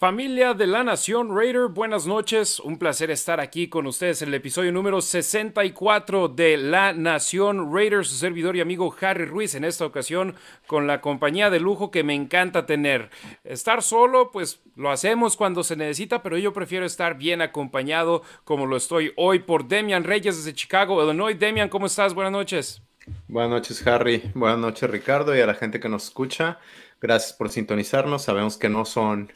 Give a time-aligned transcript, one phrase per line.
[0.00, 2.58] Familia de la Nación Raider, buenas noches.
[2.58, 8.06] Un placer estar aquí con ustedes en el episodio número 64 de La Nación Raider,
[8.06, 10.36] su servidor y amigo Harry Ruiz, en esta ocasión
[10.66, 13.10] con la compañía de lujo que me encanta tener.
[13.44, 18.64] Estar solo, pues lo hacemos cuando se necesita, pero yo prefiero estar bien acompañado como
[18.64, 21.38] lo estoy hoy por Demian Reyes desde Chicago, Illinois.
[21.38, 22.14] Demian, ¿cómo estás?
[22.14, 22.82] Buenas noches.
[23.28, 24.30] Buenas noches, Harry.
[24.34, 26.58] Buenas noches, Ricardo, y a la gente que nos escucha.
[27.02, 28.22] Gracias por sintonizarnos.
[28.22, 29.30] Sabemos que no son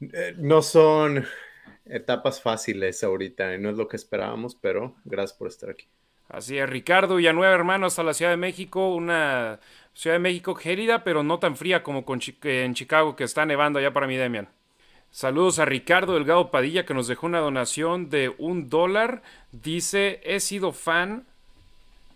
[0.00, 1.24] eh, no son
[1.86, 5.86] etapas fáciles ahorita, y no es lo que esperábamos, pero gracias por estar aquí.
[6.28, 9.60] Así es, Ricardo Villanueva, hermano, hasta la Ciudad de México, una
[9.94, 12.04] Ciudad de México gélida, pero no tan fría como
[12.42, 14.48] en Chicago, que está nevando allá para mi Demian.
[15.10, 19.22] Saludos a Ricardo Delgado Padilla, que nos dejó una donación de un dólar.
[19.52, 21.26] Dice, he sido fan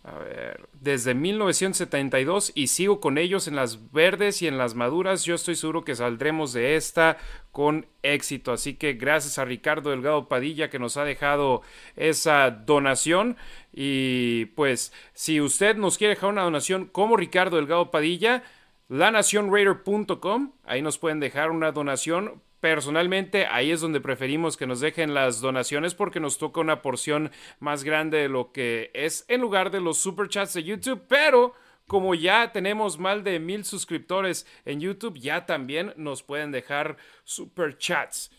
[0.04, 5.24] a ver, desde 1972 y sigo con ellos en las verdes y en las maduras.
[5.24, 7.18] Yo estoy seguro que saldremos de esta
[7.52, 8.52] con éxito.
[8.52, 11.62] Así que gracias a Ricardo Delgado Padilla que nos ha dejado
[11.94, 13.36] esa donación.
[13.72, 18.42] Y pues, si usted nos quiere dejar una donación como Ricardo Delgado Padilla,
[18.88, 25.14] lanacionraider.com, ahí nos pueden dejar una donación Personalmente, ahí es donde preferimos que nos dejen
[25.14, 29.72] las donaciones porque nos toca una porción más grande de lo que es en lugar
[29.72, 31.54] de los superchats de YouTube, pero
[31.88, 38.30] como ya tenemos más de mil suscriptores en YouTube, ya también nos pueden dejar superchats.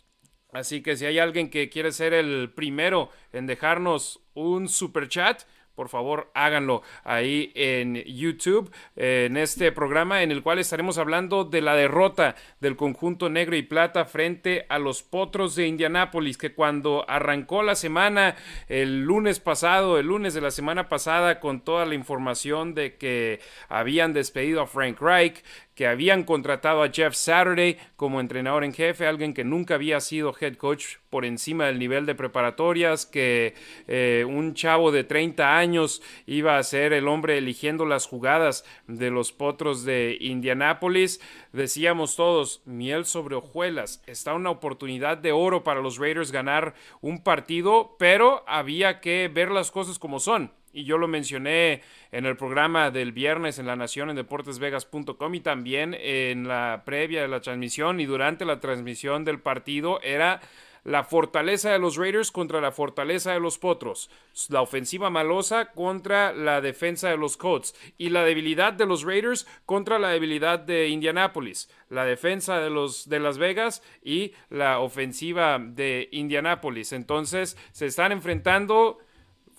[0.54, 5.44] Así que si hay alguien que quiere ser el primero en dejarnos un superchat,
[5.76, 11.62] por favor háganlo ahí en YouTube, en este programa en el cual estaremos hablando de
[11.62, 17.06] la derrota del conjunto negro y plata frente a los potros de Indianápolis, que cuando
[17.08, 18.36] arrancó la semana
[18.68, 23.40] el lunes pasado, el lunes de la semana pasada, con toda la información de que
[23.70, 25.44] habían despedido a Frank Reich,
[25.76, 30.34] que habían contratado a Jeff Saturday como entrenador en jefe, alguien que nunca había sido
[30.40, 33.54] head coach por encima del nivel de preparatorias, que
[33.88, 39.10] eh, un chavo de 30 años iba a ser el hombre eligiendo las jugadas de
[39.10, 41.22] los potros de Indianápolis.
[41.52, 47.24] Decíamos todos, miel sobre hojuelas, está una oportunidad de oro para los Raiders ganar un
[47.24, 52.36] partido, pero había que ver las cosas como son y yo lo mencioné en el
[52.36, 57.40] programa del viernes en La Nación en deportesvegas.com y también en la previa de la
[57.40, 60.42] transmisión y durante la transmisión del partido era
[60.84, 64.10] la fortaleza de los Raiders contra la fortaleza de los Potros,
[64.50, 69.48] la ofensiva malosa contra la defensa de los Colts y la debilidad de los Raiders
[69.66, 75.58] contra la debilidad de Indianapolis, la defensa de los de Las Vegas y la ofensiva
[75.60, 76.92] de Indianapolis.
[76.92, 78.98] Entonces, se están enfrentando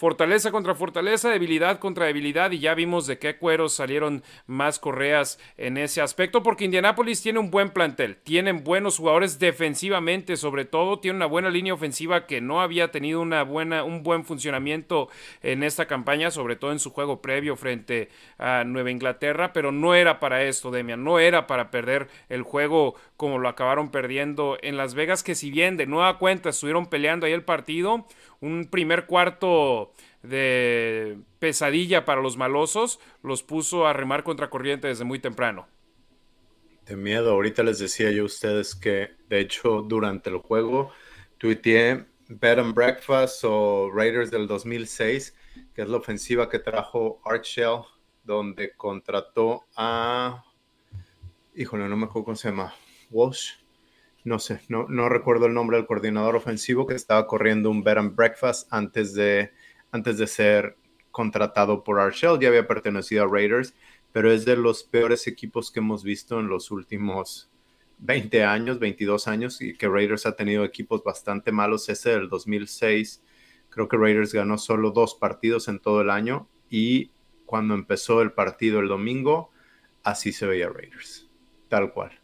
[0.05, 5.39] fortaleza contra fortaleza, debilidad contra debilidad y ya vimos de qué cueros salieron más correas
[5.57, 10.99] en ese aspecto porque Indianapolis tiene un buen plantel, tienen buenos jugadores defensivamente, sobre todo
[10.99, 15.09] tiene una buena línea ofensiva que no había tenido una buena un buen funcionamiento
[15.43, 19.95] en esta campaña, sobre todo en su juego previo frente a Nueva Inglaterra, pero no
[19.95, 24.77] era para esto, Demian, no era para perder el juego como lo acabaron perdiendo en
[24.77, 28.05] Las Vegas, que si bien de nueva cuenta estuvieron peleando ahí el partido,
[28.45, 29.94] un primer cuarto
[30.25, 35.67] de pesadilla para los malosos, los puso a remar contra corriente desde muy temprano.
[36.87, 40.91] De miedo, ahorita les decía yo a ustedes que, de hecho, durante el juego
[41.39, 45.37] tuiteé Bed and Breakfast o Raiders del 2006,
[45.75, 47.81] que es la ofensiva que trajo Art Shell,
[48.23, 50.45] donde contrató a.
[51.55, 52.75] Híjole, no me acuerdo cómo se llama.
[53.11, 53.65] Walsh
[54.25, 57.99] no sé, no, no recuerdo el nombre del coordinador ofensivo que estaba corriendo un bed
[57.99, 59.53] and breakfast antes de,
[59.95, 60.77] antes de ser
[61.13, 63.77] contratado por Arshell, ya había pertenecido a Raiders,
[64.11, 67.49] pero es de los peores equipos que hemos visto en los últimos
[67.99, 71.89] 20 años, 22 años, y que Raiders ha tenido equipos bastante malos.
[71.89, 73.23] Ese del 2006,
[73.71, 77.13] creo que Raiders ganó solo dos partidos en todo el año, y
[77.47, 79.53] cuando empezó el partido el domingo,
[80.03, 81.29] así se veía Raiders,
[81.69, 82.19] tal cual.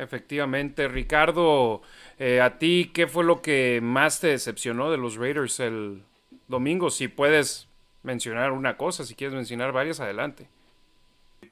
[0.00, 1.82] Efectivamente, Ricardo,
[2.18, 6.02] eh, a ti, ¿qué fue lo que más te decepcionó de los Raiders el
[6.48, 6.90] domingo?
[6.90, 7.68] Si puedes
[8.02, 10.48] mencionar una cosa, si quieres mencionar varias, adelante.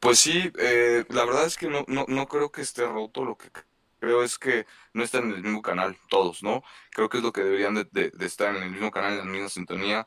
[0.01, 3.37] Pues sí, eh, la verdad es que no, no, no creo que esté roto, lo
[3.37, 3.49] que
[4.01, 6.63] creo es que no están en el mismo canal todos, ¿no?
[6.91, 9.51] Creo que es lo que deberían de estar en el mismo canal, en la misma
[9.51, 10.07] sintonía.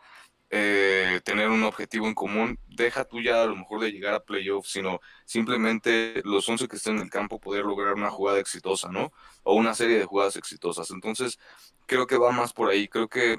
[0.54, 4.20] Eh, tener un objetivo en común, deja tú ya a lo mejor de llegar a
[4.20, 8.90] playoffs, sino simplemente los 11 que estén en el campo poder lograr una jugada exitosa,
[8.92, 9.14] ¿no?
[9.44, 10.92] O una serie de jugadas exitosas.
[10.92, 11.40] Entonces,
[11.86, 12.90] creo que va más por ahí.
[12.90, 13.38] Creo que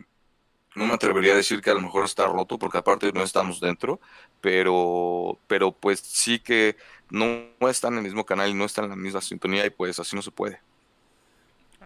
[0.74, 3.60] no me atrevería a decir que a lo mejor está roto, porque aparte no estamos
[3.60, 4.00] dentro,
[4.40, 6.76] pero, pero pues sí que
[7.10, 9.98] no están en el mismo canal y no están en la misma sintonía y pues
[9.98, 10.60] así no se puede.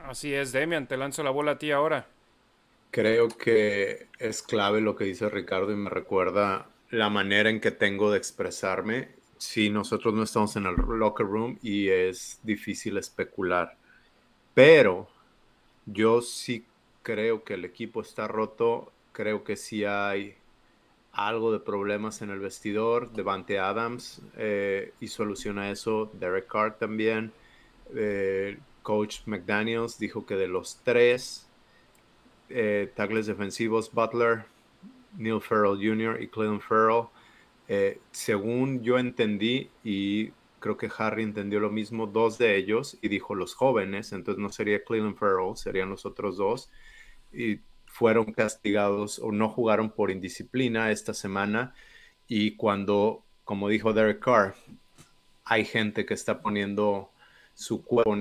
[0.05, 2.07] Así es, Demian, te lanzo la bola a ti ahora.
[2.91, 7.71] Creo que es clave lo que dice Ricardo y me recuerda la manera en que
[7.71, 13.77] tengo de expresarme si nosotros no estamos en el locker room y es difícil especular.
[14.55, 15.09] Pero
[15.85, 16.65] yo sí
[17.03, 20.37] creo que el equipo está roto, creo que sí hay
[21.17, 23.11] algo de problemas en el vestidor.
[23.13, 26.11] Devante Adams eh, y soluciona eso.
[26.15, 27.33] Derek Carr también.
[27.95, 31.46] Eh, coach McDaniels dijo que de los tres
[32.49, 34.45] eh, tackles defensivos, Butler,
[35.17, 36.23] Neil Farrell Jr.
[36.23, 37.09] y Cleveland Farrell,
[37.69, 43.09] eh, según yo entendí y creo que Harry entendió lo mismo, dos de ellos y
[43.09, 46.71] dijo los jóvenes, entonces no sería Cleveland Farrell, serían los otros dos.
[47.33, 51.75] Y fueron castigados o no jugaron por indisciplina esta semana
[52.29, 54.55] y cuando, como dijo Derek Carr,
[55.45, 57.11] hay gente que está poniendo
[57.55, 58.17] su cuerpo,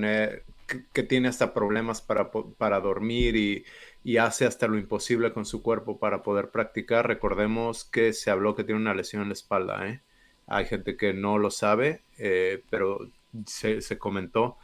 [0.92, 3.64] que, tiene hasta problemas para, para dormir y,
[4.06, 7.08] y, hace hasta lo imposible con su cuerpo para poder practicar.
[7.08, 9.88] Recordemos que se habló que tiene una lesión en la espalda.
[9.88, 10.00] ¿eh?
[10.46, 13.10] Hay gente que no lo sabe, eh, pero
[13.46, 14.58] se, se, comentó.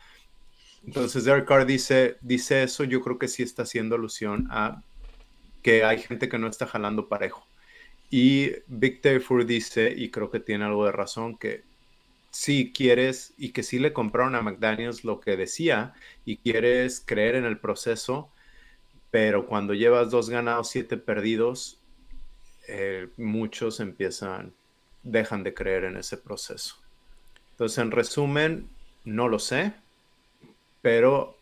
[0.87, 4.83] Entonces Derek Carr dice, dice eso, yo creo que sí está haciendo alusión a
[5.63, 7.47] que hay gente que no está jalando parejo.
[8.11, 11.63] Y Big Tafur dice, y creo que tiene algo de razón, que
[12.31, 17.37] si quieres y que sí le compraron a McDaniels lo que decía y quieres creer
[17.37, 18.31] en el proceso,
[19.13, 21.79] pero cuando llevas dos ganados, siete perdidos,
[22.67, 24.55] eh, muchos empiezan,
[25.03, 26.77] dejan de creer en ese proceso.
[27.51, 28.71] Entonces, en resumen,
[29.05, 29.75] no lo sé,
[30.81, 31.37] pero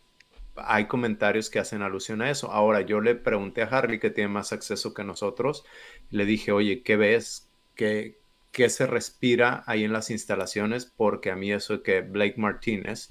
[0.56, 2.50] hay comentarios que hacen alusión a eso.
[2.50, 5.64] Ahora, yo le pregunté a Harry, que tiene más acceso que nosotros,
[6.10, 7.48] le dije, oye, ¿qué ves?
[7.76, 8.18] ¿Qué,
[8.50, 10.86] qué se respira ahí en las instalaciones?
[10.86, 13.10] Porque a mí eso de que Blake Martínez,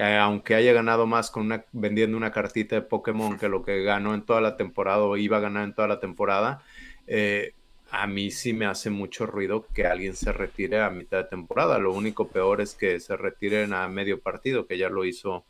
[0.00, 3.82] que aunque haya ganado más con una, vendiendo una cartita de Pokémon que lo que
[3.82, 6.62] ganó en toda la temporada o iba a ganar en toda la temporada,
[7.06, 7.52] eh,
[7.90, 11.78] a mí sí me hace mucho ruido que alguien se retire a mitad de temporada.
[11.78, 15.44] Lo único peor es que se retiren a medio partido, que ya lo hizo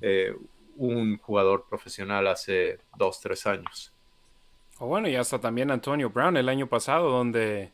[0.00, 0.34] eh,
[0.74, 3.92] un jugador profesional hace dos, tres años.
[4.80, 7.70] Bueno, y hasta también Antonio Brown el año pasado, donde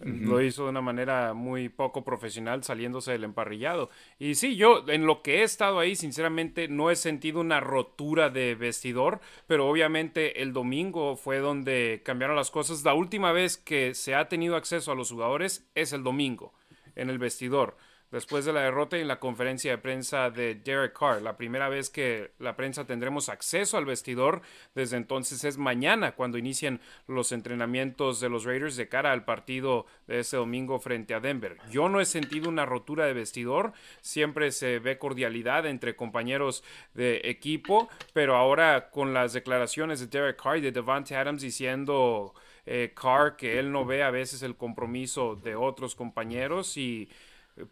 [0.00, 3.90] lo hizo de una manera muy poco profesional saliéndose del emparrillado.
[4.18, 8.28] Y sí, yo en lo que he estado ahí, sinceramente, no he sentido una rotura
[8.30, 12.84] de vestidor, pero obviamente el domingo fue donde cambiaron las cosas.
[12.84, 16.52] La última vez que se ha tenido acceso a los jugadores es el domingo
[16.94, 17.76] en el vestidor
[18.10, 21.22] después de la derrota y en la conferencia de prensa de Derek Carr.
[21.22, 24.42] La primera vez que la prensa tendremos acceso al vestidor
[24.74, 29.86] desde entonces es mañana cuando inician los entrenamientos de los Raiders de cara al partido
[30.06, 31.56] de ese domingo frente a Denver.
[31.70, 36.62] Yo no he sentido una rotura de vestidor, siempre se ve cordialidad entre compañeros
[36.94, 42.34] de equipo, pero ahora con las declaraciones de Derek Carr y de Devante Adams diciendo
[42.66, 47.08] eh, Carr que él no ve a veces el compromiso de otros compañeros y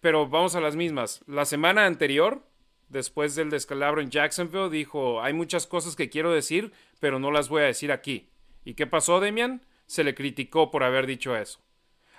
[0.01, 1.23] pero vamos a las mismas.
[1.27, 2.43] La semana anterior,
[2.89, 7.49] después del descalabro en Jacksonville, dijo, hay muchas cosas que quiero decir, pero no las
[7.49, 8.29] voy a decir aquí.
[8.65, 9.63] ¿Y qué pasó, Demian?
[9.87, 11.61] Se le criticó por haber dicho eso.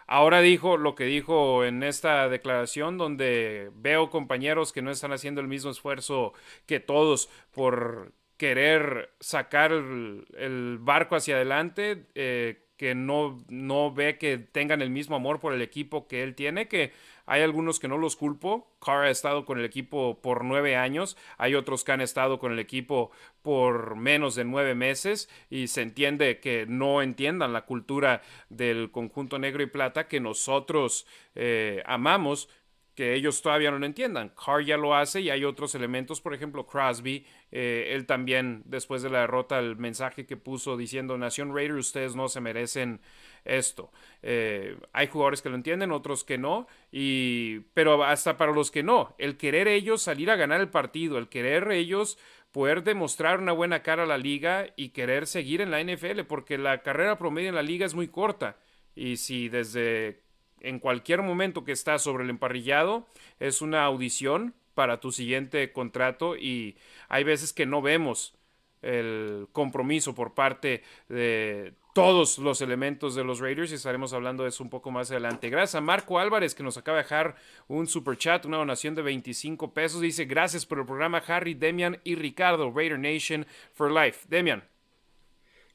[0.08, 5.42] Ahora dijo lo que dijo en esta declaración, donde veo compañeros que no están haciendo
[5.42, 6.34] el mismo esfuerzo
[6.68, 14.38] que todos por querer sacar el, barco hacia adelante, eh, que no, no ve que
[14.38, 16.92] tengan el mismo amor por el equipo que él tiene, que
[17.26, 18.68] hay algunos que no los culpo.
[18.80, 21.18] Carr ha estado con el equipo por nueve años.
[21.38, 25.82] Hay otros que han estado con el equipo por menos de nueve meses y se
[25.82, 32.50] entiende que no entiendan la cultura del conjunto negro y plata que nosotros eh, amamos
[32.96, 34.30] que ellos todavía no lo entiendan.
[34.30, 39.02] Carr ya lo hace y hay otros elementos, por ejemplo, Crosby, eh, él también, después
[39.02, 43.02] de la derrota, el mensaje que puso diciendo, Nación Raider, ustedes no se merecen
[43.44, 43.92] esto.
[44.24, 48.82] Eh, hay jugadores que lo entienden, otros que no, y, pero hasta para los que
[48.82, 52.18] no, el querer ellos salir a ganar el partido, el querer ellos
[52.52, 56.58] poder demostrar una buena cara a la liga y querer seguir en la NFL, porque
[56.58, 58.58] la carrera promedio en la liga es muy corta.
[58.96, 60.25] Y si desde
[60.66, 63.08] en cualquier momento que estás sobre el emparrillado,
[63.40, 68.36] es una audición para tu siguiente contrato y hay veces que no vemos
[68.82, 74.50] el compromiso por parte de todos los elementos de los Raiders y estaremos hablando de
[74.50, 75.50] eso un poco más adelante.
[75.50, 77.36] Gracias a Marco Álvarez que nos acaba de dejar
[77.68, 80.02] un super chat, una donación de 25 pesos.
[80.02, 84.26] Dice gracias por el programa Harry, Demian y Ricardo, Raider Nation for Life.
[84.28, 84.75] Demian.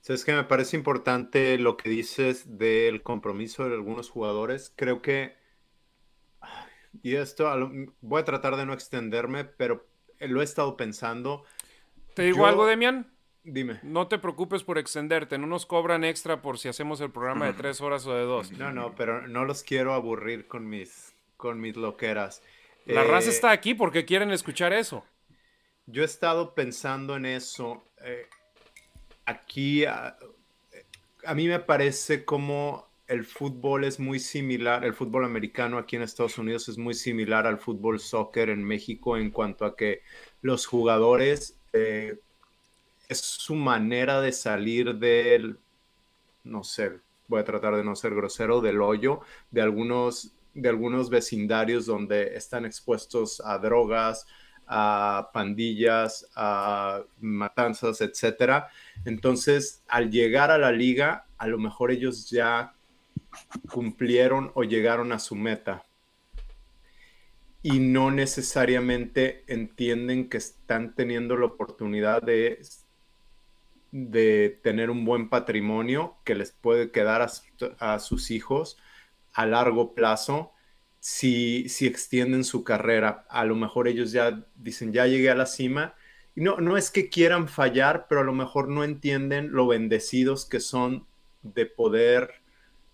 [0.00, 4.72] Sabes que me parece importante lo que dices del compromiso de algunos jugadores.
[4.76, 5.40] Creo que
[7.02, 7.48] y esto
[8.00, 9.86] voy a tratar de no extenderme, pero
[10.18, 11.44] lo he estado pensando.
[12.14, 13.12] ¿Te digo algo, Demian?
[13.42, 13.80] Dime.
[13.82, 17.54] No te preocupes por extenderte, no nos cobran extra por si hacemos el programa de
[17.54, 18.52] tres horas o de dos.
[18.52, 22.42] No, no, pero no los quiero aburrir con mis, con mis loqueras.
[22.84, 25.04] La raza eh, está aquí porque quieren escuchar eso.
[25.86, 27.82] Yo he estado pensando en eso.
[28.02, 28.26] Eh,
[29.30, 30.16] aquí, a,
[31.24, 36.02] a, mí me parece como el fútbol es muy similar, el fútbol americano aquí en
[36.02, 40.02] Estados Unidos es muy similar al fútbol soccer en México en cuanto a que
[40.42, 42.18] los jugadores eh,
[43.08, 45.58] es su manera de salir del,
[46.44, 49.20] no sé, voy a tratar de no ser grosero, del hoyo,
[49.50, 54.26] de algunos, de algunos vecindarios donde están expuestos a drogas,
[54.72, 58.68] a pandillas, a matanzas, etcétera.
[59.04, 62.74] Entonces, al llegar a la liga, a lo mejor ellos ya
[63.68, 65.84] cumplieron o llegaron a su meta
[67.62, 72.62] y no necesariamente entienden que están teniendo la oportunidad de,
[73.90, 77.28] de tener un buen patrimonio que les puede quedar
[77.80, 78.78] a, sus hijos
[79.32, 80.52] a largo plazo
[81.00, 83.26] si, si, extienden su carrera.
[83.28, 85.94] A lo mejor ellos ya dicen, ya llegué a la cima.
[86.36, 90.60] No, no es que quieran fallar, pero a lo mejor no entienden lo bendecidos que
[90.60, 91.06] son
[91.42, 92.34] de poder,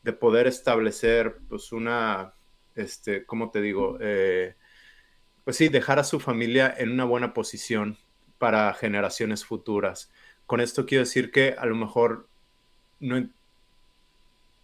[0.03, 2.35] de poder establecer pues una,
[2.77, 3.99] este, ¿cómo te digo?
[4.01, 4.55] Eh,
[5.45, 7.99] pues sí, dejar a su familia en una buena posición
[8.39, 10.11] para generaciones futuras.
[10.47, 12.29] Con esto quiero decir que a lo mejor
[13.01, 13.29] no...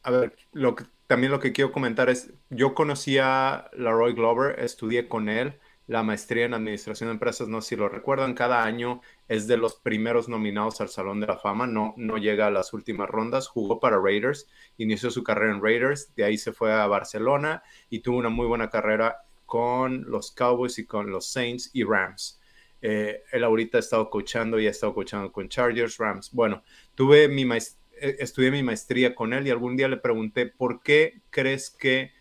[0.05, 0.75] A ver, lo
[1.13, 6.03] también lo que quiero comentar es, yo conocí a Roy Glover, estudié con él la
[6.03, 9.75] maestría en administración de empresas, no sé si lo recuerdan, cada año es de los
[9.75, 13.79] primeros nominados al Salón de la Fama, no, no llega a las últimas rondas, jugó
[13.79, 18.17] para Raiders, inició su carrera en Raiders, de ahí se fue a Barcelona y tuvo
[18.17, 22.41] una muy buena carrera con los Cowboys y con los Saints y Rams.
[22.81, 26.33] Eh, él ahorita ha estado coachando y ha estado coachando con Chargers, Rams.
[26.33, 26.63] Bueno,
[26.95, 27.59] tuve mi eh,
[28.03, 32.13] estudié mi maestría con él y algún día le pregunté, ¿por qué crees que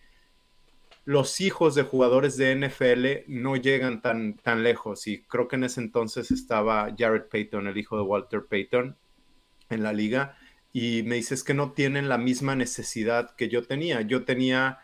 [1.04, 5.08] los hijos de jugadores de NFL no llegan tan, tan lejos?
[5.08, 8.96] Y creo que en ese entonces estaba Jared Payton, el hijo de Walter Payton,
[9.70, 10.38] en la liga.
[10.74, 14.02] Y me dices que no tienen la misma necesidad que yo tenía.
[14.02, 14.80] Yo tenía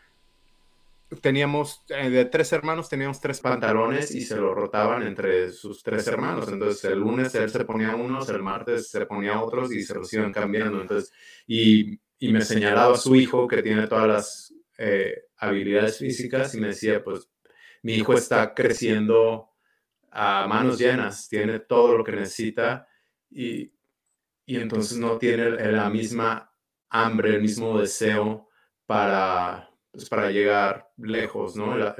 [1.21, 6.07] teníamos, eh, de tres hermanos, teníamos tres pantalones y se lo rotaban entre sus tres
[6.07, 6.49] hermanos.
[6.49, 10.11] Entonces, el lunes él se ponía unos, el martes se ponía otros y se los
[10.13, 10.81] iban cambiando.
[10.81, 11.11] Entonces,
[11.47, 16.59] y, y me señalaba a su hijo que tiene todas las eh, habilidades físicas y
[16.59, 17.29] me decía, pues,
[17.83, 19.49] mi hijo está creciendo
[20.11, 22.87] a manos llenas, tiene todo lo que necesita
[23.29, 23.71] y,
[24.45, 26.51] y entonces no tiene la misma
[26.89, 28.49] hambre, el mismo deseo
[28.85, 31.75] para pues, para llegar lejos, ¿no?
[31.75, 31.95] La,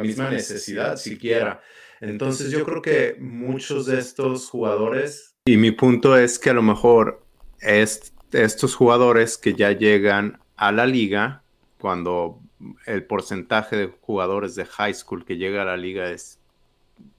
[0.00, 1.60] misma necesidad siquiera.
[2.00, 6.62] Entonces yo creo que muchos de estos jugadores, y mi punto es que a lo
[6.62, 7.22] mejor
[7.60, 11.42] es, estos jugadores que ya llegan a la liga,
[11.78, 12.40] cuando
[12.86, 16.40] el porcentaje de jugadores de high school que llega a la liga es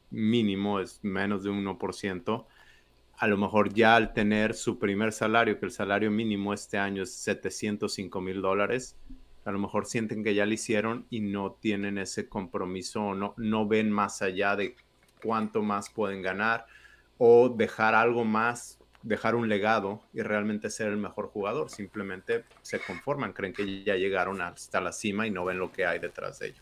[0.10, 2.46] mínimo, es menos de un 1%,
[3.18, 7.04] a lo mejor ya al tener su primer salario, que el salario mínimo este año
[7.04, 8.98] es 705 mil dólares,
[9.45, 13.35] a lo mejor sienten que ya lo hicieron y no tienen ese compromiso o no,
[13.37, 14.75] no ven más allá de
[15.23, 16.65] cuánto más pueden ganar
[17.19, 21.69] o dejar algo más, dejar un legado y realmente ser el mejor jugador.
[21.69, 25.85] Simplemente se conforman, creen que ya llegaron hasta la cima y no ven lo que
[25.85, 26.61] hay detrás de ello.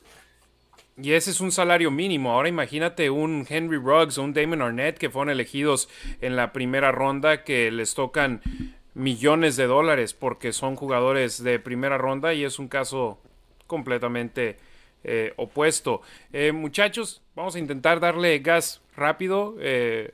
[0.96, 2.34] Y ese es un salario mínimo.
[2.34, 5.90] Ahora imagínate un Henry Ruggs o un Damon Arnett que fueron elegidos
[6.22, 8.42] en la primera ronda que les tocan
[8.94, 13.20] millones de dólares porque son jugadores de primera ronda y es un caso
[13.68, 14.58] completamente
[15.04, 16.02] eh, opuesto.
[16.32, 19.56] Eh, muchachos, vamos a intentar darle gas rápido.
[19.60, 20.14] Eh,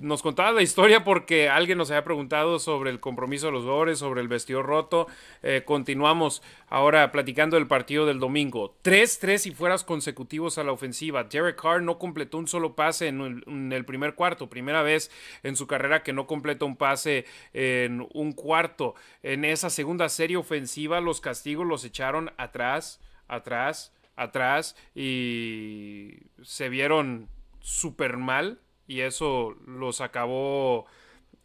[0.00, 3.98] nos contaba la historia porque alguien nos había preguntado sobre el compromiso de los jugadores,
[3.98, 5.08] sobre el vestido roto.
[5.42, 8.76] Eh, continuamos ahora platicando del partido del domingo.
[8.84, 11.24] 3-3 y fueras consecutivos a la ofensiva.
[11.24, 14.48] Derek Carr no completó un solo pase en el, primer cuarto.
[14.48, 15.10] Primera vez
[15.42, 18.94] en su carrera que no completó un pase en un cuarto.
[19.22, 27.28] En esa segunda serie ofensiva los castigos los echaron atrás, atrás, atrás y se vieron
[27.60, 30.86] súper mal y eso los acabó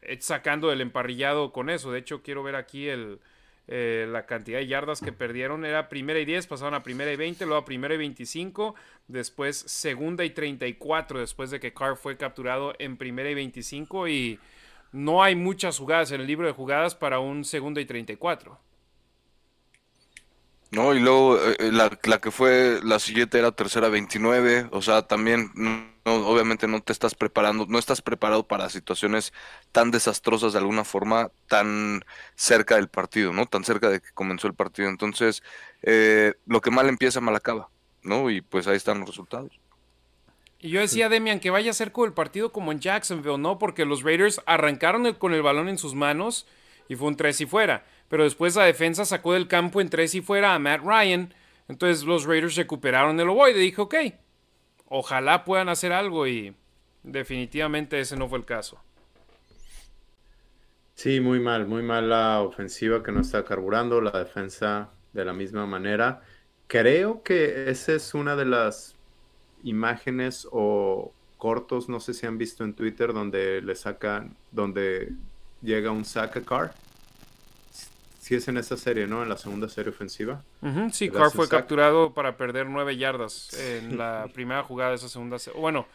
[0.02, 1.92] eh, sacando del emparrillado con eso.
[1.92, 3.20] De hecho, quiero ver aquí el,
[3.68, 5.66] eh, la cantidad de yardas que perdieron.
[5.66, 8.76] Era primera y 10, pasaron a primera y 20, luego a primera y 25,
[9.08, 14.40] después segunda y 34, después de que Carr fue capturado en primera y 25 y
[14.92, 18.60] no hay muchas jugadas en el libro de jugadas para un segunda y 34.
[20.74, 25.04] No, y luego eh, eh, la, que fue la siguiente era tercera 29, o sea,
[25.04, 29.34] también no, obviamente no te estás preparando, no estás preparado para situaciones
[29.72, 32.04] tan desastrosas de alguna forma, tan
[32.34, 33.46] cerca del partido, ¿no?
[33.46, 34.90] Tan cerca de que comenzó el partido.
[34.90, 35.44] Entonces,
[35.84, 37.70] eh, lo que mal empieza, mal acaba,
[38.02, 38.32] ¿no?
[38.32, 39.52] Y pues ahí están los resultados.
[40.58, 43.60] Y yo decía, Demian, que vaya a ser con el partido como en Jacksonville, ¿no?
[43.60, 46.48] Porque los Raiders arrancaron con el balón en sus manos
[46.90, 50.16] y fue un tres y fuera pero después la defensa sacó del campo en tres
[50.16, 51.34] y fuera a Matt Ryan.
[51.68, 53.60] Entonces los Raiders recuperaron el ovoide.
[53.60, 53.96] Dije, ok,
[54.88, 56.56] ojalá puedan hacer algo y
[57.04, 58.80] definitivamente ese no fue el caso.
[60.96, 65.34] Sí, muy mal, muy mal la ofensiva que no está carburando, la defensa de la
[65.34, 66.22] misma manera.
[66.68, 68.96] Creo que esa es una de las
[69.64, 75.12] imágenes o cortos, no sé si han visto en Twitter, donde le sacan, donde
[75.62, 76.74] llega un sack car
[78.24, 79.22] sí es en esa serie, ¿no?
[79.22, 80.42] En la segunda serie ofensiva.
[80.92, 85.38] sí, Carr fue capturado para perder nueve yardas en la primera jugada de esa segunda
[85.40, 85.60] serie.
[85.60, 85.88] Bueno,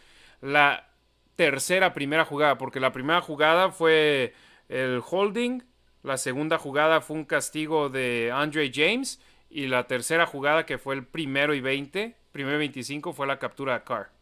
[0.43, 0.91] la
[1.37, 4.35] tercera primera jugada, porque la primera jugada fue
[4.69, 5.63] el holding,
[6.03, 10.95] la segunda jugada fue un castigo de Andre James y la tercera jugada que fue
[10.97, 14.18] el primero y 20, primero y 25 fue la captura de Carr.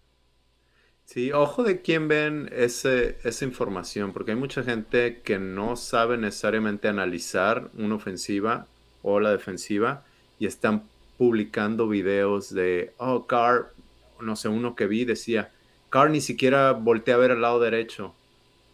[1.07, 6.19] Sí, ojo de quién ven ese, esa información, porque hay mucha gente que no sabe
[6.19, 8.67] necesariamente analizar una ofensiva
[9.03, 10.05] o la defensiva
[10.41, 10.83] y están
[11.17, 13.73] publicando videos de, oh, Carr,
[14.21, 15.53] no sé, uno que vi decía,
[15.91, 18.13] Carr ni siquiera voltea a ver al lado derecho.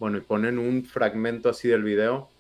[0.00, 2.30] Bueno, y ponen un fragmento así del video.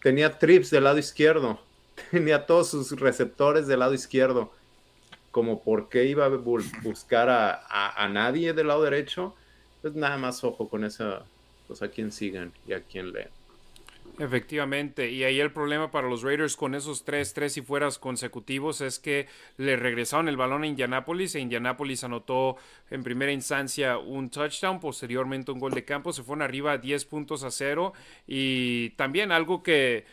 [0.00, 1.60] Tenía trips del lado izquierdo,
[2.12, 4.52] tenía todos sus receptores del lado izquierdo
[5.34, 9.34] como por qué iba a buscar a, nadie del lado derecho,
[9.82, 11.24] pues nada más ojo con esa,
[11.66, 13.30] pues a quién sigan y a quién leen.
[14.20, 18.80] Efectivamente, y ahí el problema para los Raiders con esos tres, tres y fueras consecutivos
[18.80, 19.26] es que
[19.56, 22.56] le regresaron el balón a Indianapolis e Indianapolis anotó
[22.92, 27.42] en primera instancia un touchdown, posteriormente un gol de campo, se fueron arriba 10 puntos
[27.42, 27.92] a cero
[28.28, 30.04] y también algo que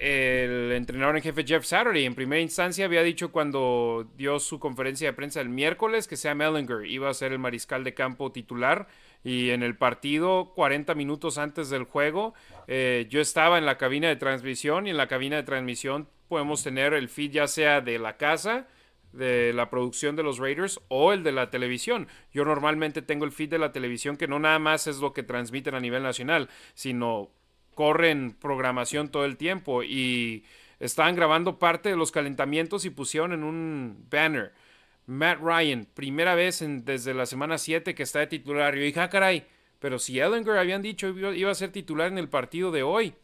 [0.00, 5.08] el entrenador en jefe Jeff Saturday en primera instancia había dicho cuando dio su conferencia
[5.08, 8.88] de prensa el miércoles que Sam Ellinger iba a ser el mariscal de campo titular
[9.22, 12.32] y en el partido 40 minutos antes del juego
[12.66, 16.62] eh, yo estaba en la cabina de transmisión y en la cabina de transmisión podemos
[16.64, 18.68] tener el feed ya sea de la casa
[19.12, 22.08] de la producción de los Raiders o el de la televisión.
[22.32, 25.24] Yo normalmente tengo el feed de la televisión que no nada más es lo que
[25.24, 27.30] transmiten a nivel nacional, sino
[27.74, 30.44] corren programación todo el tiempo y
[30.78, 34.52] estaban grabando parte de los calentamientos y pusieron en un banner
[35.06, 38.74] Matt Ryan, primera vez en, desde la semana 7 que está de titular.
[38.76, 39.44] Yo dije, ah, caray,
[39.78, 43.14] pero si Ellinger habían dicho iba, a ser titular en el partido de hoy.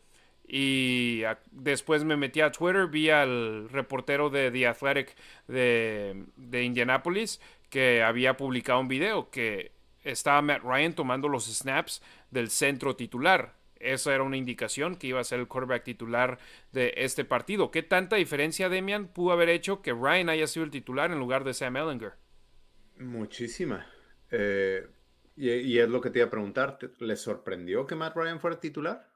[0.48, 5.16] Y después me metí a Twitter, vi al reportero de The Athletic
[5.48, 9.72] de Indianapolis que había publicado un video que
[10.04, 13.54] estaba Matt Ryan tomando los snaps del centro titular.
[13.86, 16.38] Esa era una indicación que iba a ser el quarterback titular
[16.72, 17.70] de este partido.
[17.70, 21.44] ¿Qué tanta diferencia, Demian, pudo haber hecho que Ryan haya sido el titular en lugar
[21.44, 22.14] de Sam Ellinger?
[22.98, 23.86] Muchísima.
[24.30, 24.86] Eh,
[25.36, 26.78] y, es lo que te iba a preguntar.
[26.98, 29.06] ¿Le sorprendió que Matt Ryan fuera titular?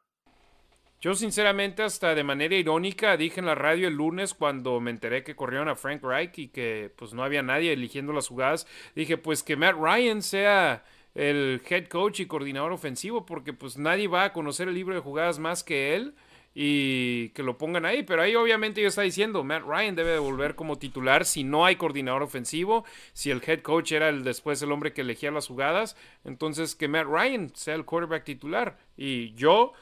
[1.00, 5.24] Yo sinceramente hasta de manera irónica dije en la radio el lunes cuando me enteré
[5.24, 9.16] que corrieron a Frank Reich y que pues no había nadie eligiendo las jugadas, dije
[9.16, 14.24] pues que Matt Ryan sea el head coach y coordinador ofensivo, porque pues nadie va
[14.24, 16.14] a conocer el libro de jugadas más que él
[16.54, 18.02] y que lo pongan ahí.
[18.02, 21.64] Pero ahí obviamente yo está diciendo, Matt Ryan debe de volver como titular si no
[21.64, 25.48] hay coordinador ofensivo, si el head coach era el después el hombre que elegía las
[25.48, 28.78] jugadas, entonces que Matt Ryan sea el quarterback titular.
[28.96, 29.72] Y yo,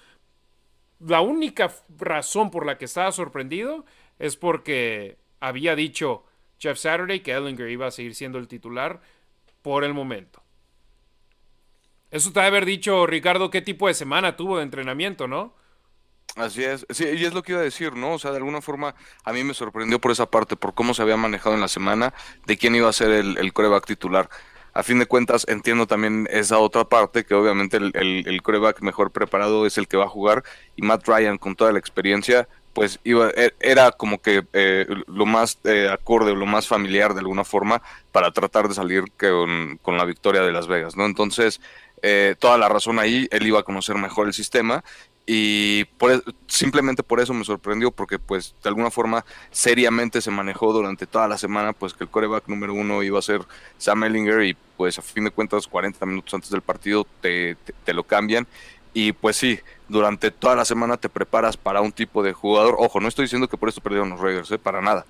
[1.01, 3.85] la única razón por la que estaba sorprendido
[4.19, 6.25] es porque había dicho
[6.59, 9.01] Jeff Saturday que Ellinger iba a seguir siendo el titular
[9.63, 10.43] por el momento.
[12.11, 15.55] Eso te debe haber dicho, Ricardo, qué tipo de semana tuvo de entrenamiento, ¿no?
[16.37, 18.13] Así es, sí, y es lo que iba a decir, ¿no?
[18.13, 18.95] O sea, de alguna forma
[19.25, 22.15] a mí me sorprendió por esa parte, por cómo se había manejado en la semana,
[22.47, 23.53] de quién iba a ser el, el
[23.85, 24.29] titular.
[24.73, 28.43] A fin de cuentas, entiendo también esa otra parte, que obviamente el, el,
[28.81, 30.45] mejor preparado es el que va a jugar,
[30.77, 35.27] y Matt Ryan, con toda la experiencia, pues iba, e, era como que eh, lo
[35.27, 39.97] más eh, acorde, lo más familiar de alguna forma, para tratar de salir con, con
[39.99, 41.07] la victoria de Las Vegas, ¿no?
[41.07, 41.61] Entonces,
[42.03, 44.85] eh, toda la razón ahí, él iba a conocer mejor el sistema
[45.31, 50.31] y por, e, simplemente por eso me sorprendió porque pues de alguna forma seriamente se
[50.31, 53.43] manejó durante toda la semana pues que el coreback número uno iba a ser
[53.77, 57.93] Sam Ellinger y pues a fin de cuentas 40 minutos antes del partido te, te,
[57.93, 58.47] lo cambian.
[58.95, 62.99] Y pues sí, durante toda la semana te preparas para un tipo de jugador, ojo,
[62.99, 64.59] no estoy diciendo que por esto perdieron los Raiders, ¿eh?
[64.59, 65.05] para nada,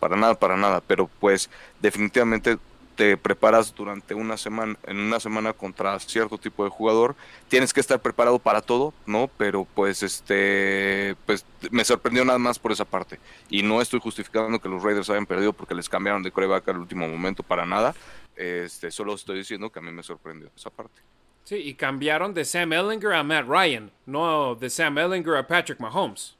[0.00, 1.48] para nada, para nada, pero pues
[1.80, 2.58] definitivamente
[2.94, 7.14] te preparas durante una semana, en una semana contra cierto tipo de jugador,
[7.48, 9.30] tienes que estar preparado para todo, ¿no?
[9.38, 13.18] Pero pues este, pues me sorprendió nada más por esa parte.
[13.48, 16.78] Y no estoy justificando que los Raiders hayan perdido porque les cambiaron de coreback al
[16.78, 17.94] último momento para nada.
[18.36, 21.00] Este, solo estoy diciendo que a mí me sorprendió esa parte.
[21.44, 25.80] Sí, y cambiaron de Sam Ellinger a Matt Ryan, no de Sam Ellinger a Patrick
[25.80, 26.36] Mahomes.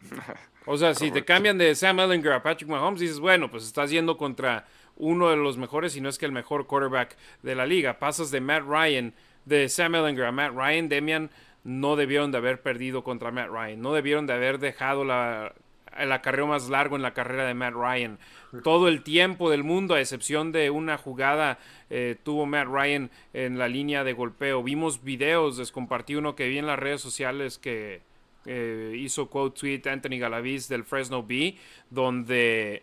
[0.70, 3.90] O sea, si te cambian de Sam Ellinger a Patrick Mahomes, dices, bueno, pues estás
[3.90, 4.66] yendo contra
[4.98, 7.98] uno de los mejores, si no es que el mejor quarterback de la liga.
[7.98, 11.30] Pasas de Matt Ryan, de Sam Ellinger a Matt Ryan, Demian
[11.64, 15.52] no debieron de haber perdido contra Matt Ryan, no debieron de haber dejado la,
[15.98, 18.18] el acarreo más largo en la carrera de Matt Ryan.
[18.62, 21.58] Todo el tiempo del mundo, a excepción de una jugada,
[21.90, 24.62] eh, tuvo Matt Ryan en la línea de golpeo.
[24.62, 28.00] Vimos videos, les compartí uno que vi en las redes sociales que
[28.46, 31.56] eh, hizo quote tweet Anthony Galaviz del Fresno B,
[31.90, 32.82] donde,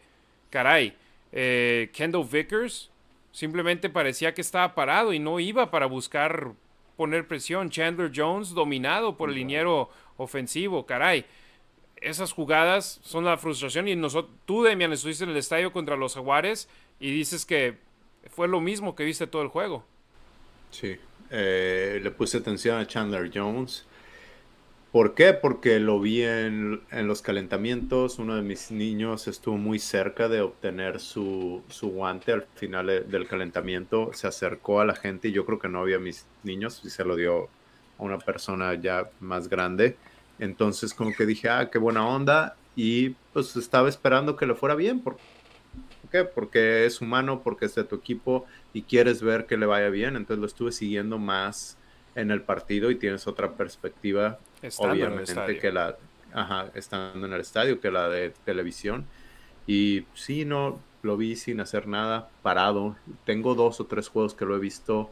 [0.50, 0.96] caray,
[1.36, 2.90] eh, Kendall Vickers
[3.32, 6.54] simplemente parecía que estaba parado y no iba para buscar
[6.96, 7.70] poner presión.
[7.70, 11.26] Chandler Jones dominado por el liniero ofensivo, caray.
[11.98, 16.16] Esas jugadas son la frustración y nosotros, tú, Demian, estuviste en el estadio contra los
[16.16, 16.70] Jaguares
[17.00, 17.78] y dices que
[18.30, 19.86] fue lo mismo que viste todo el juego.
[20.72, 20.96] Sí,
[21.30, 23.86] eh, le puse atención a Chandler Jones
[24.96, 25.34] ¿Por qué?
[25.34, 28.18] Porque lo vi en, los calentamientos.
[28.18, 34.12] Uno de mis niños estuvo muy cerca de obtener su, guante al final del calentamiento.
[34.14, 37.04] Se acercó a la gente y yo creo que no había mis niños y se
[37.04, 37.50] lo dio
[38.00, 39.98] a una persona ya más grande.
[40.40, 42.56] Entonces como que dije, ah, qué buena onda.
[42.78, 45.02] Y pues estaba esperando que le fuera bien.
[45.02, 45.18] ¿Por
[46.10, 46.24] qué?
[46.24, 50.16] Porque es humano, porque es de tu equipo y quieres ver que le vaya bien.
[50.16, 51.78] Entonces lo estuve siguiendo más
[52.16, 54.40] en el partido y tienes otra perspectiva,
[54.78, 55.98] obviamente, que la,
[56.34, 59.06] ajá, estando en el estadio, que la de televisión.
[59.68, 62.96] Y sí, no, lo vi sin hacer nada, parado.
[63.26, 65.12] Tengo dos o tres juegos que lo he visto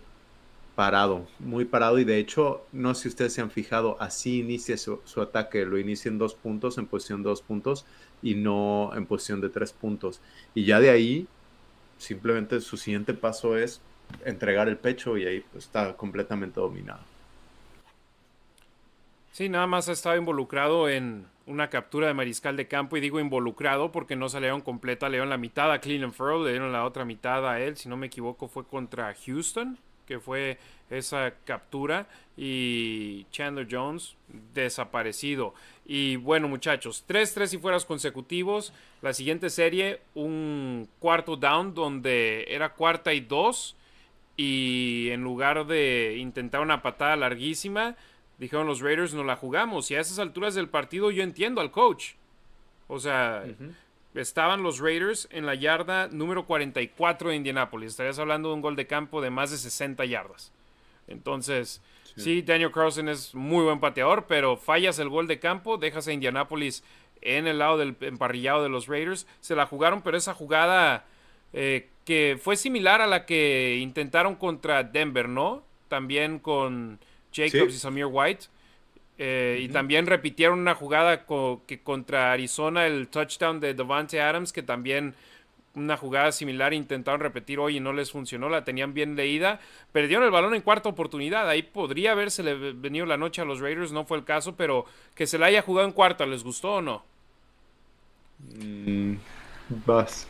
[0.75, 1.99] parado, muy parado.
[1.99, 5.65] Y de hecho, no sé si ustedes se han fijado, así inicia su, su ataque.
[5.65, 7.85] Lo inicia en dos puntos, en posición de dos puntos,
[8.21, 10.21] y no en posición de tres puntos.
[10.55, 11.27] Y ya de ahí,
[11.97, 13.81] simplemente su siguiente paso es
[14.25, 17.01] entregar el pecho y ahí pues, está completamente dominado.
[19.31, 23.19] Sí, nada más ha estado involucrado en una captura de mariscal de campo y digo
[23.19, 26.85] involucrado porque no salieron completa, le dieron la mitad a Cleveland Furrow, le dieron la
[26.85, 30.57] otra mitad a él, si no me equivoco fue contra Houston, que fue
[30.89, 34.15] esa captura y Chandler Jones
[34.53, 35.53] desaparecido.
[35.85, 42.73] Y bueno muchachos, 3-3 y fueras consecutivos, la siguiente serie un cuarto down donde era
[42.73, 43.75] cuarta y dos
[44.35, 47.95] y en lugar de intentar una patada larguísima,
[48.37, 49.91] dijeron los Raiders, no la jugamos.
[49.91, 52.13] Y a esas alturas del partido yo entiendo al coach.
[52.87, 53.43] O sea,
[54.13, 57.91] estaban los Raiders en la yarda número 44 de Indianapolis.
[57.91, 60.51] Estarías hablando de un gol de campo de más de 60 yardas.
[61.07, 61.81] Entonces,
[62.15, 66.13] sí, Daniel Carlson es muy buen pateador, pero fallas el gol de campo, dejas a
[66.13, 66.83] Indianapolis
[67.21, 69.27] en el lado del emparrillado de los Raiders.
[69.39, 71.05] Se la jugaron, pero esa jugada
[71.53, 75.63] eh, que fue similar a la que intentaron contra Denver, ¿no?
[75.87, 76.99] También con
[77.33, 78.45] Jacobs y Samir White.
[79.19, 81.25] Eh, y también repitieron una jugada
[81.67, 85.13] que contra Arizona, el touchdown de Devante Adams, que también
[85.75, 89.59] una jugada similar intentaron repetir hoy y no les funcionó, la tenían bien leída.
[89.91, 91.47] Perdieron el balón en cuarta oportunidad.
[91.49, 94.85] Ahí podría haberse venido la noche a los Raiders, no fue el caso, pero
[95.15, 97.03] que se la haya jugado en cuarta, ¿les gustó o no?
[98.39, 99.15] Mm,
[99.85, 100.27] vas.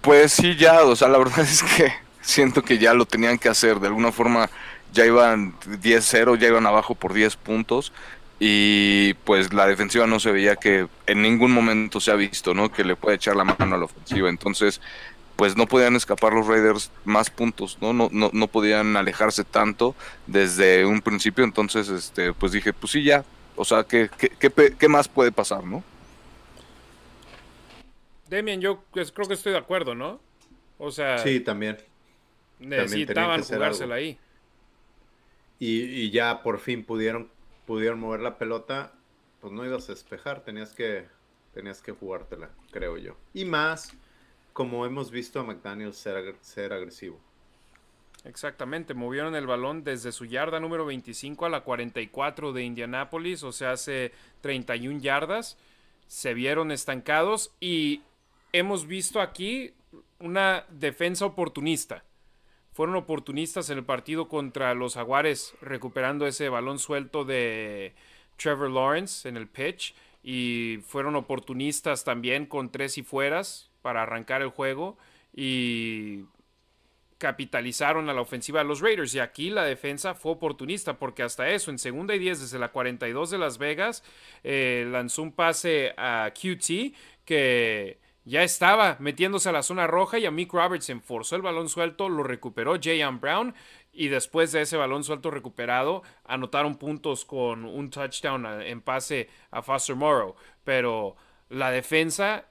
[0.00, 3.48] Pues sí, ya, o sea, la verdad es que siento que ya lo tenían que
[3.48, 3.80] hacer.
[3.80, 4.50] De alguna forma
[4.92, 7.92] ya iban 10-0, ya iban abajo por 10 puntos
[8.40, 12.70] y pues la defensiva no se veía que en ningún momento se ha visto, ¿no?
[12.70, 14.28] Que le puede echar la mano a la ofensiva.
[14.28, 14.80] Entonces,
[15.36, 17.92] pues no podían escapar los Raiders más puntos, ¿no?
[17.92, 19.94] No, no, no podían alejarse tanto
[20.26, 21.44] desde un principio.
[21.44, 23.24] Entonces, este, pues dije, pues sí, ya.
[23.56, 25.82] O sea, ¿qué, qué, qué, qué más puede pasar, no?
[28.28, 30.20] Demian, yo pues, creo que estoy de acuerdo, ¿no?
[30.78, 31.18] O sea.
[31.18, 31.78] Sí, también.
[32.58, 34.18] Necesitaban jugársela ahí.
[35.60, 37.30] Y, ya por fin pudieron,
[37.66, 38.92] pudieron mover la pelota.
[39.40, 41.06] Pues no ibas a despejar, tenías que,
[41.54, 43.16] tenías que jugártela, creo yo.
[43.34, 43.92] Y más,
[44.52, 47.20] como hemos visto a McDaniel ser, ser agresivo.
[48.24, 53.52] Exactamente, movieron el balón desde su yarda número 25 a la 44 de Indianápolis, o
[53.52, 55.56] sea, hace 31 yardas.
[56.08, 58.02] Se vieron estancados y
[58.52, 59.74] hemos visto aquí
[60.18, 62.04] una defensa oportunista.
[62.72, 67.94] Fueron oportunistas en el partido contra los Jaguares, recuperando ese balón suelto de
[68.36, 69.94] Trevor Lawrence en el pitch.
[70.22, 74.98] Y fueron oportunistas también con tres y fueras para arrancar el juego
[75.34, 76.24] y
[77.18, 79.14] capitalizaron a la ofensiva de los Raiders.
[79.14, 82.68] Y aquí la defensa fue oportunista, porque hasta eso, en segunda y 10 desde la
[82.68, 84.04] 42 de Las Vegas,
[84.44, 87.98] eh, lanzó un pase a QT que
[88.28, 92.08] ya estaba metiéndose a la zona roja y a Mick Robertson forzó el balón suelto,
[92.08, 93.54] lo recuperó Jayan Brown
[93.92, 99.62] y después de ese balón suelto recuperado anotaron puntos con un touchdown en pase a
[99.62, 100.36] Foster Morrow.
[100.62, 101.16] Pero
[101.48, 102.44] la defensa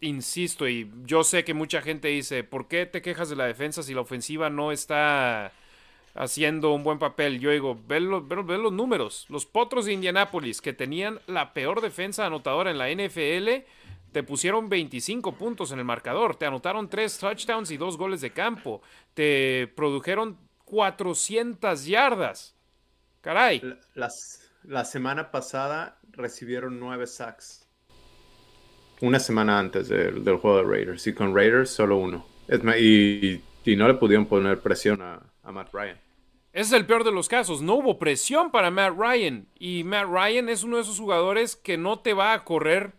[0.00, 3.82] insisto, y yo sé que mucha gente dice, ¿por qué te quejas de la defensa
[3.82, 5.52] si la ofensiva no está
[6.14, 7.40] haciendo un buen papel?
[7.40, 9.26] Yo digo, ve los, los números.
[9.28, 13.66] Los Potros de Indianápolis, que tenían la peor defensa anotadora en la NFL,
[14.12, 18.32] te pusieron 25 puntos en el marcador, te anotaron 3 touchdowns y 2 goles de
[18.32, 18.82] campo,
[19.14, 22.54] te produjeron 400 yardas.
[23.20, 23.62] Caray.
[24.64, 27.68] la semana pasada recibieron 9 sacks
[29.00, 31.06] una semana antes del juego de Raiders.
[31.06, 32.26] Y con Raiders solo uno.
[32.48, 33.40] y,
[33.76, 35.98] no le pudieron poner presión a, Matt Ryan.
[36.52, 37.62] Ese es el peor de los casos.
[37.62, 39.46] No hubo presión para Matt Ryan.
[39.58, 42.92] Y Matt Ryan es uno de esos jugadores que no te va a correr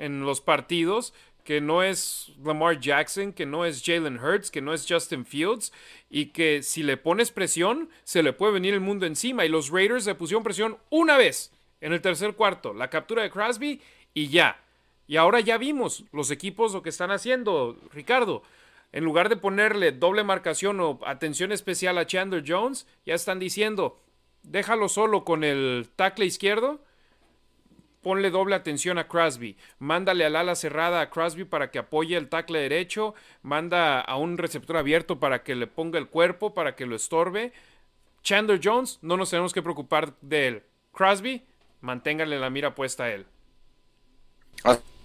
[0.00, 1.14] en los partidos.
[1.44, 5.72] Que no es Lamar Jackson, que no es Jalen Hurts, que no es Justin Fields.
[6.10, 9.44] Y que si le pones presión, se le puede venir el mundo encima.
[9.44, 12.74] Y los Raiders le pusieron presión una vez en el tercer cuarto.
[12.74, 13.80] La captura de Crosby
[14.14, 14.60] y ya.
[15.06, 18.42] Y ahora ya vimos los equipos lo que están haciendo, Ricardo.
[18.92, 23.98] En lugar de ponerle doble marcación o atención especial a Chandler Jones, ya están diciendo,
[24.42, 26.80] déjalo solo con el tackle izquierdo,
[28.02, 32.28] ponle doble atención a Crosby, mándale al ala cerrada a Crosby para que apoye el
[32.28, 36.86] tackle derecho, manda a un receptor abierto para que le ponga el cuerpo, para que
[36.86, 37.52] lo estorbe.
[38.22, 40.62] Chandler Jones, no nos tenemos que preocupar de él.
[40.92, 41.42] Crosby,
[41.80, 43.26] manténgale la mira puesta a él.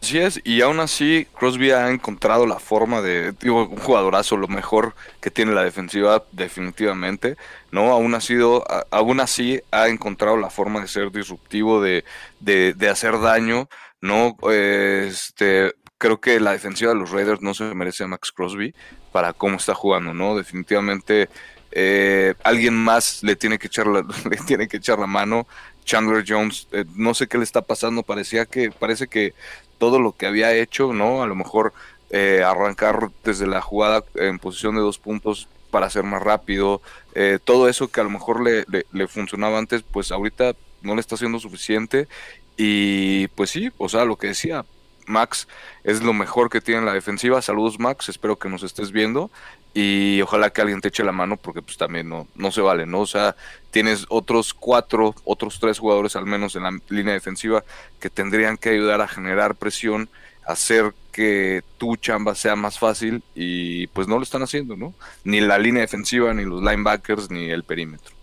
[0.05, 4.47] Así es, y aún así Crosby ha encontrado la forma de, digo, un jugadorazo, lo
[4.47, 7.37] mejor que tiene la defensiva definitivamente,
[7.71, 7.91] ¿no?
[7.91, 12.03] Aún, ha sido, aún así ha encontrado la forma de ser disruptivo, de,
[12.39, 13.67] de, hacer daño,
[13.99, 14.37] ¿no?
[14.51, 18.75] Este, creo que la defensiva de los Raiders no se merece a Max Crosby
[19.11, 20.37] para cómo está jugando, ¿no?
[20.37, 21.29] Definitivamente
[21.71, 25.47] eh, alguien más le tiene que echar la, le tiene que echar la mano.
[25.85, 29.33] Chandler Jones, eh, no sé qué le está pasando, parecía que, parece que
[29.77, 31.23] todo lo que había hecho, ¿no?
[31.23, 31.73] A lo mejor
[32.09, 36.81] eh, arrancar desde la jugada en posición de dos puntos para ser más rápido,
[37.13, 41.01] eh, todo eso que a lo mejor le, le, funcionaba antes, pues ahorita no le
[41.01, 42.07] está haciendo suficiente
[42.55, 44.63] y pues sí, o sea, lo que decía,
[45.07, 45.47] Max
[45.83, 47.41] es lo mejor que tiene en la defensiva.
[47.41, 49.29] Saludos Max, espero que nos estés viendo
[49.77, 52.85] y ojalá que alguien te eche la mano porque pues también no, no se vale,
[52.85, 53.01] ¿no?
[53.01, 53.35] O sea,
[53.71, 57.61] tienes otros cuatro, otros tres jugadores al menos en la línea defensiva
[57.99, 60.07] que tendrían que ayudar a generar presión,
[60.45, 64.93] hacer que tu chamba sea más fácil y pues no lo están haciendo, ¿no?
[65.25, 68.15] Ni la línea defensiva, ni los linebackers, ni el perímetro.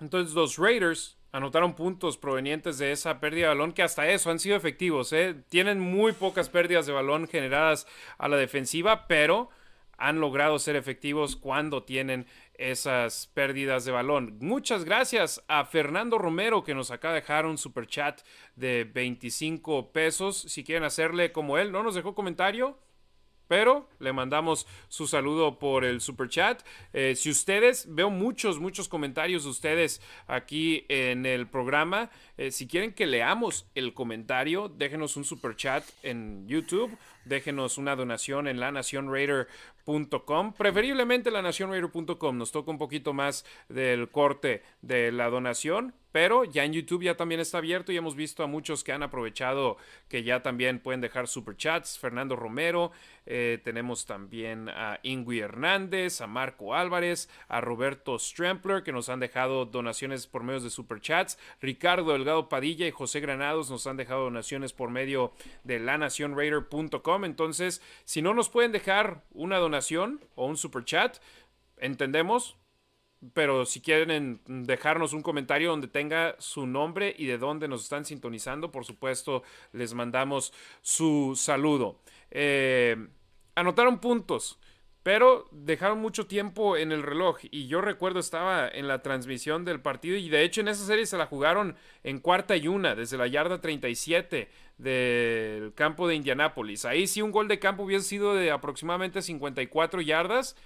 [0.00, 4.38] Entonces los Raiders anotaron puntos provenientes de esa pérdida de balón, que hasta eso han
[4.38, 5.12] sido efectivos.
[5.12, 5.34] ¿eh?
[5.48, 9.48] Tienen muy pocas pérdidas de balón generadas a la defensiva, pero
[9.98, 14.38] han logrado ser efectivos cuando tienen esas pérdidas de balón.
[14.40, 18.20] Muchas gracias a Fernando Romero que nos acaba de dejar un super chat
[18.54, 20.38] de 25 pesos.
[20.38, 22.78] Si quieren hacerle como él, no nos dejó comentario.
[23.48, 26.62] Pero le mandamos su saludo por el super chat.
[26.92, 32.10] Eh, si ustedes, veo muchos, muchos comentarios de ustedes aquí en el programa.
[32.36, 36.96] Eh, si quieren que leamos el comentario, déjenos un super chat en YouTube.
[37.24, 40.52] Déjenos una donación en lanacionraider.com.
[40.52, 42.36] Preferiblemente lanacionraider.com.
[42.38, 47.16] Nos toca un poquito más del corte de la donación pero ya en YouTube ya
[47.16, 51.00] también está abierto y hemos visto a muchos que han aprovechado que ya también pueden
[51.00, 51.98] dejar super chats.
[51.98, 52.92] Fernando Romero,
[53.26, 59.18] eh, tenemos también a Ingui Hernández, a Marco Álvarez, a Roberto Strempler que nos han
[59.18, 61.36] dejado donaciones por medio de super chats.
[61.60, 65.32] Ricardo Delgado Padilla y José Granados nos han dejado donaciones por medio
[65.64, 67.24] de lanacionraider.com.
[67.24, 71.18] Entonces, si no nos pueden dejar una donación o un super chat,
[71.76, 72.56] entendemos,
[73.32, 78.04] pero si quieren dejarnos un comentario donde tenga su nombre y de dónde nos están
[78.04, 82.00] sintonizando, por supuesto, les mandamos su saludo.
[82.30, 82.96] Eh,
[83.54, 84.58] anotaron puntos,
[85.02, 87.38] pero dejaron mucho tiempo en el reloj.
[87.50, 91.06] Y yo recuerdo estaba en la transmisión del partido y de hecho en esa serie
[91.06, 96.84] se la jugaron en cuarta y una, desde la yarda 37 del campo de Indianápolis.
[96.84, 100.56] Ahí sí un gol de campo hubiese sido de aproximadamente 54 yardas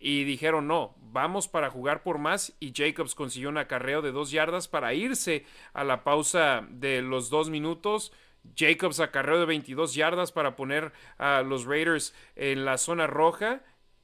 [0.00, 4.30] y dijeron no, vamos para jugar por más y Jacobs consiguió un acarreo de dos
[4.30, 8.12] yardas para irse a la pausa de los dos minutos
[8.56, 13.62] Jacobs acarreó de 22 yardas para poner a los Raiders en la zona roja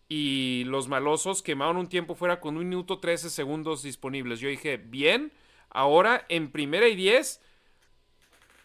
[0.09, 4.41] y los malosos quemaron un tiempo fuera con un minuto 13 segundos disponibles.
[4.41, 5.33] Yo dije, bien,
[5.71, 7.41] ahora en primera y 10,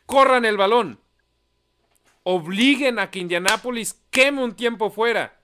[0.06, 1.00] corran el balón.
[2.24, 5.39] Obliguen a que Indianapolis queme un tiempo fuera.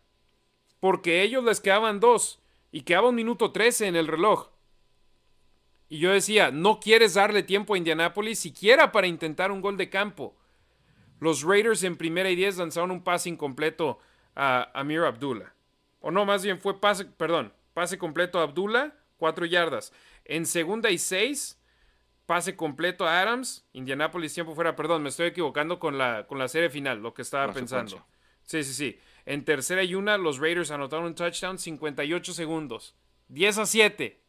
[0.86, 2.38] Porque ellos les quedaban dos
[2.72, 4.50] y quedaba un minuto 13 en el reloj.
[5.90, 9.90] Y yo decía, no quieres darle tiempo a Indianapolis siquiera para intentar un gol de
[9.90, 10.36] campo.
[11.20, 13.98] Los Raiders en primera y 10 lanzaron un pase incompleto
[14.36, 15.56] a Amir Abdullah.
[16.02, 19.92] O no, más bien fue pase, perdón, pase completo a Abdullah, cuatro yardas.
[20.24, 21.60] En segunda y seis,
[22.28, 26.48] pase completo a Adams, Indianapolis tiempo fuera, perdón, me estoy equivocando con la, con la
[26.48, 28.06] serie final, lo que estaba pensando.
[28.46, 29.00] Sí, sí, sí.
[29.26, 32.96] En tercera y una, los Raiders anotaron un touchdown 58 segundos.
[33.30, 34.22] 10 a 7.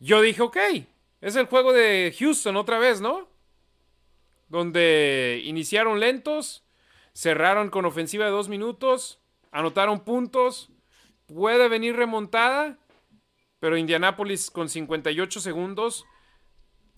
[0.00, 0.56] Yo dije, ok,
[1.20, 3.28] es el juego de Houston otra vez, ¿no?
[4.48, 6.64] Donde iniciaron lentos,
[7.14, 10.70] cerraron con ofensiva de dos minutos, anotaron puntos,
[11.26, 12.78] puede venir remontada,
[13.58, 16.04] pero Indianapolis con 58 segundos,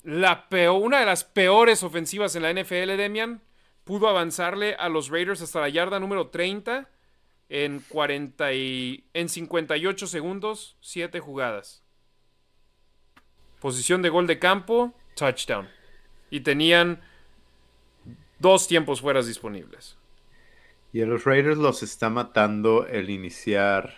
[0.03, 3.41] la peor, una de las peores ofensivas en la NFL, Demian,
[3.83, 6.89] pudo avanzarle a los Raiders hasta la yarda número 30
[7.49, 11.83] en, 40 y, en 58 segundos, 7 jugadas.
[13.59, 15.67] Posición de gol de campo, touchdown.
[16.29, 17.01] Y tenían
[18.39, 19.97] dos tiempos fuera disponibles.
[20.93, 23.95] Y a los Raiders los está matando el iniciar.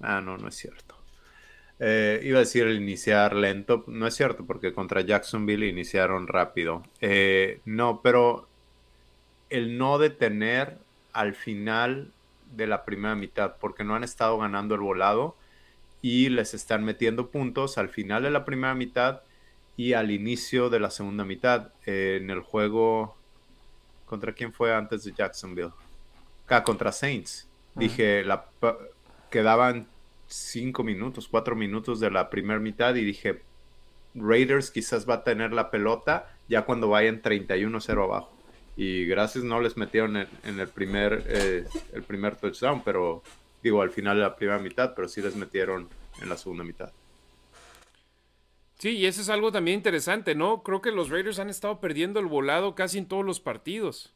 [0.00, 0.94] Ah, no, no es cierto.
[1.80, 3.84] Eh, iba a decir el iniciar lento.
[3.86, 6.82] No es cierto, porque contra Jacksonville iniciaron rápido.
[7.00, 8.48] Eh, no, pero
[9.54, 10.78] el no detener
[11.12, 12.10] al final
[12.56, 15.36] de la primera mitad, porque no han estado ganando el volado
[16.02, 19.22] y les están metiendo puntos al final de la primera mitad
[19.76, 21.70] y al inicio de la segunda mitad.
[21.86, 23.16] Eh, en el juego,
[24.06, 25.72] ¿contra quién fue antes de Jacksonville?
[26.48, 27.48] Ah, contra Saints.
[27.76, 28.46] Dije, la,
[29.30, 29.86] quedaban
[30.26, 33.42] cinco minutos, cuatro minutos de la primera mitad y dije,
[34.16, 38.33] Raiders quizás va a tener la pelota ya cuando vayan 31-0 abajo.
[38.76, 43.22] Y gracias no les metieron en, el, primer, eh, el primer touchdown, pero
[43.62, 45.88] digo al final de la primera mitad, pero sí les metieron
[46.20, 46.92] en la segunda mitad.
[48.78, 50.62] Sí, y eso es algo también interesante, ¿no?
[50.62, 54.12] Creo que los Raiders han estado perdiendo el volado casi en todos los partidos.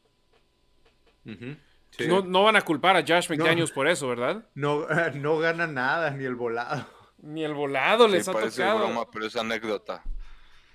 [1.23, 4.45] No, van a culpar a Josh McDaniels por eso, ¿verdad?
[4.55, 6.85] No, no gana nada, ni el volado.
[7.21, 8.79] Ni el volado les ha tocado.
[8.79, 10.03] Broma, pero es anécdota.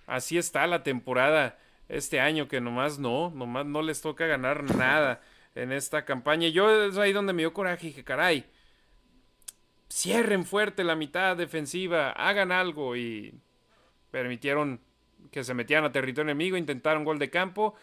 [0.06, 5.20] Así está la temporada este año, que nomás no, nomás no les toca ganar nada
[5.54, 6.48] en esta campaña.
[6.48, 8.44] Yo es ahí donde me dio coraje y dije, caray,
[9.90, 13.34] cierren fuerte la mitad defensiva, hagan algo y
[14.10, 14.80] permitieron
[15.30, 17.74] que se metieran a territorio enemigo, intentaron gol de campo.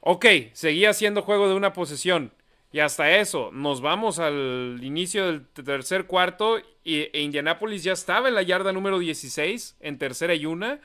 [0.00, 2.32] Ok, seguía siendo juego de una posesión.
[2.72, 8.28] Y hasta eso, nos vamos al inicio del tercer cuarto y, e Indianapolis ya estaba
[8.28, 10.80] en la yarda número 16, en tercera y una.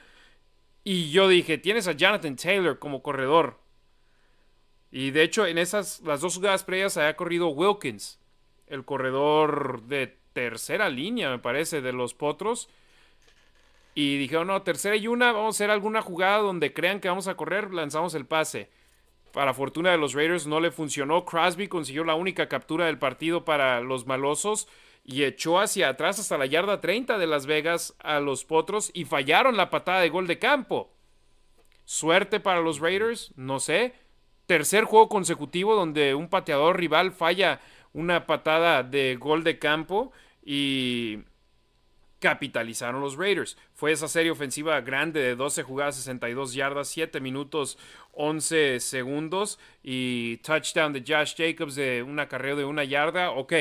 [0.92, 3.60] Y yo dije, tienes a Jonathan Taylor como corredor.
[4.90, 8.20] Y de hecho, en esas, las dos jugadas previas había corrido Wilkins,
[8.66, 12.70] el corredor de tercera línea, me parece, de los Potros.
[13.94, 17.28] Y dije, no, tercera y una, vamos a hacer alguna jugada donde crean que vamos
[17.28, 18.72] a correr, lanzamos el pase.
[19.32, 21.24] Para fortuna de los Raiders no le funcionó.
[21.24, 24.68] Crosby consiguió la única captura del partido para los malosos
[25.04, 29.06] y echó hacia atrás hasta la yarda 30 de Las Vegas a los Potros y
[29.06, 30.94] fallaron la patada de gol de campo.
[31.86, 33.94] Suerte para los Raiders, no sé.
[34.46, 37.60] Tercer juego consecutivo donde un pateador rival falla
[37.94, 40.12] una patada de gol de campo
[40.44, 41.20] y
[42.20, 43.58] capitalizaron los Raiders.
[43.74, 47.78] Fue esa serie ofensiva grande de 12 jugadas, 62 yardas, 7 minutos,
[48.14, 53.32] 11 segundos y touchdown de Josh Jacobs de un acarreo de una yarda.
[53.32, 53.54] Ok,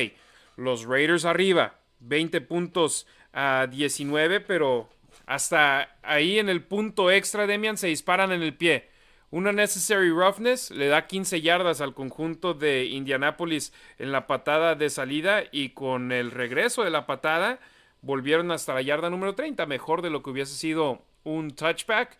[0.59, 4.89] los Raiders arriba, 20 puntos a 19, pero
[5.25, 8.89] hasta ahí en el punto extra, Demian, se disparan en el pie.
[9.31, 14.91] Una necessary roughness le da 15 yardas al conjunto de Indianapolis en la patada de
[14.91, 17.61] salida y con el regreso de la patada
[18.03, 22.19] volvieron hasta la yarda número 30, mejor de lo que hubiese sido un touchback.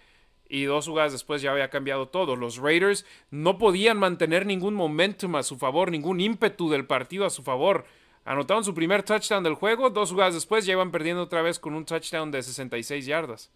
[0.51, 2.37] Y dos jugadas después ya había cambiado todo.
[2.37, 7.31] Los Raiders no podían mantener ningún momentum a su favor, ningún ímpetu del partido a
[7.31, 7.85] su favor.
[8.29, 11.75] Anotaron su primer touchdown del juego, dos jugadas después ya iban perdiendo otra vez con
[11.75, 13.51] un touchdown de 66 yardas.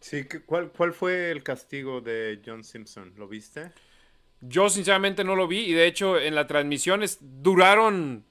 [0.00, 3.12] Sí, ¿cuál, ¿cuál fue el castigo de John Simpson?
[3.18, 3.72] ¿Lo viste?
[4.40, 8.24] Yo sinceramente no lo vi y de hecho en la transmisión duraron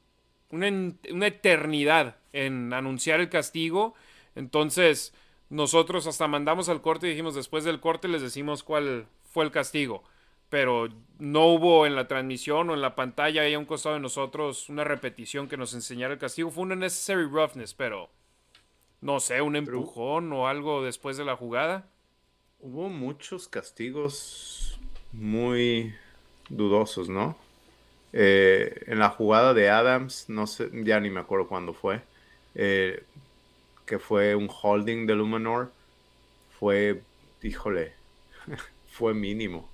[0.50, 3.94] una, eternidad en anunciar el castigo.
[4.34, 5.14] Entonces,
[5.52, 9.52] nosotros hasta mandamos al corte y dijimos después del corte les decimos cuál fue el
[9.52, 10.04] castigo.
[10.50, 10.90] Pero
[11.20, 14.70] no hubo en la transmisión o en la pantalla ahí a un costado de nosotros
[14.70, 16.52] una repetición que nos enseñara el castigo.
[16.52, 18.10] Fue un unnecessary roughness, pero
[19.02, 21.88] no sé, un empujón o algo después de la jugada.
[22.60, 24.80] Hubo muchos castigos
[25.12, 25.94] muy
[26.50, 27.38] dudosos, ¿no?
[28.14, 32.02] Eh, en la jugada de Adams, no sé, ya ni me acuerdo cuándo fue,
[32.56, 33.04] eh,
[33.86, 35.72] que fue un holding de Luminor,
[36.60, 37.02] fue,
[37.44, 37.94] híjole,
[38.88, 39.70] fue mínimo.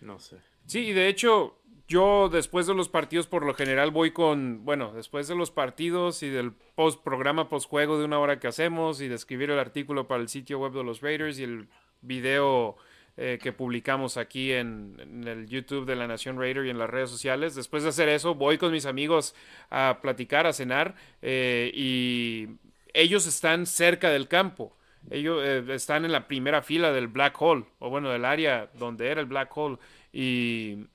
[0.00, 0.36] No sé.
[0.66, 5.26] Sí, de hecho, yo después de los partidos por lo general voy con, bueno, después
[5.28, 9.08] de los partidos y del post programa post juego de una hora que hacemos y
[9.08, 11.68] de escribir el artículo para el sitio web de los Raiders y el
[12.02, 12.76] video
[13.16, 17.10] eh, que publicamos aquí en, el YouTube de la Nación Raider y en las redes
[17.10, 17.54] sociales.
[17.56, 19.34] Después de hacer eso, voy con mis amigos
[19.70, 22.48] a platicar, a cenar eh, y
[22.94, 24.77] ellos están cerca del campo.
[25.10, 29.08] Ellos eh, están en la primera fila del Black Hole, o bueno, del área donde
[29.08, 29.78] era el Black Hole.
[30.12, 30.86] Y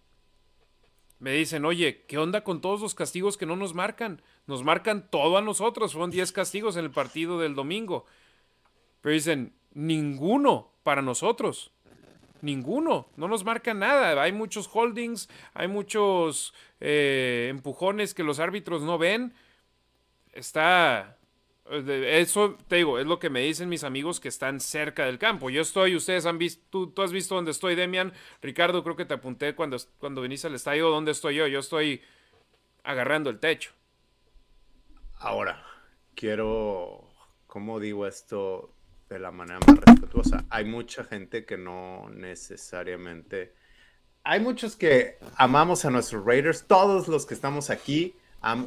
[1.20, 4.22] me dicen, oye, ¿qué onda con todos los castigos que no nos marcan?
[4.45, 8.05] Nos marcan todo a nosotros, fueron 10 castigos en el partido del domingo.
[9.01, 11.72] Pero dicen, ninguno para nosotros.
[12.41, 14.22] Ninguno, no nos marca nada.
[14.22, 19.34] Hay muchos holdings, hay muchos eh, empujones que los árbitros no ven.
[20.34, 21.18] Está,
[21.70, 25.49] eso te digo, es lo que me dicen mis amigos que están cerca del campo.
[25.49, 28.11] Yo estoy, ustedes han visto, tú, has visto dónde estoy, Demian.
[28.41, 30.89] Ricardo, creo que te apunté cuando, cuando viniste al estadio.
[30.89, 31.47] ¿Dónde estoy yo?
[31.47, 32.01] Yo estoy
[32.84, 33.72] agarrando el techo.
[35.20, 35.64] Ahora,
[36.16, 37.07] quiero,
[37.47, 38.74] ¿cómo digo esto
[39.09, 40.43] de la manera más respetuosa?
[40.49, 43.53] Hay mucha gente que no necesariamente.
[44.26, 48.16] Hay muchos que amamos a nuestros Raiders, todos los que estamos aquí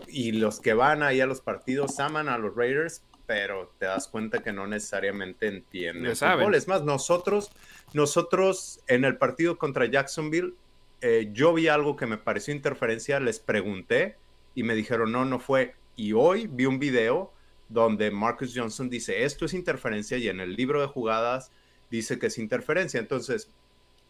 [0.08, 4.08] y los que van ahí a los partidos aman a los Raiders, pero te das
[4.08, 6.54] cuenta que no necesariamente entienden el fútbol.
[6.54, 7.50] Es más, nosotros,
[7.92, 10.54] nosotros en el partido contra Jacksonville,
[11.02, 14.16] eh, yo vi algo que me pareció interferencia, les pregunté
[14.54, 15.74] y me dijeron, no, no fue.
[15.96, 17.32] Y hoy vi un video
[17.68, 21.50] donde Marcus Johnson dice, esto es interferencia y en el libro de jugadas
[21.90, 23.00] dice que es interferencia.
[23.00, 23.50] Entonces,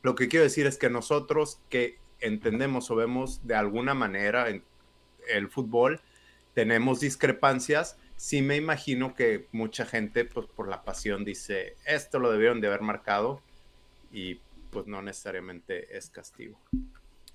[0.03, 4.63] lo que quiero decir es que nosotros que entendemos o vemos de alguna manera, en
[5.29, 6.01] el fútbol,
[6.55, 7.99] tenemos discrepancias.
[8.17, 12.69] Sí me imagino que mucha gente, pues por la pasión, dice, esto lo debieron de
[12.69, 13.43] haber marcado
[14.11, 16.59] y pues no necesariamente es castigo.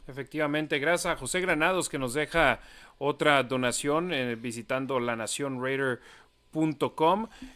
[0.08, 2.60] Efectivamente, gracias a José Granados que nos deja
[2.98, 5.16] otra donación eh, visitando la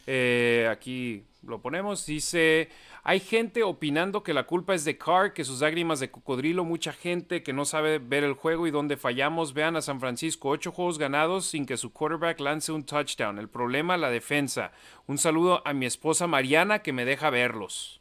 [0.06, 2.06] Eh, aquí lo ponemos.
[2.06, 2.68] Dice,
[3.08, 6.92] hay gente opinando que la culpa es de Carr, que sus lágrimas de cocodrilo, mucha
[6.92, 9.54] gente que no sabe ver el juego y donde fallamos.
[9.54, 13.38] Vean a San Francisco, ocho juegos ganados sin que su quarterback lance un touchdown.
[13.38, 14.72] El problema, la defensa.
[15.06, 18.00] Un saludo a mi esposa Mariana que me deja verlos.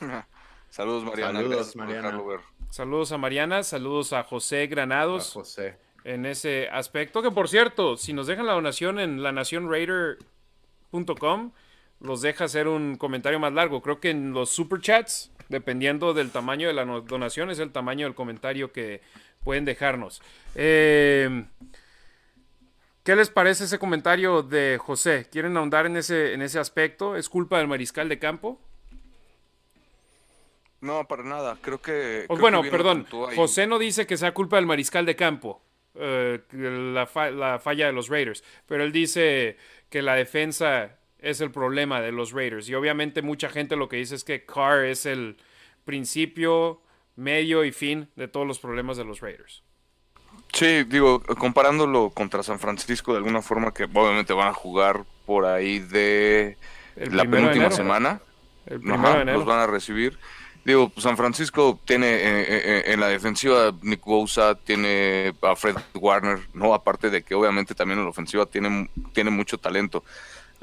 [0.68, 1.38] saludos Mariana.
[1.38, 2.20] Saludos, Mariana.
[2.68, 5.30] Saludos a Mariana, saludos a José Granados.
[5.30, 5.78] A José.
[6.04, 11.52] En ese aspecto, que por cierto, si nos dejan la donación en lanacionraider.com,
[12.04, 13.80] los deja hacer un comentario más largo.
[13.80, 18.14] Creo que en los superchats, dependiendo del tamaño de la donación, es el tamaño del
[18.14, 19.00] comentario que
[19.42, 20.20] pueden dejarnos.
[20.54, 21.44] Eh,
[23.02, 25.26] ¿Qué les parece ese comentario de José?
[25.30, 27.16] ¿Quieren ahondar en ese, en ese aspecto?
[27.16, 28.60] ¿Es culpa del mariscal de campo?
[30.82, 31.56] No, para nada.
[31.62, 32.26] Creo que.
[32.28, 33.06] Bueno, perdón.
[33.34, 35.62] José no dice que sea culpa del mariscal de campo.
[35.94, 38.44] Eh, la, la, falla de los Raiders.
[38.66, 39.56] Pero él dice
[39.88, 42.68] que la defensa es el problema de los Raiders.
[42.68, 45.36] Y obviamente mucha gente lo que dice es que Carr es el
[45.84, 46.80] principio,
[47.16, 49.62] medio y fin de todos los problemas de los Raiders.
[50.52, 55.46] Sí, digo, comparándolo contra San Francisco de alguna forma que obviamente van a jugar por
[55.46, 56.56] ahí de
[56.96, 58.20] la penúltima semana.
[58.66, 60.18] El los van a recibir.
[60.64, 65.76] Digo, San Francisco tiene eh, eh, eh, en la defensiva Nick Bosa, tiene a Fred
[65.94, 70.04] Warner, no aparte de que obviamente también en la ofensiva tiene, tiene mucho talento.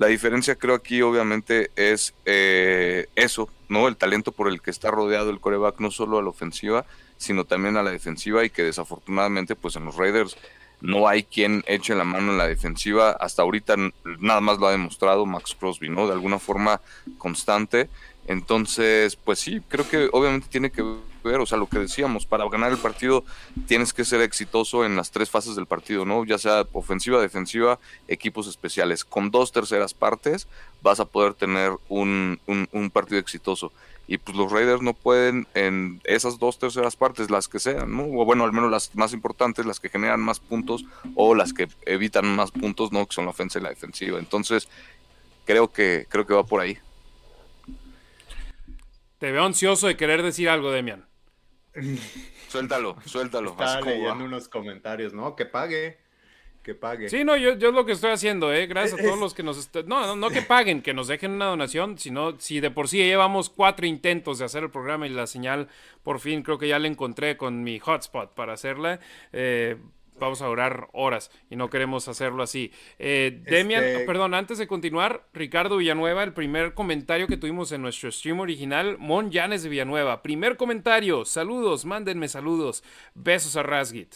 [0.02, 3.88] La diferencia creo aquí obviamente es eh, eso, ¿no?
[3.88, 6.86] El talento por el que está rodeado el coreback, no solo a la ofensiva,
[7.18, 10.38] sino también a la defensiva y que desafortunadamente pues en los Raiders
[10.82, 13.12] no hay quien eche la mano en la defensiva.
[13.12, 13.76] Hasta ahorita
[14.18, 16.08] nada más lo ha demostrado Max Crosby, ¿no?
[16.08, 16.82] De alguna forma
[17.20, 17.88] constante.
[18.28, 20.84] Entonces, pues sí, creo que obviamente tiene que
[21.24, 23.24] ver, o sea, lo que decíamos, para ganar el partido
[23.67, 26.24] tienes que ser exitoso en las tres fases del partido, ¿no?
[26.26, 29.03] Ya sea ofensiva, defensiva, equipos especiales.
[29.05, 30.47] Con dos terceras partes
[30.82, 33.72] vas a poder tener un, un, partido exitoso.
[34.07, 38.03] Y pues los Raiders no pueden en esas dos terceras partes, las que sean, ¿no?
[38.03, 41.69] O bueno, al menos las más importantes, las que generan más puntos o las que
[41.86, 43.05] evitan más puntos, ¿no?
[43.05, 44.19] Que son la ofensa y la defensiva.
[44.19, 44.67] Entonces,
[45.45, 46.78] creo que, creo que va por ahí.
[49.22, 51.05] Te veo ansioso de querer decir algo, Demian.
[52.47, 53.51] Suéltalo, suéltalo.
[53.51, 55.36] Está leyendo unos comentarios, ¿no?
[55.36, 55.99] Que pague.
[56.63, 57.07] Que pague.
[57.07, 58.65] Sí, no, yo, yo es lo que estoy haciendo, ¿eh?
[58.65, 59.69] Gracias a todos los que nos...
[59.86, 62.97] No, no, no que paguen, que nos dejen una donación, sino si de por sí
[62.97, 65.69] llevamos cuatro intentos de hacer el programa y la señal,
[66.01, 68.99] por fin creo que ya la encontré con mi hotspot para hacerla.
[69.34, 69.78] Eh,
[70.26, 72.72] vamos a durar horas y no queremos hacerlo así.
[72.99, 77.82] Eh, Demian, este perdón, antes de continuar, Ricardo Villanueva, el primer comentario que tuvimos en
[77.82, 80.22] nuestro stream original, Mon Llanes de Villanueva.
[80.22, 82.84] Primer comentario, saludos, mándenme saludos.
[83.13, 84.15] Besos a Rasgit.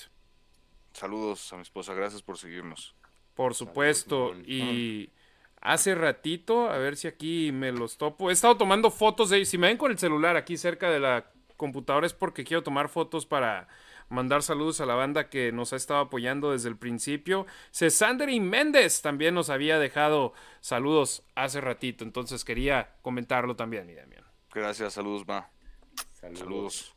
[0.93, 2.95] Saludos a mi esposa, gracias por seguirnos.
[3.33, 5.09] Por supuesto, y
[5.59, 9.57] hace ratito, a ver si aquí me los topo, he estado tomando fotos de, si
[9.57, 13.25] me ven con el celular aquí cerca de la computadora es porque quiero tomar fotos
[13.25, 13.67] para
[14.09, 17.45] mandar saludos a la banda que nos ha estado apoyando desde el principio.
[18.27, 24.23] y Méndez también nos había dejado saludos hace ratito, entonces quería comentarlo también, mi Damián.
[24.53, 25.49] Gracias, saludos, Ma.
[26.13, 26.95] Saludos.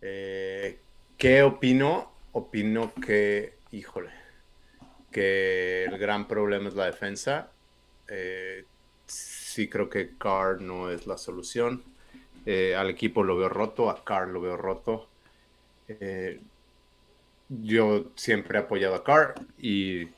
[0.00, 0.78] Eh,
[1.16, 2.12] ¿Qué opino?
[2.32, 4.10] Opino que, híjole,
[5.10, 7.50] que el gran problema es la defensa.
[8.06, 8.64] Eh,
[9.06, 11.82] sí creo que Carr no es la solución.
[12.46, 15.08] Eh, al equipo lo veo roto, a Carr lo veo roto.
[15.88, 16.40] Eh,
[17.48, 20.08] yo siempre he apoyado a Carr y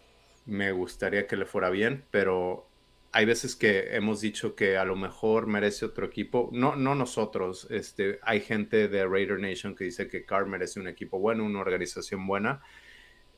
[0.47, 2.67] me gustaría que le fuera bien, pero
[3.13, 6.49] hay veces que hemos dicho que a lo mejor merece otro equipo.
[6.53, 7.67] No, no nosotros.
[7.71, 11.61] Este, hay gente de Raider Nation que dice que Carr merece un equipo bueno, una
[11.61, 12.63] organización buena.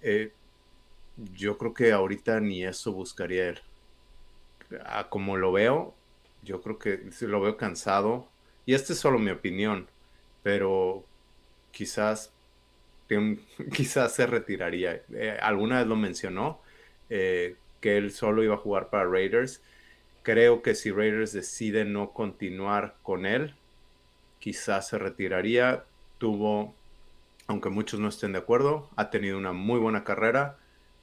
[0.03, 0.33] Eh,
[1.35, 3.61] yo creo que ahorita ni eso buscaría él.
[5.11, 5.95] como lo veo,
[6.43, 8.29] yo creo que lo veo cansado.
[8.67, 9.89] Y esta es solo mi opinión,
[10.43, 11.05] pero
[11.73, 12.33] quizás,
[13.73, 15.03] quizás se retiraría.
[15.13, 16.61] Eh, alguna vez lo mencionó,
[17.11, 19.61] eh, que él solo iba a jugar para Raiders.
[20.23, 23.57] Creo que si Raiders decide no continuar con él,
[24.39, 25.85] quizás se retiraría.
[26.19, 26.77] Tuvo,
[27.49, 30.59] aunque muchos no estén de acuerdo, ha tenido una muy buena carrera.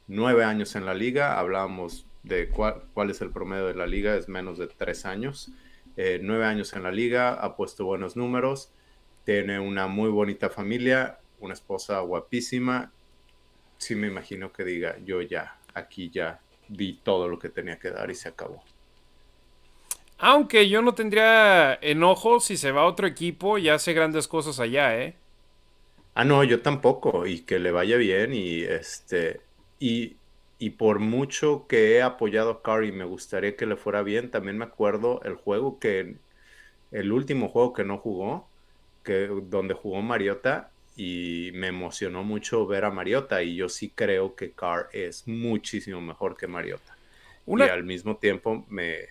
[0.08, 1.38] Nueve años en la liga.
[1.38, 5.52] Hablábamos de cuál, cuál es el promedio de la liga, es menos de tres años.
[5.98, 8.72] Eh, nueve años en la liga, ha puesto buenos números
[9.30, 12.92] tiene una muy bonita familia, una esposa guapísima.
[13.78, 17.92] Sí me imagino que diga, yo ya, aquí ya di todo lo que tenía que
[17.92, 18.64] dar y se acabó.
[20.18, 24.60] Aunque yo no tendría enojo si se va a otro equipo y hace grandes cosas
[24.60, 25.14] allá, ¿eh?
[26.16, 27.28] Ah, no, yo tampoco.
[27.28, 28.34] Y que le vaya bien.
[28.34, 29.42] Y este.
[29.78, 30.16] Y,
[30.58, 34.32] y por mucho que he apoyado a Carr y me gustaría que le fuera bien,
[34.32, 36.16] también me acuerdo el juego que.
[36.92, 38.49] El último juego que no jugó
[39.04, 44.52] donde jugó Mariota y me emocionó mucho ver a Mariota y yo sí creo que
[44.52, 46.98] Carr es muchísimo mejor que Mariota.
[47.48, 49.08] Y al mismo tiempo me,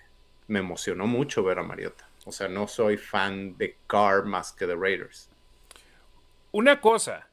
[0.47, 2.09] me emocionó mucho ver a Mariota.
[2.25, 5.31] O sea, no soy fan de Carr más que de Raiders.
[6.53, 7.29] Una cosa,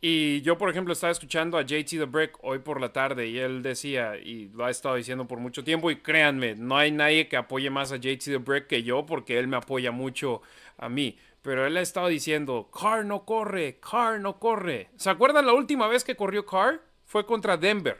[0.00, 3.38] y yo por ejemplo estaba escuchando a JT The Brick hoy por la tarde y
[3.38, 7.28] él decía, y lo ha estado diciendo por mucho tiempo, y créanme, no hay nadie
[7.28, 10.42] que apoye más a JT The Brick que yo porque él me apoya mucho
[10.78, 11.18] a mí.
[11.46, 14.90] Pero él ha estado diciendo, Carr no corre, Carr no corre.
[14.96, 16.82] ¿Se acuerdan la última vez que corrió Carr?
[17.04, 17.98] Fue contra Denver.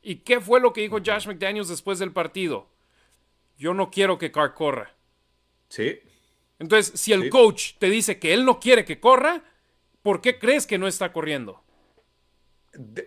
[0.00, 2.70] ¿Y qué fue lo que dijo Josh McDaniels después del partido?
[3.58, 4.94] Yo no quiero que Carr corra.
[5.68, 6.00] Sí.
[6.58, 9.44] Entonces, si el coach te dice que él no quiere que corra,
[10.00, 11.66] ¿por qué crees que no está corriendo?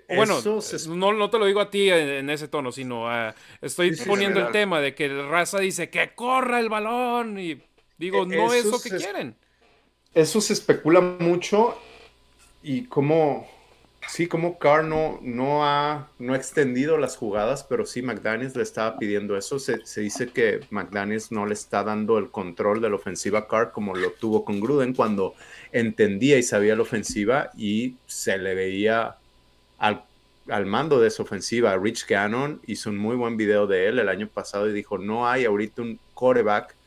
[0.07, 0.39] bueno,
[0.87, 3.07] no, no, te lo digo a ti en, ese tono, sino
[3.61, 7.61] estoy poniendo el tema de que el raza dice que corra el balón y
[7.99, 9.35] Digo, no es lo que quieren.
[10.13, 11.77] Eso se especula mucho
[12.63, 13.45] y como,
[14.07, 19.37] sí, como Carr no, ha, no extendido las jugadas, pero sí McDaniels le estaba pidiendo
[19.37, 19.59] eso.
[19.59, 23.73] Se, dice que McDaniels no le está dando el control de la ofensiva a Carr
[23.73, 25.35] como lo tuvo con Gruden cuando
[25.73, 29.17] entendía y sabía la ofensiva y se le veía
[29.77, 30.05] al,
[30.47, 31.77] al mando de esa ofensiva.
[31.77, 35.27] Rich Gannon hizo un muy buen video de él el año pasado y dijo, no
[35.27, 36.78] hay ahorita un quarterback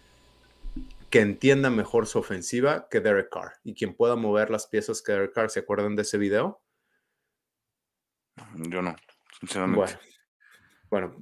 [1.13, 5.13] que entienda mejor su ofensiva que Derek Carr y quien pueda mover las piezas que
[5.13, 5.51] Derek Carr.
[5.51, 6.63] ¿Se acuerdan de ese video?
[8.55, 8.97] Yo no,
[9.39, 9.99] sinceramente.
[10.89, 11.15] Bueno,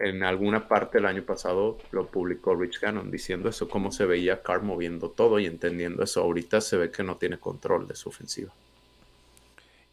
[0.00, 4.42] en alguna parte el año pasado lo publicó Rich Gannon diciendo eso, cómo se veía
[4.42, 6.22] Carr moviendo todo y entendiendo eso.
[6.22, 8.50] Ahorita se ve que no tiene control de su ofensiva.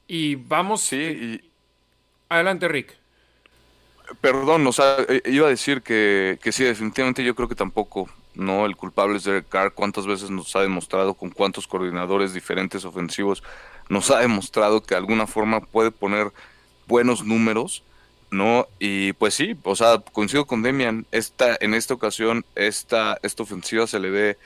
[0.07, 0.79] Y vamos.
[0.79, 1.41] Sí,
[2.29, 2.95] Adelante, Rick.
[4.21, 8.09] Perdón, o sea, eh, iba a decir que, que sí, definitivamente yo creo que tampoco
[8.35, 9.73] no el culpable es Derek Carr.
[9.73, 13.43] ¿Cuántas veces nos ha demostrado con cuántos coordinadores diferentes ofensivos
[13.89, 16.31] nos ha demostrado que de alguna forma puede poner
[16.87, 17.83] buenos números?
[18.31, 18.67] ¿no?
[18.79, 23.85] Y pues sí, o sea, coincido con Demian, esta, en esta ocasión esta, esta ofensiva
[23.85, 24.37] se le ve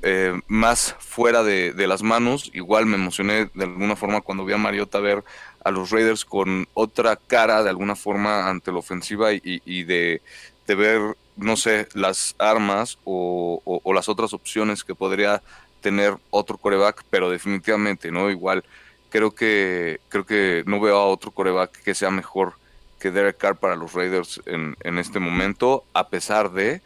[0.00, 2.50] eh, más fuera de, las manos.
[2.54, 5.22] Igual me emocioné de alguna forma cuando vi a Mariota ver
[5.64, 10.22] a los Raiders con otra cara de alguna forma ante la ofensiva y, de,
[10.66, 15.42] ver, no sé, las armas o, las otras opciones que podría
[15.80, 18.30] tener otro coreback, pero definitivamente, ¿no?
[18.30, 18.64] Igual
[19.08, 22.54] creo que, creo que no veo a otro coreback que sea mejor
[22.98, 26.82] que Derek Carr para los Raiders en, en este momento, a pesar de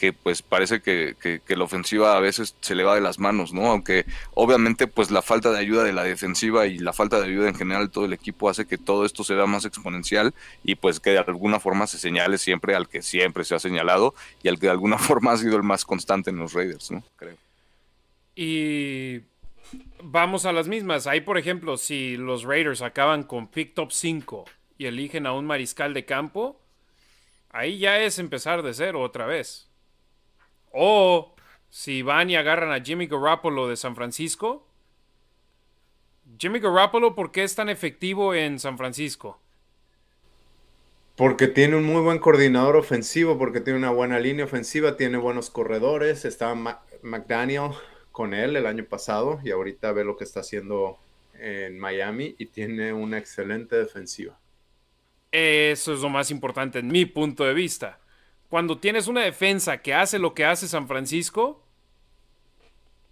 [0.00, 3.52] que pues parece que, que, la ofensiva a veces se le va de las manos,
[3.52, 3.66] ¿no?
[3.66, 7.50] Aunque obviamente pues la falta de ayuda de la defensiva y la falta de ayuda
[7.50, 10.32] en general de todo el equipo hace que todo esto sea más exponencial
[10.64, 14.14] y pues que de alguna forma se señale siempre al que siempre se ha señalado
[14.42, 17.04] y al que de alguna forma ha sido el más constante en los Raiders, ¿no?
[17.16, 17.36] Creo.
[18.34, 19.20] Y
[20.02, 21.06] vamos a las mismas.
[21.06, 24.46] Ahí, por ejemplo, si los Raiders acaban con pick top 5
[24.78, 26.58] y eligen a un mariscal de campo,
[27.50, 29.69] ahí ya es empezar de cero otra vez.
[30.70, 31.34] O
[31.68, 34.66] si van y agarran a Jimmy Garoppolo de San Francisco.
[36.38, 39.40] Jimmy Garoppolo, ¿por qué es tan efectivo en San Francisco?
[41.16, 45.50] Porque tiene un muy buen coordinador ofensivo, porque tiene una buena línea ofensiva, tiene buenos
[45.50, 46.24] corredores.
[46.24, 46.54] Estaba
[47.02, 47.72] McDaniel
[48.10, 50.98] con él el año pasado y ahorita ve lo que está haciendo
[51.34, 54.38] en Miami y tiene una excelente defensiva.
[55.32, 57.98] Eso es lo más importante en mi punto de vista.
[58.50, 61.64] Cuando tienes una defensa que hace lo que hace San Francisco,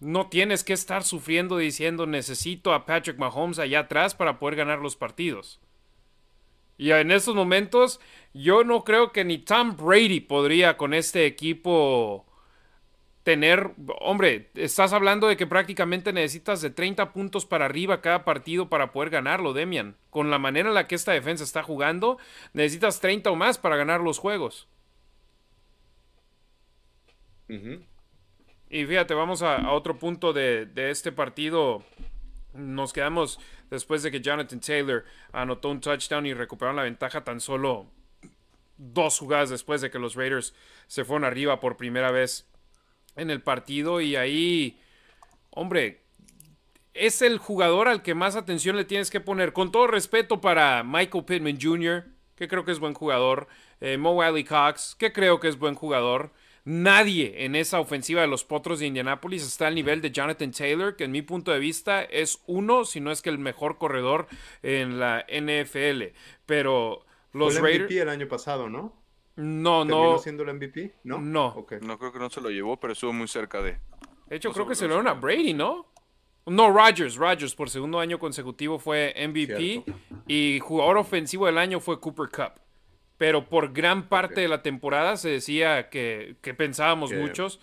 [0.01, 4.81] no tienes que estar sufriendo diciendo necesito a Patrick Mahomes allá atrás para poder ganar
[4.81, 5.61] los partidos.
[6.77, 8.01] Y en estos momentos
[8.35, 12.27] yo no creo que ni Tom Brady podría con este equipo
[13.23, 13.71] tener,
[14.01, 18.91] hombre, estás hablando de que prácticamente necesitas de 30 puntos para arriba cada partido para
[18.91, 19.97] poder ganarlo, Demian.
[20.11, 22.19] Con la manera en la que esta defensa está jugando,
[22.55, 24.67] necesitas 30 o más para ganar los juegos.
[27.49, 31.83] Y fíjate, vamos a, otro punto de, de, este partido.
[32.55, 33.41] Nos quedamos
[33.71, 37.87] después de que Jonathan Taylor anotó un touchdown y recuperaron la ventaja tan solo
[38.79, 40.55] dos jugadas después de que los Raiders
[40.87, 42.49] se fueron arriba por primera vez
[43.17, 44.81] en el partido y ahí,
[45.51, 46.03] hombre,
[46.95, 49.53] es el jugador al que más atención le tienes que poner.
[49.53, 53.49] Con todo respeto para Michael Pittman Jr., que creo que es buen jugador,
[53.81, 56.33] eh, Mo Wiley Cox, que creo que es buen jugador.
[56.65, 60.97] Nadie en esa ofensiva de los Potros de Indianapolis está al nivel de Jonathan Taylor,
[60.97, 64.27] que en mi punto de vista es uno, si no es que el mejor corredor
[64.63, 66.15] en la NFL.
[66.47, 68.95] Pero los Fue el MVP el año pasado, ¿no?
[69.37, 70.19] No, no.
[70.19, 70.95] siendo el MVP?
[71.05, 71.21] No.
[71.21, 71.55] No.
[71.83, 73.79] No creo que no se lo llevó, pero estuvo muy cerca de.
[74.27, 75.87] De hecho, creo que se lo dieron a Brady, ¿no?
[76.47, 77.17] No, Rodgers.
[77.17, 79.85] Rodgers por segundo año consecutivo fue MVP.
[80.27, 82.61] Y jugador ofensivo del año fue Cooper Cup.
[83.19, 87.61] Pero por gran parte de la temporada se decía que, pensábamos muchos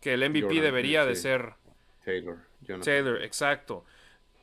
[0.00, 1.54] que el MVP debería de ser
[2.04, 2.38] Taylor.
[2.84, 3.84] Taylor, exacto.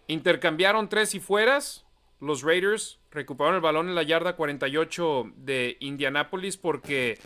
[0.08, 1.86] Intercambiaron tres y fueras
[2.20, 7.20] los Raiders recuperaron el balón en la yarda 48 de Indianápolis porque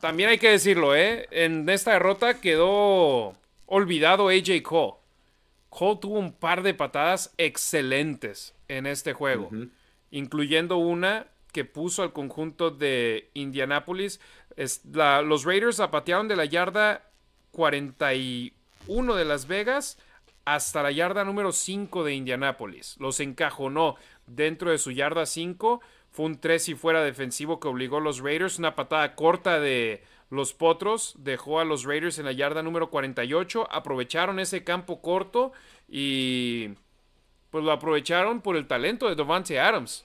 [0.00, 1.28] también hay que decirlo, ¿eh?
[1.30, 3.34] En esta derrota quedó
[3.66, 4.94] olvidado AJ Cole.
[5.68, 9.50] Cole tuvo un par de patadas excelentes en este juego,
[10.10, 14.20] incluyendo una que puso al conjunto de Indianápolis.
[14.56, 17.08] los Raiders zapatearon de la yarda
[17.52, 19.96] 41 de Las Vegas
[20.44, 22.96] hasta la yarda número 5 de Indianápolis.
[22.98, 23.94] Los encajonó
[24.26, 25.80] dentro de su yarda 5.
[26.10, 28.58] Fue un 3 y fuera defensivo que obligó a los Raiders.
[28.58, 33.68] Una patada corta de los Potros dejó a los Raiders en la yarda número 48.
[33.70, 35.52] Aprovecharon ese campo corto
[35.88, 36.70] y
[37.50, 40.04] pues lo aprovecharon por el talento de Devante Adams.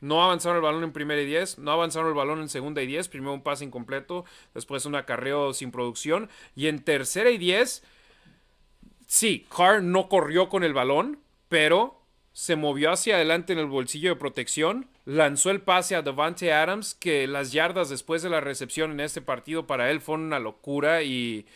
[0.00, 2.86] No avanzaron el balón en primera y 10, no avanzaron el balón en segunda y
[2.86, 4.24] 10, primero un pase incompleto,
[4.54, 7.82] después un acarreo sin producción y en tercera y 10,
[9.06, 12.00] sí, Carr no corrió con el balón, pero
[12.32, 16.94] se movió hacia adelante en el bolsillo de protección, lanzó el pase a Devante Adams,
[16.94, 21.02] que las yardas después de la recepción en este partido para él fueron una locura
[21.02, 21.46] y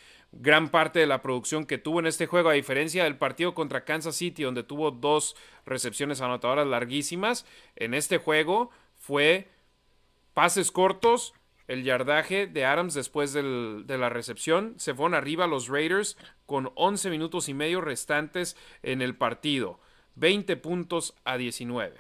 [0.41, 3.85] gran parte de la producción que tuvo en este juego, a diferencia del partido contra
[3.85, 9.49] Kansas City, donde tuvo dos recepciones anotadoras larguísimas, en este juego fue
[10.35, 11.35] pases cortos,
[11.67, 17.09] el yardaje de Adams después de la recepción, se fueron arriba los Raiders con 11
[17.09, 19.81] minutos y medio restantes en el partido.
[20.17, 21.97] 20 puntos a 19.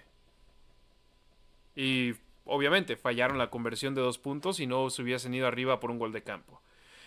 [1.76, 2.14] Y
[2.44, 5.98] obviamente fallaron la conversión de dos puntos y no se hubiesen ido arriba por un
[5.98, 6.60] gol de campo.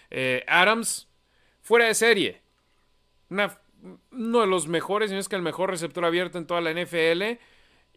[0.09, 1.06] Eh, Adams,
[1.67, 2.41] fuera de serie.
[3.29, 6.71] uno de los mejores, si no es que el mejor receptor abierto en toda la
[6.71, 7.39] NFL.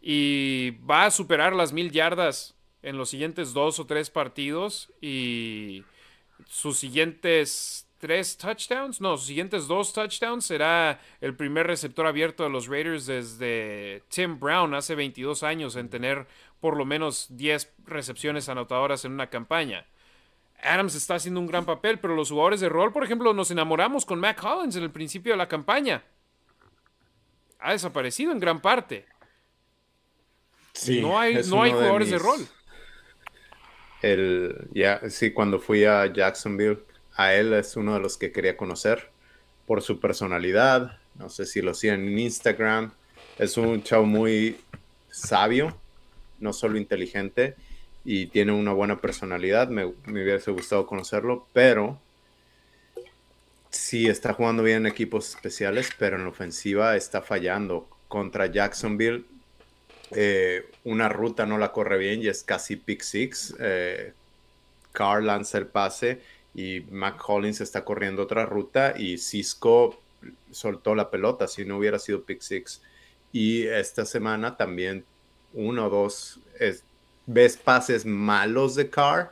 [0.01, 5.83] y va a superar las mil yardas en los siguientes dos o tres partidos y
[6.47, 12.49] sus siguientes tres touchdowns, no, sus siguientes dos touchdowns será el primer receptor abierto de
[12.49, 16.27] los Raiders desde Tim Brown hace 22 años en tener
[16.59, 19.85] por lo menos 10 recepciones anotadoras en una campaña.
[20.63, 24.05] Adams está haciendo un gran papel, pero los jugadores de rol, por ejemplo, nos enamoramos
[24.05, 26.03] con Mac Hollins en el principio de la campaña.
[27.59, 29.05] Ha desaparecido en gran parte.
[30.73, 32.47] Sí, no hay, no hay de jugadores de, mis- rol.
[34.01, 36.79] El, ya, sí, cuando fui a Jacksonville,
[37.15, 39.09] a él es uno de los que quería conocer
[39.67, 40.97] por su personalidad.
[41.15, 42.91] No sé si lo siguen en Instagram.
[43.37, 44.59] Es un chavo muy
[45.09, 45.77] sabio,
[46.39, 47.55] no solo inteligente,
[48.03, 49.69] y tiene una buena personalidad.
[49.69, 51.99] Me, hubiese gustado conocerlo, pero
[53.69, 57.87] sí está jugando bien en equipos especiales, pero en la ofensiva está fallando.
[58.07, 59.23] Contra Jacksonville,
[60.11, 63.55] eh, una ruta no la corre bien y es casi pick six.
[63.59, 64.13] Eh,
[64.91, 66.21] Carr lanza el pase
[66.53, 70.01] y Mac Hollins está corriendo otra ruta y Cisco
[70.51, 72.81] soltó la pelota si no hubiera sido pick six.
[73.31, 75.05] Y esta semana también
[75.53, 76.83] uno o dos es-
[77.25, 79.31] ves pases malos de Carr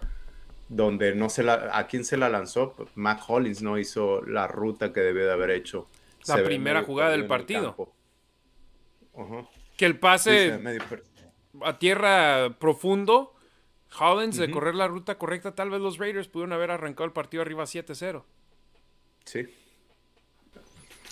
[0.69, 4.93] donde no se la a quién se la lanzó Mac Hollins no hizo la ruta
[4.93, 5.87] que debió de haber hecho
[6.27, 7.75] La Se primera jugada del partido.
[9.77, 10.59] Que el pase
[11.63, 13.33] a tierra profundo,
[13.99, 17.41] Hollins de correr la ruta correcta, tal vez los Raiders pudieron haber arrancado el partido
[17.41, 18.23] arriba 7-0.
[19.25, 19.47] Sí.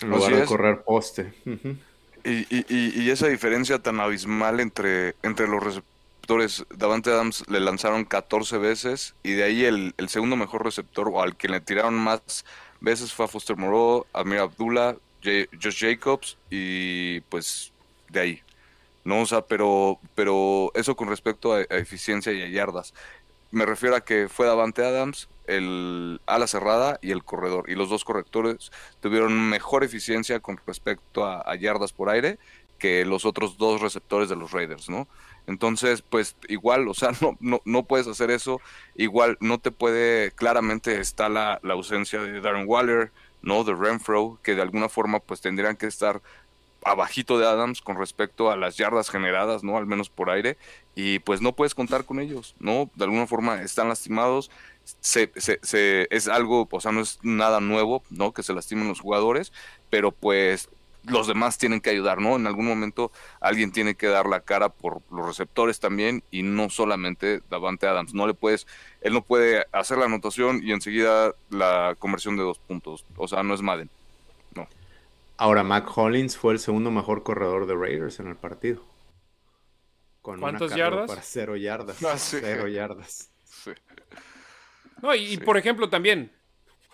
[0.02, 0.48] En lugar Así de es.
[0.48, 1.32] correr poste.
[2.24, 5.97] Y- y- y esa diferencia tan abismal entre, entre los receptores,
[6.76, 11.36] Davante Adams le lanzaron 14 veces y de ahí el, segundo mejor receptor o al
[11.36, 12.44] que le tiraron más
[12.80, 17.72] veces fue a Foster Moreau, Amir Abdullah, Josh Jacobs y pues
[18.10, 18.42] de ahí.
[19.04, 22.92] No, o sea, pero, pero eso con respecto a, eficiencia y a yardas.
[23.50, 27.70] Me refiero a que fue Davante Adams, el ala cerrada y el corredor.
[27.70, 28.70] Y los dos correctores
[29.00, 32.38] tuvieron mejor eficiencia con respecto a yardas por aire
[32.78, 35.08] que los otros dos receptores de los Raiders, ¿no?
[35.46, 37.10] Entonces, pues igual, o sea,
[37.40, 38.60] no, no, puedes hacer eso.
[38.94, 43.12] Igual no te puede, claramente está la, la ausencia de Darren Waller,
[43.42, 43.64] ¿no?
[43.64, 46.20] De Renfro, que de alguna forma pues tendrían que estar
[46.84, 49.76] abajito de Adams con respecto a las yardas generadas, ¿no?
[49.76, 50.56] Al menos por aire.
[50.94, 52.90] Y pues no puedes contar con ellos, ¿no?
[52.94, 54.50] De alguna forma están lastimados.
[55.00, 58.32] Se, se- se- es algo, o sea, no es nada nuevo, ¿no?
[58.32, 59.52] Que se lastimen los jugadores,
[59.90, 60.68] pero pues
[61.10, 62.36] los demás tienen que ayudar, ¿no?
[62.36, 66.70] En algún momento alguien tiene que dar la cara por los receptores también y no
[66.70, 68.14] solamente Davante Adams.
[68.14, 68.66] No le puedes,
[69.00, 73.04] él no puede hacer la anotación y enseguida la conversión de dos puntos.
[73.16, 73.90] O sea, no es Madden.
[75.40, 78.82] Ahora, Mac Hollins fue el segundo mejor corredor de Raiders en el partido.
[80.20, 81.08] Con ¿Cuántas yardas?
[81.08, 82.02] Para cero yardas.
[82.04, 82.38] Ah, sí.
[82.40, 83.30] Cero yardas.
[83.44, 83.70] Sí.
[85.00, 86.32] No, y, por ejemplo también,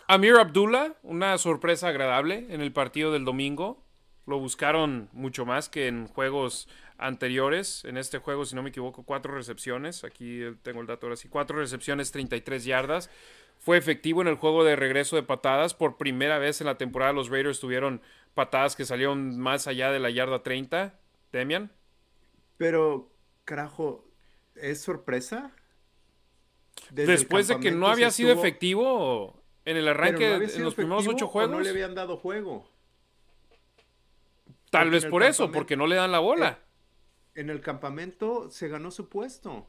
[0.06, 3.82] Amir Abdullah, una sorpresa agradable en el partido del domingo.
[4.26, 7.84] Lo buscaron mucho más que en juegos anteriores.
[7.84, 10.02] En este juego, si no me equivoco, cuatro recepciones.
[10.04, 11.28] Aquí tengo el dato ahora sí.
[11.28, 13.10] Cuatro recepciones, 33 yardas.
[13.58, 15.74] Fue efectivo en el juego de regreso de patadas.
[15.74, 18.00] Por primera vez en la temporada los Raiders tuvieron
[18.34, 20.94] patadas que salieron más allá de la yarda 30.
[21.32, 21.70] Demian.
[22.56, 23.10] Pero,
[23.44, 24.06] carajo,
[24.54, 25.50] ¿es sorpresa?
[26.90, 30.74] Desde Después de que no había sido estuvo- efectivo en el arranque no en los
[30.74, 31.50] primeros ocho juegos.
[31.50, 32.68] no le habían dado juego.
[34.78, 36.58] Tal vez por eso, porque no le dan la bola.
[37.34, 39.66] En el campamento se ganó su puesto.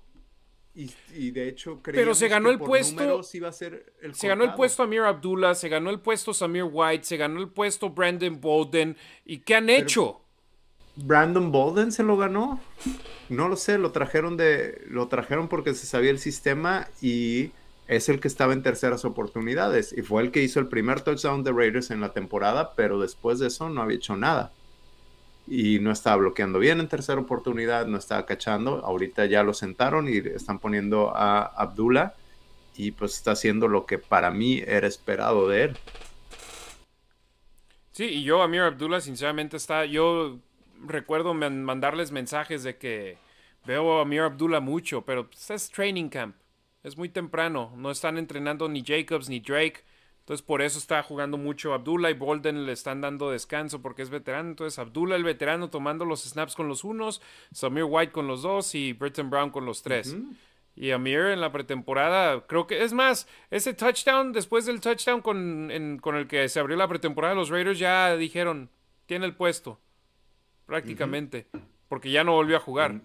[0.76, 4.28] Y, y de hecho, Pero se ganó que el puesto- iba a ser el Se
[4.28, 7.90] ganó el puesto Amir Abdullah, se ganó el puesto Samir White, se ganó el puesto
[7.90, 8.98] Brandon Bolden.
[9.24, 10.22] ¿Y qué han hecho?
[10.98, 12.60] Brandon Bolden se lo ganó.
[13.30, 17.52] No lo sé, lo trajeron de lo trajeron porque se sabía el sistema y
[17.88, 21.44] es el que estaba en terceras oportunidades y fue el que hizo el primer touchdown
[21.44, 24.52] de Raiders en la temporada, pero después de eso no había hecho nada.
[25.48, 28.84] Y no estaba bloqueando bien en tercera oportunidad, no estaba cachando.
[28.86, 32.16] Ahorita ya lo sentaron y están poniendo a Abdullah
[32.76, 35.78] y pues está haciendo lo que para mí era esperado de él.
[37.92, 39.86] Sí, y yo, Amir Abdullah, sinceramente está.
[39.86, 40.40] Yo
[40.86, 43.18] recuerdo man- mandarles mensajes de que
[43.64, 46.36] veo a Amir Abdullah mucho, pero pues, es training camp.
[46.84, 47.74] Es muy temprano.
[47.78, 49.84] No están entrenando ni Jacobs ni Drake.
[50.26, 54.10] Entonces, por eso está jugando mucho Abdullah y Bolden le están dando descanso porque es
[54.10, 54.50] veterano.
[54.50, 57.22] Entonces, Abdullah, el veterano, tomando los snaps con los unos,
[57.52, 60.18] Samir White con los dos y Britton Brown con los tres.
[60.76, 65.70] Y Amir en la pretemporada, creo que es más, ese touchdown, después del touchdown con,
[65.70, 68.72] en- con el que se abrió la pretemporada los Raiders, ya dijeron,
[69.06, 69.80] tiene el puesto,
[70.66, 71.48] prácticamente.
[71.88, 73.00] porque ya no volvió a jugar.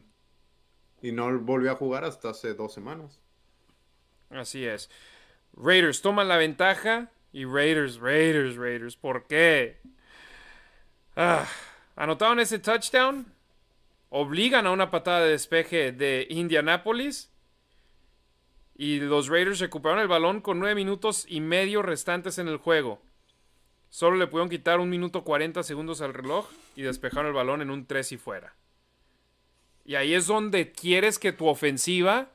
[1.02, 3.20] Y no volvió a jugar hasta hace dos semanas.
[4.30, 4.90] Así es.
[5.56, 8.96] Raiders toman la ventaja y Raiders, Raiders, Raiders.
[8.96, 9.78] ¿Por qué?
[11.16, 11.46] Ah,
[11.96, 13.26] anotaron ese touchdown.
[14.08, 17.30] Obligan a una patada de despeje de Indianapolis.
[18.76, 23.00] Y los Raiders recuperaron el balón con nueve minutos y medio restantes en el juego.
[23.90, 27.70] Solo le pudieron quitar un minuto 40 segundos al reloj y despejaron el balón en
[27.70, 28.54] un 3 y fuera.
[29.84, 32.28] Y ahí es donde quieres que tu ofensiva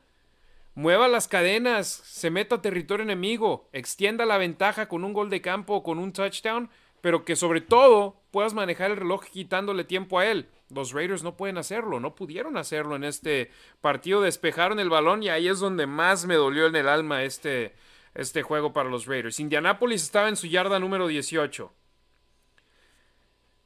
[0.76, 5.42] mueva las cadenas, se meta a territorio enemigo, extienda la ventaja con un gol de
[5.42, 6.70] campo o con un touchdown,
[7.02, 10.50] pero que sobre todo puedas manejar el reloj quitándole tiempo a él.
[10.70, 15.30] Los Raiders no pueden hacerlo, no pudieron hacerlo en este partido, despejaron el balón y
[15.30, 17.76] ahí es donde más me dolió en el alma este,
[18.14, 19.40] este juego para los Raiders.
[19.40, 21.72] Indianapolis estaba en su yarda número 18.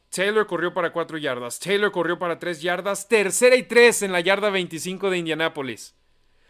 [0.09, 1.59] Taylor corrió para 4 yardas.
[1.59, 3.07] Taylor corrió para 3 yardas.
[3.07, 5.95] Tercera y 3 en la yarda 25 de Indianapolis.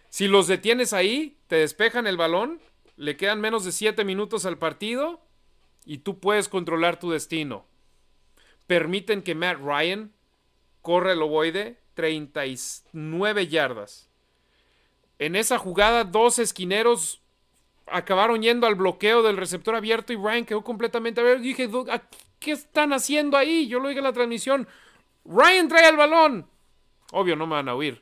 [0.10, 2.60] Si los detienes ahí, te despejan el balón,
[2.96, 5.22] le quedan menos de 7 minutos al partido
[5.86, 7.66] y tú puedes controlar tu destino.
[8.68, 10.12] Permiten que Matt Ryan
[10.82, 14.10] corra el ovoide 39 yardas.
[15.18, 17.22] En esa jugada, dos esquineros
[17.88, 21.44] acabaron yendo al bloqueo del receptor abierto y Ryan quedó completamente abierto.
[21.44, 21.70] Dije,
[22.40, 23.68] ¿qué están haciendo ahí?
[23.68, 24.68] Yo lo dije en la transmisión.
[25.26, 26.48] Ryan trae el balón.
[27.12, 28.02] Obvio, no me van a oír.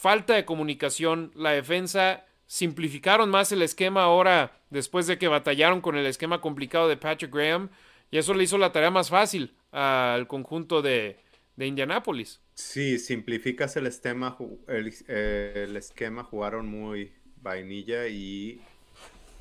[0.00, 1.30] Falta de comunicación.
[1.34, 6.88] La defensa simplificaron más el esquema ahora después de que batallaron con el esquema complicado
[6.88, 7.68] de Patrick Graham.
[8.10, 11.18] Y eso le hizo la tarea más fácil al conjunto de,
[11.56, 12.40] de Indianápolis.
[12.54, 14.38] Sí, simplificas el esquema,
[14.68, 18.58] el, el esquema, jugaron muy vainilla y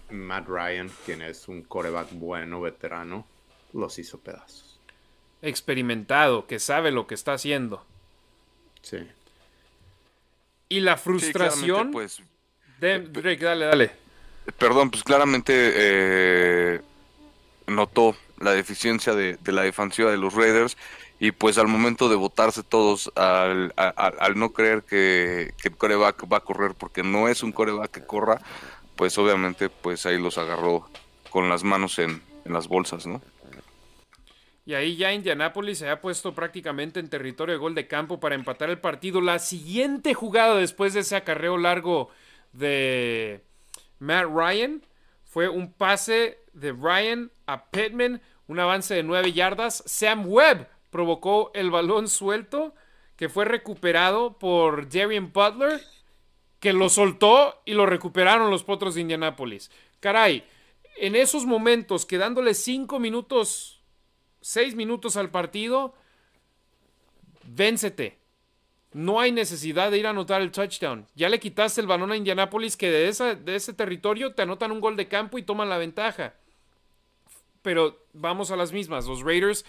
[0.10, 3.26] Matt Ryan, quien es un coreback bueno, veterano,
[3.72, 4.82] los hizo pedazos.
[5.42, 7.86] Experimentado, que sabe lo que está haciendo.
[8.82, 8.98] Sí.
[10.70, 11.92] Y la frustración.
[11.92, 12.22] pues,
[12.80, 13.00] de,
[13.38, 13.92] dale, dale.
[14.58, 16.82] Perdón, pues claramente eh,
[17.68, 20.78] notó la deficiencia de, la defensiva de los Raiders
[21.20, 23.74] y pues al momento de votarse todos al,
[24.36, 28.06] no creer que, que, el coreback va a correr porque no es un coreback que
[28.06, 28.40] corra,
[28.96, 30.90] pues obviamente pues ahí los agarró
[31.30, 33.22] con las manos en, en las bolsas, ¿no?
[34.70, 38.36] Y ahí ya Indianapolis se ha puesto prácticamente en territorio de gol de campo para
[38.36, 39.20] empatar el partido.
[39.20, 42.10] La siguiente jugada después de ese acarreo largo
[42.54, 43.42] de
[43.98, 44.84] Matt Ryan
[45.24, 49.82] fue un pase de Ryan a Pittman, un avance de 9 yardas.
[49.88, 52.76] Sam Webb provocó el balón suelto
[53.16, 55.82] que fue recuperado por Darian Butler,
[56.60, 59.72] que lo soltó y lo recuperaron los potros de Indianapolis.
[60.00, 60.44] Caray,
[60.98, 63.79] en esos momentos, quedándole 5 minutos
[64.42, 65.94] seis minutos al partido,
[67.44, 68.18] véncete.
[68.92, 71.06] No hay necesidad de ir a anotar el touchdown.
[71.16, 74.82] Ya le quitaste el balón a Indianapolis que de, de ese territorio te anotan un
[74.82, 76.34] gol de campo y toman la ventaja.
[77.62, 79.06] Pero vamos a las mismas.
[79.06, 79.64] Los Raiders,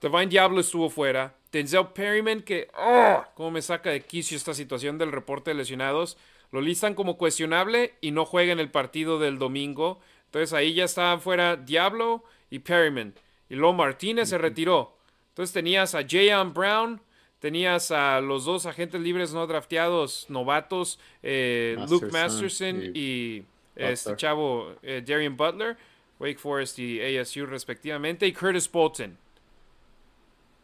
[0.00, 1.34] Divine Diablo estuvo fuera.
[1.52, 6.16] Denzel Perryman, que, oh, cómo me saca de quicio esta situación del reporte de lesionados.
[6.50, 10.00] Lo listan como cuestionable y no juega en el partido del domingo.
[10.26, 13.14] Entonces ahí ya estaban fuera Diablo y Perryman.
[13.48, 14.96] Y luego Martínez se retiró.
[15.30, 17.00] Entonces tenías a Jayan Brown,
[17.40, 23.44] tenías a los dos agentes libres no drafteados novatos, eh, Luke Masterson y,
[23.74, 25.76] este chavo eh, Darian Butler,
[26.18, 29.18] Wake Forest y ASU respectivamente, y Curtis Bolton.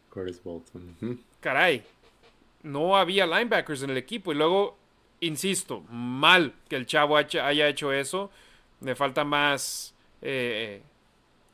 [0.09, 1.20] Curtis Bolton.
[1.41, 1.83] Caray,
[2.62, 4.76] no había linebackers en el equipo y luego,
[5.20, 8.30] insisto, mal que el chavo haya hecho eso.
[8.80, 10.83] Me falta más eh,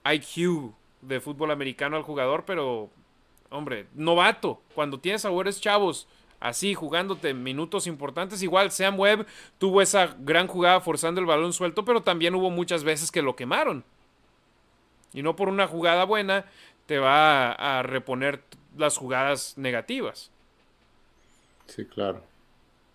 [0.04, 0.72] IQ
[1.08, 2.90] de fútbol americano al jugador, pero,
[3.50, 4.62] hombre, novato.
[4.74, 6.06] Cuando tienes a buenos chavos
[6.38, 9.26] así jugándote minutos importantes, igual Sam Webb
[9.58, 13.34] tuvo esa gran jugada forzando el balón suelto, pero también hubo muchas veces que lo
[13.34, 13.84] quemaron.
[15.12, 16.44] Y no por una jugada buena
[16.86, 18.42] te va a, reponer
[18.76, 20.30] las jugadas negativas.
[21.66, 22.22] Sí, claro.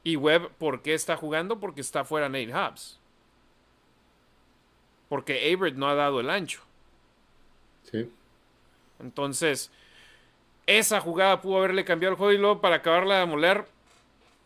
[0.03, 1.59] ¿Y Webb por qué está jugando?
[1.59, 2.99] Porque está fuera Nate Hobbs.
[5.09, 6.61] Porque Averett no ha dado el ancho.
[9.00, 9.72] Entonces,
[10.66, 13.66] esa jugada pudo haberle cambiado el juego y luego para acabarla de moler,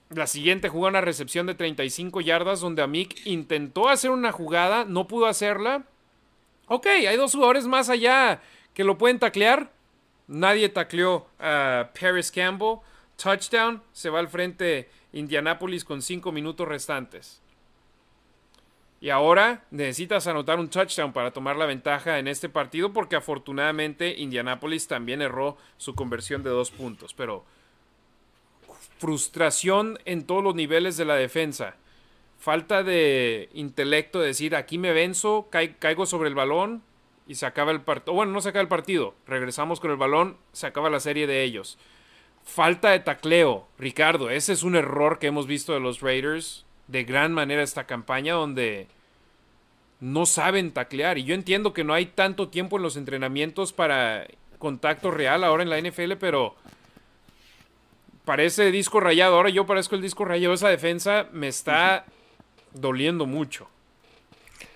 [0.10, 5.08] la siguiente jugó una recepción de 35 yardas donde Amik intentó hacer una jugada, no
[5.08, 5.84] pudo hacerla.
[6.68, 8.42] Ok, hay dos jugadores más allá
[8.74, 9.72] que lo pueden taclear.
[10.28, 12.80] Nadie tacleó a Paris Campbell.
[13.22, 17.42] Touchdown, se va al frente Indianapolis con 5 minutos restantes.
[19.00, 24.16] Y ahora necesitas anotar un touchdown para tomar la ventaja en este partido porque afortunadamente
[24.18, 27.14] Indianapolis también erró su conversión de dos puntos.
[27.14, 27.46] Pero
[28.98, 31.76] frustración en todos los niveles de la defensa.
[32.40, 36.84] Falta de intelecto de decir, aquí me venzo, caigo sobre el balón
[37.28, 38.14] y se acaba el partido.
[38.16, 41.44] Bueno, no se acaba el partido, regresamos con el balón, se acaba la serie de
[41.44, 41.78] ellos.
[42.44, 47.04] Falta de tacleo, Ricardo, ese es un error que hemos visto de los Raiders de
[47.04, 48.88] gran manera esta campaña donde
[50.00, 51.18] no saben taclear.
[51.18, 54.28] Y yo entiendo que no hay tanto tiempo en los entrenamientos para
[54.58, 56.56] contacto real ahora en la NFL, pero
[58.26, 59.36] parece disco rayado.
[59.36, 60.54] Ahora yo parezco el disco rayado.
[60.54, 62.06] Esa defensa me está
[62.74, 63.68] doliendo mucho.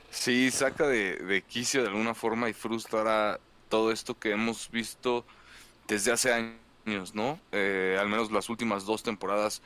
[0.09, 3.39] Sí, saca de, quicio de alguna forma y frustra
[3.69, 5.25] todo esto que hemos visto
[5.87, 7.39] desde hace años, ¿no?
[7.53, 9.61] Eh, al menos las últimas dos temporadas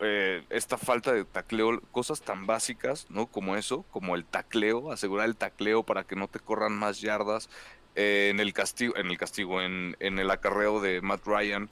[0.00, 3.26] eh, esta falta de tacleo, cosas tan básicas, ¿no?
[3.26, 7.48] Como eso, como el tacleo, asegurar el tacleo para que no te corran más yardas.
[7.94, 11.68] Eh, en el castigo, en el castigo, en, el acarreo de Matt Ryan.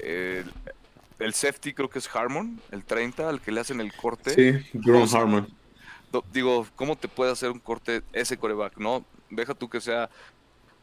[0.00, 4.30] el safety creo que es Harmon, el 30, al que le hacen el corte.
[4.30, 5.48] Sí, Jerome Harmon.
[6.32, 8.76] Digo, ¿cómo te puede hacer un corte ese coreback?
[8.76, 10.10] No, deja tú que sea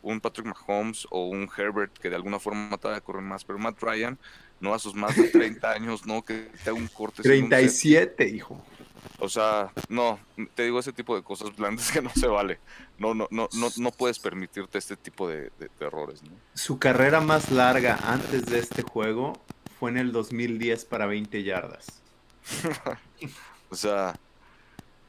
[0.02, 3.82] un Patrick Mahomes o un Herbert que de alguna forma te correr más, pero Matt
[3.82, 4.18] Ryan
[4.60, 7.24] no a sus más de 30 años, no, que te haga un corte.
[7.24, 8.64] 37, hijo.
[9.20, 10.20] O sea, no,
[10.56, 12.60] te digo ese tipo de cosas blandas que no se vale.
[12.98, 16.22] No, no, no, no, no puedes permitirte este tipo de, errores.
[16.54, 19.34] Su carrera más larga antes de este juego
[19.80, 22.02] fue en el 2010 para 20 yardas.
[23.70, 24.16] o sea,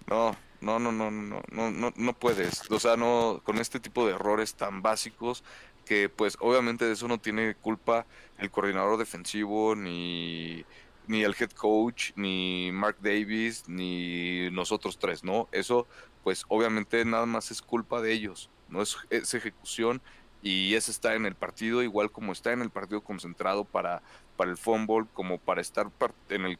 [0.06, 2.70] no, no, no, no, no, no, no, no puedes.
[2.70, 5.44] O sea, no, con este tipo de errores tan básicos
[5.84, 8.06] que pues obviamente de eso no tiene culpa
[8.38, 10.64] el coordinador defensivo, ni,
[11.06, 15.48] ni el head coach, ni Mark Davis, ni nosotros tres, ¿no?
[15.52, 15.86] Eso
[16.22, 20.00] pues obviamente nada más es culpa de ellos, no es, ejecución
[20.40, 24.02] y ese está en el partido, igual como está en el partido concentrado para,
[24.42, 25.88] para el fútbol, como para estar
[26.28, 26.58] en el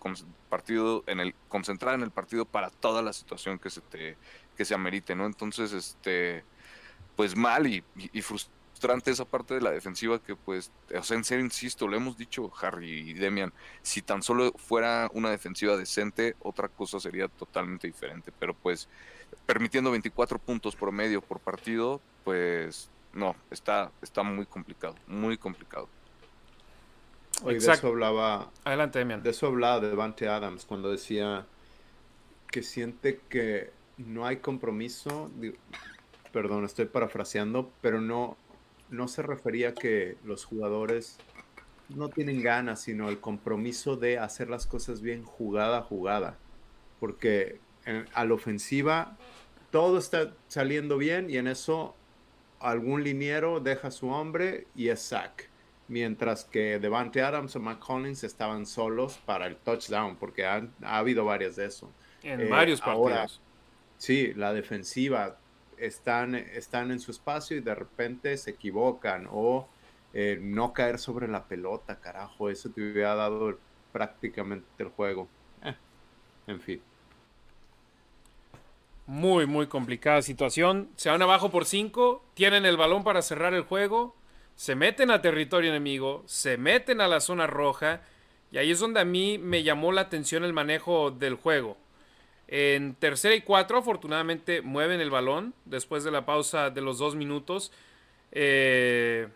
[0.49, 4.16] partido, en el concentrado en el partido para toda la situación que se te,
[4.57, 5.26] que se amerite, ¿no?
[5.26, 6.45] Entonces, este,
[7.16, 11.24] pues mal y, y frustrante esa parte de la defensiva que pues, o sea, en
[11.24, 13.53] serio insisto, lo hemos dicho Harry y Demian,
[13.83, 18.89] si tan solo fuera una defensiva decente, otra cosa sería totalmente diferente, pero pues
[19.45, 25.89] permitiendo 24 puntos promedio por partido, pues no, está, está muy complicado, muy complicado.
[27.45, 28.51] Oye, de eso hablaba.
[28.64, 29.22] Adelante, Demian.
[29.22, 31.47] De eso hablaba Devante Adams cuando decía
[32.51, 35.30] que siente que no hay compromiso.
[36.32, 38.36] perdón, estoy parafraseando, pero no,
[38.90, 41.18] no se refería a que los jugadores
[41.88, 46.38] no tienen ganas, sino el compromiso de hacer las cosas bien jugada a jugada.
[47.01, 47.61] Porque
[48.14, 49.16] a la ofensiva
[49.70, 51.97] todo está saliendo bien y en eso
[52.61, 55.52] algún liniero deja su hombre y es sack.
[55.93, 61.55] Mientras que Devante Adams o McCollins estaban solos para el touchdown, porque ha, habido varias
[61.57, 61.93] de eso.
[62.22, 63.43] En varios eh, partidos.
[63.99, 65.36] sí, la defensiva
[65.76, 69.68] están, están en su espacio y de repente se equivocan o
[70.14, 73.59] eh, no caer sobre la pelota, carajo, eso te hubiera dado
[73.93, 75.28] prácticamente el juego.
[75.62, 75.76] Eh,
[76.47, 76.80] en fin.
[79.05, 80.88] Muy, muy complicada situación.
[80.97, 84.16] Se van abajo por 5, tienen el balón para cerrar el juego,
[84.57, 88.03] se meten a territorio enemigo, se meten a la zona roja
[88.53, 91.79] y ahí es donde a mí me llamó la atención el manejo del juego.
[92.49, 97.15] En tercera y cuatro, afortunadamente, mueven el balón después de la pausa de los dos
[97.15, 97.73] minutos.
[98.31, 99.27] Eh,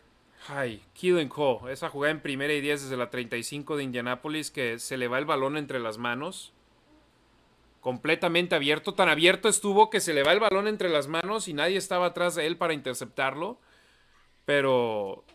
[0.48, 4.78] ay, Killing Cole, esa jugada en primera y diez desde la 35 de Indianapolis que
[4.78, 6.52] se le va el balón entre las manos.
[7.80, 11.54] Completamente abierto, tan abierto estuvo que se le va el balón entre las manos y
[11.54, 13.58] nadie estaba atrás de él para interceptarlo.
[14.46, 15.26] Pero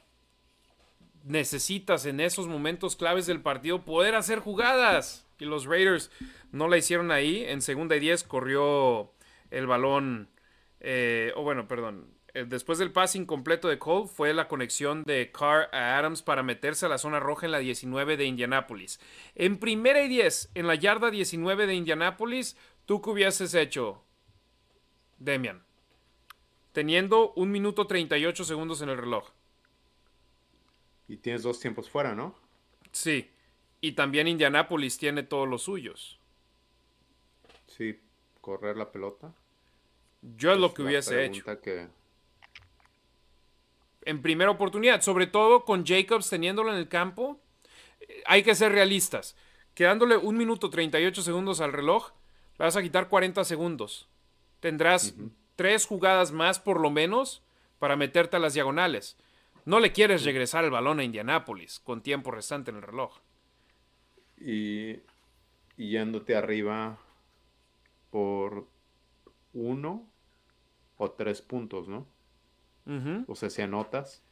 [1.23, 5.27] necesitas en esos momentos claves del partido poder hacer jugadas.
[5.37, 6.11] Y los Raiders
[6.51, 7.43] no la hicieron ahí.
[7.45, 9.11] En segunda y diez corrió
[9.51, 10.29] el balón.
[10.79, 12.07] Eh, o bueno, perdón.
[12.33, 16.43] Eh, después del pase incompleto de Cole fue la conexión de Carr a Adams para
[16.43, 18.99] meterse a la zona roja en la 19 de Indianapolis.
[19.35, 22.55] En primera y 10, en la yarda 19 de Indianapolis,
[22.85, 24.03] ¿tú qué hubieses hecho,
[25.17, 25.63] Demian?
[26.71, 29.29] Teniendo un minuto 38 segundos en el reloj.
[31.07, 32.35] Y tienes dos tiempos fuera, ¿no?
[32.91, 33.29] Sí.
[33.81, 36.19] Y también Indianapolis tiene todos los suyos.
[37.67, 37.99] Sí,
[38.39, 39.33] correr la pelota.
[40.21, 41.43] Yo es lo que hubiese hecho.
[44.03, 47.39] En primera oportunidad, sobre todo con Jacobs teniéndolo en el campo,
[47.99, 49.35] eh, hay que ser realistas.
[49.73, 52.11] Quedándole un minuto 38 segundos al reloj,
[52.57, 54.07] le vas a quitar 40 segundos.
[54.59, 55.15] Tendrás
[55.61, 57.43] tres jugadas más por lo menos
[57.77, 59.15] para meterte a las diagonales.
[59.63, 63.19] No le quieres regresar el balón a Indianápolis con tiempo restante en el reloj.
[64.39, 64.95] y,
[65.77, 66.97] yéndote arriba
[68.09, 68.67] por
[69.53, 70.09] uno
[70.97, 72.07] o tres puntos, ¿no?
[73.27, 74.23] O sea, si anotas.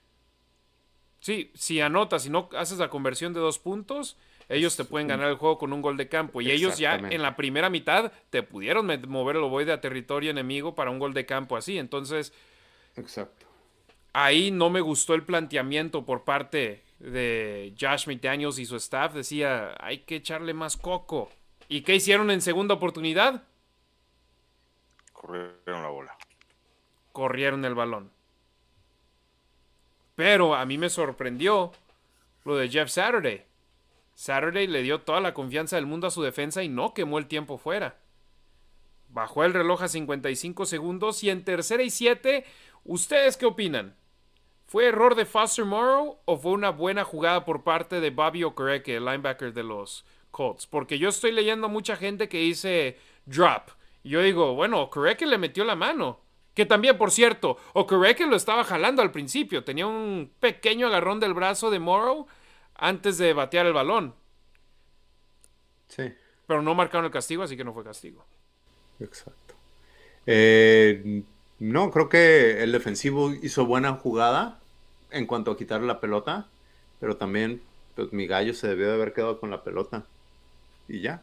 [1.20, 4.18] Sí, si anotas y no haces la conversión de dos puntos,
[4.50, 6.42] ellos te pueden ganar el juego con un gol de campo.
[6.42, 10.76] Y ellos ya en la primera mitad te pudieron mover el ovoide a territorio enemigo
[10.76, 11.78] para un gol de campo así.
[11.78, 12.34] Entonces,
[12.96, 13.46] Exacto.
[14.14, 19.14] Ahí no me gustó el planteamiento por parte de Josh McDaniels y su staff.
[19.14, 21.32] Decía, hay que echarle más coco.
[21.68, 23.44] ¿Y qué hicieron en segunda oportunidad?
[25.14, 26.18] Corrieron la bola.
[27.12, 28.12] Corrieron el balón.
[30.16, 31.72] Pero a mí me sorprendió
[32.44, 33.46] lo de Jeff Saturday.
[34.20, 37.28] Saturday le dio toda la confianza del mundo a su defensa y no quemó el
[37.28, 38.02] tiempo fuera.
[39.08, 42.44] Bajó el reloj a 55 segundos y en tercera y siete,
[42.84, 43.96] ¿ustedes qué opinan?
[44.66, 48.98] ¿Fue error de Foster Morrow o fue una buena jugada por parte de Bobby Okereke,
[48.98, 50.68] el linebacker de los Colts?
[50.68, 53.70] Porque yo estoy leyendo mucha gente que dice drop.
[54.04, 56.20] Y yo digo, bueno, Okereke le metió la mano.
[56.56, 59.64] Que también, por cierto, Okereke lo estaba jalando al principio.
[59.64, 62.28] Tenía un pequeño agarrón del brazo de Morrow
[62.80, 64.16] antes de batear el balón.
[65.88, 66.14] Sí.
[66.48, 68.26] Pero no marcaron el castigo, así que no fue castigo.
[69.00, 69.56] Exacto.
[70.26, 71.24] Eh,
[71.60, 74.60] no, creo que el defensivo hizo buena jugada
[75.12, 76.48] en cuanto a quitar la pelota,
[77.00, 77.62] pero también
[77.96, 80.06] pues, mi gallo se debió de haber quedado con la pelota.
[80.88, 81.22] Y ya.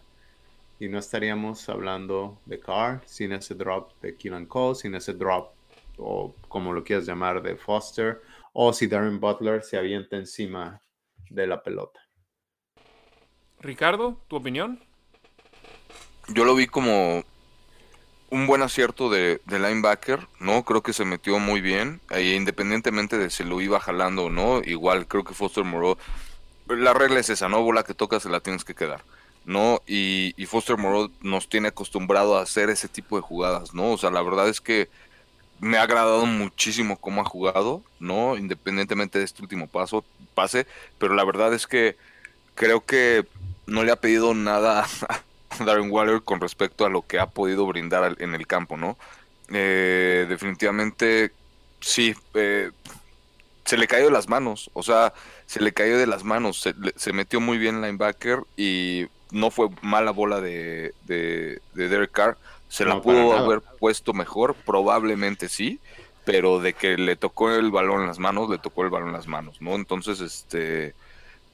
[0.79, 5.53] Y no estaríamos hablando de Carr sin ese drop de Keelan Cole, sin ese drop,
[5.97, 8.21] o como lo quieras llamar, de Foster,
[8.53, 10.81] o si Darren Butler se avienta encima
[11.31, 12.01] de la pelota.
[13.61, 14.83] Ricardo, ¿tu opinión?
[16.29, 17.25] Yo lo vi como
[18.31, 20.65] un buen acierto de, linebacker, ¿no?
[20.65, 24.61] Creo que se metió muy bien, e independientemente de si lo iba jalando o no,
[24.65, 25.97] igual creo que Foster Moreau,
[26.69, 27.63] la regla es esa, ¿no?
[27.63, 29.05] Bola que tocas se la tienes que quedar,
[29.45, 29.81] ¿no?
[29.87, 33.93] Y, y Foster Moreau nos tiene acostumbrado a hacer ese tipo de jugadas, ¿no?
[33.93, 34.89] O sea, la verdad es que
[35.61, 38.37] me ha agradado muchísimo cómo ha jugado, ¿no?
[38.37, 40.05] Independientemente de este último paso,
[40.35, 40.67] pase,
[40.99, 41.97] pero la verdad es que
[42.55, 43.27] creo que
[43.67, 47.67] no le ha pedido nada a Darren Waller con respecto a lo que ha podido
[47.67, 48.97] brindar en el campo, ¿no?
[49.49, 51.33] Eh, definitivamente,
[51.81, 52.71] sí, eh,
[53.65, 55.13] se le cayó de las manos, o sea,
[55.47, 56.65] se le cayó de las manos,
[56.97, 62.37] se, metió muy bien linebacker y no fue mala bola de, de, de Derek Carr,
[62.77, 65.81] se la pudo haber puesto mejor, probablemente sí,
[66.27, 69.15] pero de que le tocó el balón en las manos, le tocó el balón en
[69.15, 69.77] las manos, ¿no?
[69.77, 70.95] Entonces, este,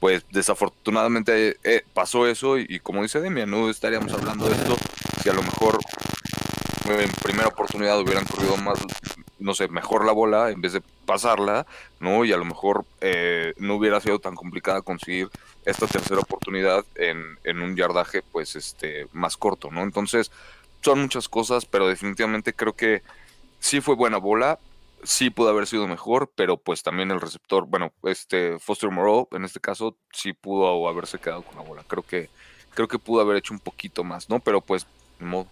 [0.00, 4.74] pues desafortunadamente eh, pasó eso y, como dice Demian, no estaríamos hablando de esto
[5.22, 5.78] si a lo mejor
[6.86, 8.80] en primera oportunidad hubieran corrido más,
[9.38, 11.66] no sé, mejor la bola en vez de pasarla,
[12.00, 12.24] ¿no?
[12.24, 15.28] Y a lo mejor eh, no hubiera sido tan complicada conseguir
[15.64, 19.84] esta tercera oportunidad en, en un yardaje, pues, este, más corto, ¿no?
[19.84, 20.32] Entonces,
[20.82, 23.02] son muchas cosas, pero definitivamente creo que
[23.58, 24.58] sí fue buena bola,
[25.02, 29.44] sí pudo haber sido mejor, pero pues también el receptor, bueno, este Foster Moreau en
[29.44, 31.84] este caso sí pudo haberse quedado con la bola.
[31.86, 32.28] Creo que
[32.74, 34.40] creo que pudo haber hecho un poquito más, ¿no?
[34.40, 34.86] Pero pues
[35.18, 35.46] de modo.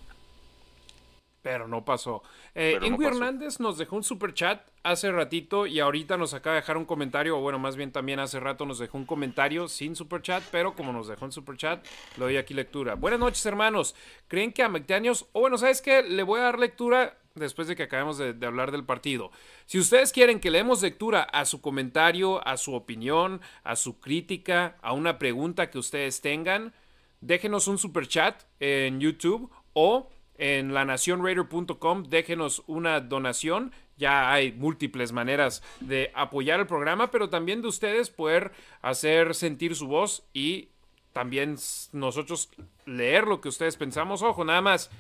[1.43, 2.23] Pero no pasó.
[2.55, 6.77] Eh, Hernández nos dejó un super chat hace ratito y ahorita nos acaba de dejar
[6.77, 10.23] un comentario, o bueno, más bien también hace rato nos dejó un comentario sin super
[10.23, 11.85] chat, pero como nos dejó un super chat,
[12.17, 12.95] le doy aquí lectura.
[12.95, 13.95] Buenas noches, hermanos.
[14.29, 16.03] ¿Creen que a McDaniels, o bueno, ¿sabes qué?
[16.03, 19.31] Le voy a dar lectura después de que acabemos de, de, hablar del partido.
[19.67, 24.01] Si ustedes quieren que le demos lectura a su comentario, a su opinión, a su
[24.01, 26.75] crítica, a una pregunta que ustedes tengan,
[27.21, 30.11] déjenos un super chat en YouTube o
[30.41, 33.73] en lanacionraider.com, déjenos una donación.
[33.99, 39.77] Ya hay múltiples maneras de apoyar el programa, pero también de ustedes poder hacer sentir
[39.77, 40.71] su voz y
[41.13, 41.57] también
[41.93, 42.49] nosotros
[42.87, 44.23] leer lo que ustedes pensamos.
[44.23, 44.91] Ojo, nada más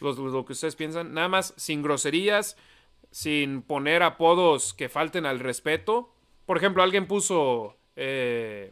[0.00, 2.58] lo, que ustedes piensan, nada más sin groserías,
[3.10, 6.12] sin poner apodos que falten al respeto.
[6.44, 7.76] Por ejemplo, alguien puso...
[7.96, 8.70] Eh,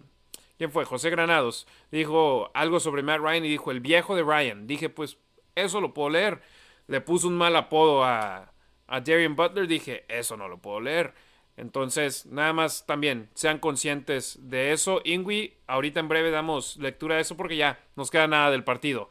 [0.58, 0.84] ¿Quién fue?
[0.84, 1.68] José Granados.
[1.90, 4.66] Dijo algo sobre Matt Ryan y dijo el viejo de Ryan.
[4.66, 5.16] Dije, pues
[5.62, 6.40] eso lo puedo leer.
[6.86, 8.52] Le puso un mal apodo a,
[8.86, 11.14] a Darian Butler, dije, eso no lo puedo leer.
[11.58, 15.00] Entonces, nada más también sean conscientes de eso.
[15.04, 19.10] Ingui, ahorita en breve damos lectura de eso porque ya nos queda nada del partido.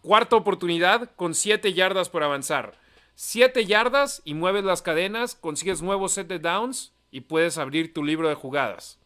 [0.00, 2.78] Cuarta oportunidad con 7 yardas por avanzar.
[3.16, 8.04] 7 yardas y mueves las cadenas, consigues nuevo set de downs y puedes abrir tu
[8.04, 8.98] libro de jugadas.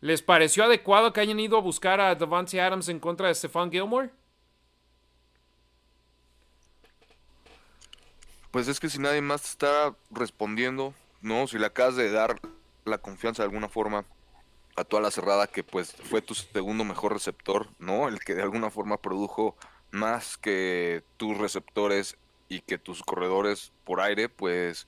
[0.00, 3.70] ¿Les pareció adecuado que hayan ido a buscar a Devante Adams en contra de Stephon
[3.70, 4.10] Gilmore?
[8.54, 11.48] Pues es que si nadie más te está respondiendo, ¿no?
[11.48, 12.40] Si le acabas de dar
[12.84, 14.04] la confianza de alguna forma
[14.76, 18.06] a toda la cerrada que pues fue tu segundo mejor receptor, ¿no?
[18.06, 19.56] El que de alguna forma produjo
[19.90, 22.16] más que tus receptores
[22.48, 24.86] y que tus corredores por aire, pues,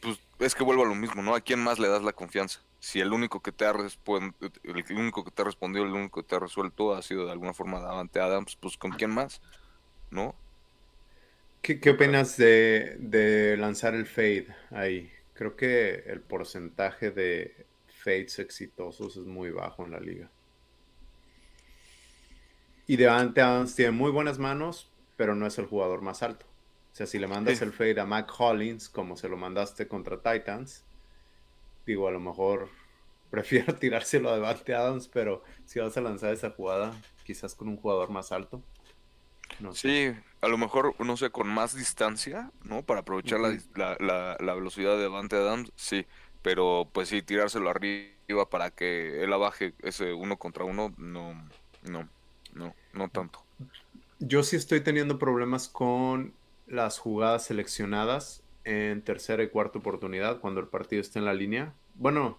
[0.00, 1.34] pues es que vuelvo a lo mismo, ¿no?
[1.34, 2.60] ¿A quién más le das la confianza?
[2.78, 6.28] Si el único que te ha el único que te ha respondido, el único que
[6.28, 9.42] te ha resuelto ha sido de alguna forma Davante Adams, pues ¿con quién más?
[10.12, 10.36] ¿No?
[11.64, 15.10] ¿Qué, qué opinas de, de lanzar el fade ahí?
[15.32, 20.28] Creo que el porcentaje de fades exitosos es muy bajo en la liga.
[22.86, 26.44] Y Devante Adams tiene muy buenas manos, pero no es el jugador más alto.
[26.92, 30.18] O sea, si le mandas el fade a Mac Hollins, como se lo mandaste contra
[30.20, 30.84] Titans,
[31.86, 32.68] digo, a lo mejor
[33.30, 37.78] prefiero tirárselo a Devante Adams, pero si vas a lanzar esa jugada, quizás con un
[37.78, 38.62] jugador más alto.
[39.60, 40.14] No sí,
[40.44, 42.82] a lo mejor, no sé, con más distancia, ¿no?
[42.82, 43.56] Para aprovechar la,
[43.98, 46.06] la, la, velocidad de Devante Adams, sí.
[46.42, 51.32] Pero pues sí, tirárselo arriba para que él abaje ese uno contra uno, no,
[51.82, 52.08] no,
[52.52, 53.42] no, no tanto.
[54.18, 56.34] Yo sí estoy teniendo problemas con
[56.66, 61.72] las jugadas seleccionadas en tercera y cuarta oportunidad cuando el partido está en la línea.
[61.94, 62.38] Bueno,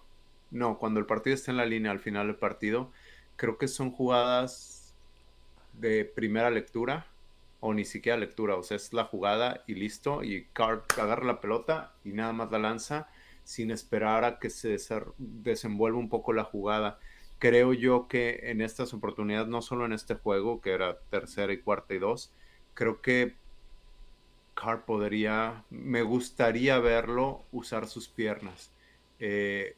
[0.52, 2.92] no, cuando el partido está en la línea al final del partido,
[3.34, 4.94] creo que son jugadas
[5.72, 7.06] de primera lectura
[7.60, 11.40] o ni siquiera lectura, o sea, es la jugada y listo, y Card agarra la
[11.40, 13.08] pelota y nada más la lanza
[13.44, 14.76] sin esperar a que se
[15.18, 16.98] desenvuelva un poco la jugada.
[17.38, 21.58] Creo yo que en estas oportunidades, no solo en este juego, que era tercera y
[21.58, 22.32] cuarta y dos,
[22.74, 23.34] creo que
[24.54, 28.72] Carr podría, me gustaría verlo usar sus piernas.
[29.20, 29.76] Eh,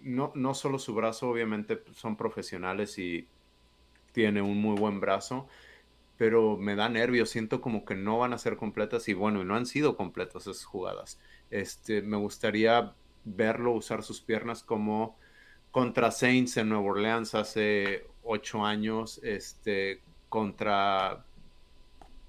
[0.00, 3.28] no, no solo su brazo, obviamente son profesionales y
[4.12, 5.48] tiene un muy buen brazo,
[6.16, 9.56] pero me da nervios, siento como que no van a ser completas y bueno, no
[9.56, 11.18] han sido completas esas jugadas.
[11.50, 12.94] Este, me gustaría
[13.24, 15.16] verlo usar sus piernas como
[15.70, 21.24] contra Saints en Nueva Orleans hace ocho años, este, contra,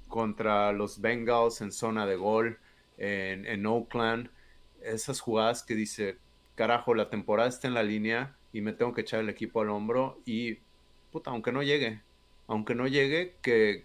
[0.07, 2.57] contra los Bengals en zona de gol
[2.97, 4.29] en, en Oakland.
[4.81, 6.17] Esas jugadas que dice,
[6.55, 9.69] carajo, la temporada está en la línea y me tengo que echar el equipo al
[9.69, 10.59] hombro y,
[11.11, 12.01] puta, aunque no llegue,
[12.53, 13.83] aunque no llegue, que,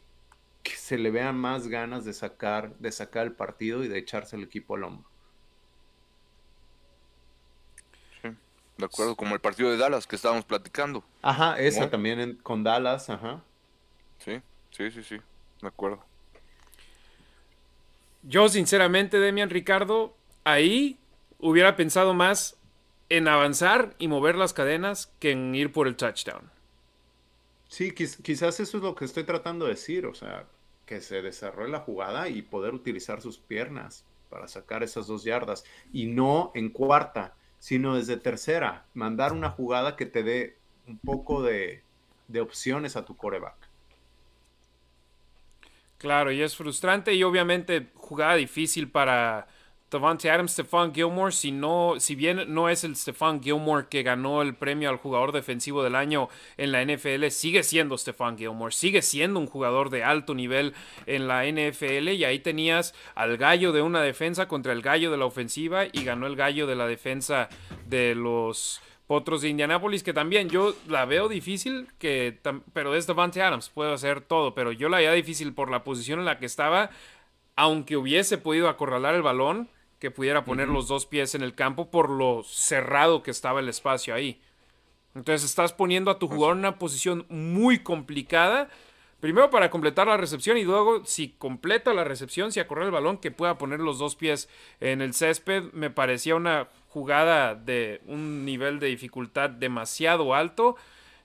[0.63, 4.37] que se le vean más ganas de sacar, de sacar el partido y de echarse
[4.37, 5.09] el equipo al hombro.
[8.77, 11.03] De acuerdo, como el partido de Dallas que estábamos platicando.
[11.23, 13.43] Ajá, esa también con Dallas, ajá.
[14.19, 14.41] Sí,
[14.71, 15.17] sí, sí, sí,
[15.63, 16.05] de acuerdo.
[18.23, 20.15] Yo, sinceramente, Demian Ricardo,
[20.45, 20.99] ahí
[21.41, 22.57] hubiera pensado más
[23.09, 26.58] en avanzar y mover las cadenas que en ir por el touchdown.
[27.69, 30.47] Sí, quizás eso es lo que estoy tratando de decir, o sea,
[30.87, 35.65] que se desarrolle la jugada y poder utilizar sus piernas para sacar esas dos yardas
[35.93, 41.43] y no en cuarta sino desde tercera, mandar una jugada que te dé un poco
[41.43, 41.83] de,
[42.41, 43.57] opciones a tu coreback.
[45.99, 49.49] Claro, y es frustrante y obviamente jugada difícil para
[49.91, 54.43] Devontae Adams, Stephon Gilmore, si, no, si bien no es el Stephon Gilmore que ganó
[54.43, 56.29] el premio al jugador defensivo del año
[56.59, 60.75] en la NFL, sigue siendo Stephon Gilmore, sigue siendo un jugador de alto nivel
[61.07, 65.17] en la NFL y ahí tenías al gallo de una defensa contra el gallo de
[65.17, 67.49] la ofensiva y ganó el gallo de la defensa
[67.87, 72.39] de los Potros de Indianápolis, que también yo la veo difícil, que,
[72.75, 76.19] pero es Devontae Adams, puede hacer todo, pero yo la veía difícil por la posición
[76.19, 76.91] en la que estaba,
[77.57, 81.91] aunque hubiese podido acorralar el balón, que pudiera poner los dos pies en el campo
[81.91, 84.41] por lo cerrado que estaba el espacio ahí.
[85.15, 88.69] Entonces estás poniendo a tu jugador en una posición muy complicada.
[89.21, 93.19] Primero para completar la recepción y luego si completa la recepción, si acorre el balón,
[93.19, 94.49] que pueda poner los dos pies
[94.81, 95.73] en el césped.
[95.73, 100.77] Me parecía una jugada de un nivel de dificultad demasiado alto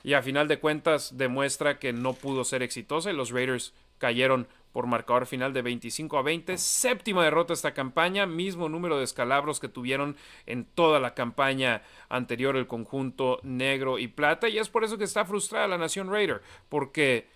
[0.03, 4.47] y a final de cuentas demuestra que no pudo ser exitosa y los Raiders cayeron
[4.73, 6.57] por marcador final de 25 a 20.
[6.57, 10.17] Séptima derrota esta campaña, mismo número de escalabros que tuvieron
[10.47, 14.49] en toda la campaña anterior el conjunto negro y plata.
[14.49, 17.27] Y es por eso que está frustrada la nación Raider, porque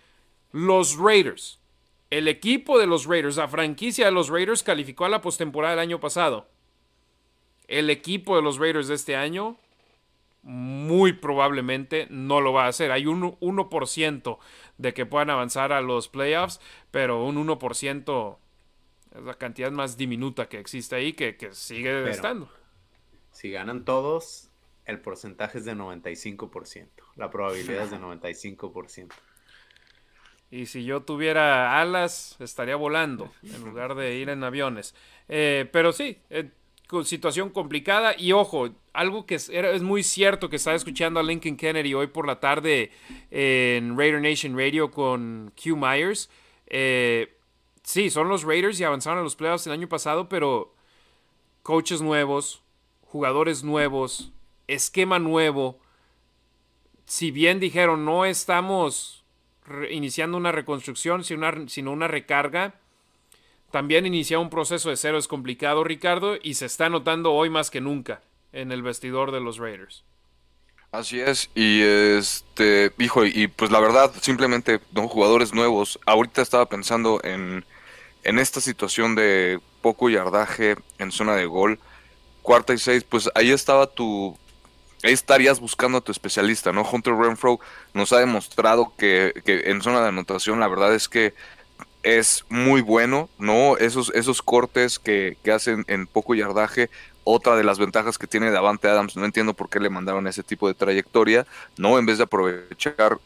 [0.50, 1.60] los Raiders,
[2.10, 5.80] el equipo de los Raiders, la franquicia de los Raiders calificó a la postemporada del
[5.80, 6.48] año pasado.
[7.68, 9.56] El equipo de los Raiders de este año
[10.42, 12.90] muy probablemente no lo va a hacer.
[12.90, 14.38] Hay un 1%
[14.78, 16.60] de que puedan avanzar a los playoffs,
[16.90, 18.38] pero un 1%
[19.16, 22.50] es la cantidad más diminuta que existe ahí que, sigue estando.
[23.32, 24.50] Si ganan todos,
[24.84, 26.88] el porcentaje es de 95%.
[27.16, 29.12] La probabilidad es de 95%.
[30.50, 34.94] Y si yo tuviera alas, estaría volando en lugar de ir en aviones.
[35.28, 36.50] Eh, pero sí, eh,
[37.04, 38.14] situación complicada.
[38.18, 42.08] Y ojo, algo que es, es, muy cierto que estaba escuchando a Lincoln Kennedy hoy
[42.08, 42.90] por la tarde
[43.30, 46.28] en Raider Nation Radio con Q Myers.
[46.66, 47.32] Eh,
[47.84, 50.74] sí, son los Raiders y avanzaron a los playoffs el año pasado, pero
[51.62, 52.60] coaches nuevos,
[53.02, 54.32] jugadores nuevos,
[54.66, 55.78] esquema nuevo.
[57.06, 59.24] Si bien dijeron no estamos
[59.90, 62.74] iniciando una reconstrucción, sino una, sino una recarga,
[63.70, 67.70] también iniciar un proceso de cero es complicado, Ricardo, y se está notando hoy más
[67.70, 68.22] que nunca
[68.52, 70.04] en el vestidor de los Raiders.
[70.90, 75.98] Así es, y este, hijo, y pues la verdad, simplemente, no, jugadores nuevos.
[76.06, 77.64] Ahorita estaba pensando en,
[78.24, 81.78] en esta situación de poco yardaje en zona de gol,
[82.40, 84.38] cuarta y seis, pues ahí estaba tu,
[85.02, 86.88] ahí estarías buscando a tu especialista, ¿no?
[86.90, 87.60] Hunter Renfro
[87.92, 91.34] nos ha demostrado que, que en zona de anotación la verdad es que
[92.02, 93.76] es muy bueno, ¿no?
[93.76, 96.88] Esos, esos cortes que, que hacen en poco yardaje,
[97.28, 100.42] otra de las ventajas que tiene Davante Adams, no entiendo por qué le mandaron ese
[100.42, 101.46] tipo de trayectoria,
[101.76, 101.98] ¿no?
[101.98, 103.18] En vez de aprovechar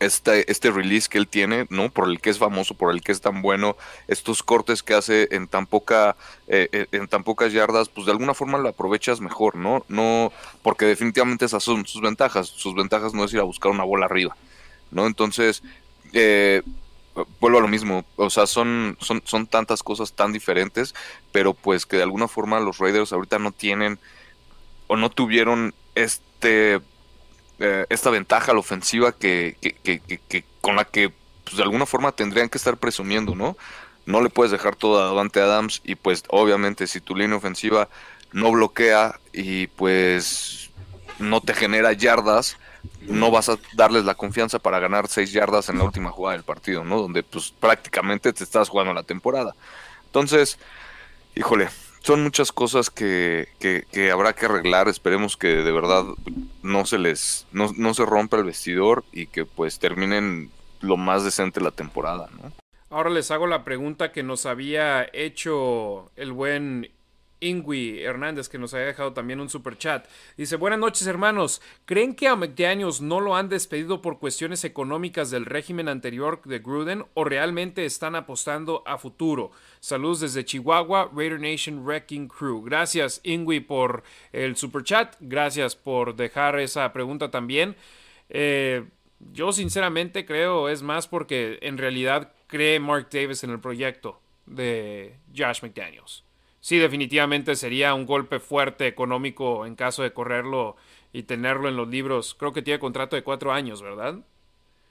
[0.00, 1.88] este, este release que él tiene, ¿no?
[1.88, 3.76] Por el que es famoso, por el que es tan bueno,
[4.06, 6.14] estos cortes que hace en tan poca,
[6.46, 9.84] eh, eh, en tan pocas yardas, pues de alguna forma lo aprovechas mejor, ¿no?
[9.88, 10.30] No,
[10.62, 12.48] porque definitivamente esas son sus ventajas.
[12.48, 14.36] Sus ventajas no es ir a buscar una bola arriba,
[14.90, 15.06] ¿no?
[15.06, 15.62] Entonces,
[16.12, 16.62] eh,
[17.40, 20.94] vuelvo a lo mismo, o sea, son, son, son tantas cosas tan diferentes,
[21.30, 23.98] pero pues que de alguna forma los Raiders ahorita no tienen
[24.86, 26.80] o no tuvieron este
[27.58, 31.12] eh, esta ventaja a la ofensiva que, que, con la que
[31.44, 33.56] pues, de alguna forma tendrían que estar presumiendo, ¿no?
[34.04, 37.88] No le puedes dejar todo a Adams y pues obviamente si tu línea ofensiva
[38.32, 40.70] no bloquea y pues
[41.20, 42.56] no te genera yardas,
[43.02, 46.44] no vas a darles la confianza para ganar seis yardas en la última jugada del
[46.44, 47.00] partido, ¿no?
[47.00, 49.54] Donde pues prácticamente te estás jugando la temporada.
[50.06, 50.58] Entonces,
[51.34, 51.68] híjole,
[52.00, 54.88] son muchas cosas que, que, habrá que arreglar.
[54.88, 56.04] Esperemos que de verdad
[56.62, 60.50] no se les, no, no se rompa el vestidor y que pues terminen
[60.80, 62.52] lo más decente la temporada, ¿no?
[62.90, 66.90] Ahora les hago la pregunta que nos había hecho el buen
[67.42, 70.06] Ingui Hernández, que nos había dejado también un super chat.
[70.36, 71.60] Dice: Buenas noches, hermanos.
[71.84, 76.60] ¿Creen que a McDaniels no lo han despedido por cuestiones económicas del régimen anterior de
[76.60, 79.50] Gruden o realmente están apostando a futuro?
[79.80, 82.62] Saludos desde Chihuahua, Raider Nation Wrecking Crew.
[82.62, 85.16] Gracias, Ingui, por el super chat.
[85.20, 87.76] Gracias por dejar esa pregunta también.
[88.28, 88.84] Eh,
[89.32, 95.16] yo, sinceramente, creo es más porque en realidad cree Mark Davis en el proyecto de
[95.36, 96.24] Josh McDaniels
[96.62, 100.76] sí, definitivamente sería un golpe fuerte económico en caso de correrlo
[101.12, 102.34] y tenerlo en los libros.
[102.34, 104.20] Creo que tiene contrato de cuatro años, ¿verdad?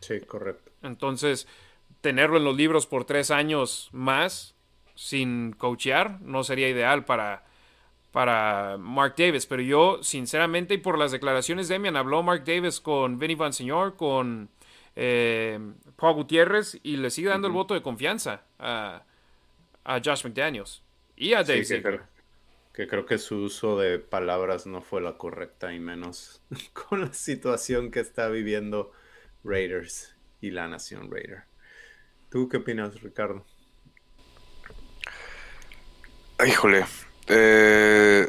[0.01, 0.71] Sí, correcto.
[0.83, 1.47] Entonces,
[2.01, 4.55] tenerlo en los libros por tres años más
[4.95, 7.45] sin coachear no sería ideal para,
[8.11, 9.45] para Mark Davis.
[9.45, 13.53] Pero yo, sinceramente, y por las declaraciones de Emian, habló Mark Davis con Vinny Van
[13.53, 14.49] Señor, con
[14.95, 15.59] eh,
[15.95, 19.03] Paul Gutiérrez y le sigue dando el voto de confianza a,
[19.83, 20.83] a Josh McDaniels.
[21.21, 21.83] Y a Daisy.
[22.73, 26.41] que, creo, que, su uso de palabras no fue la correcta y menos
[26.73, 28.91] con la situación que está viviendo
[29.43, 31.43] Raiders y la nación Raider.
[32.31, 33.45] ¿Tú qué opinas, Ricardo?
[36.43, 36.85] Híjole,
[37.27, 38.27] eh,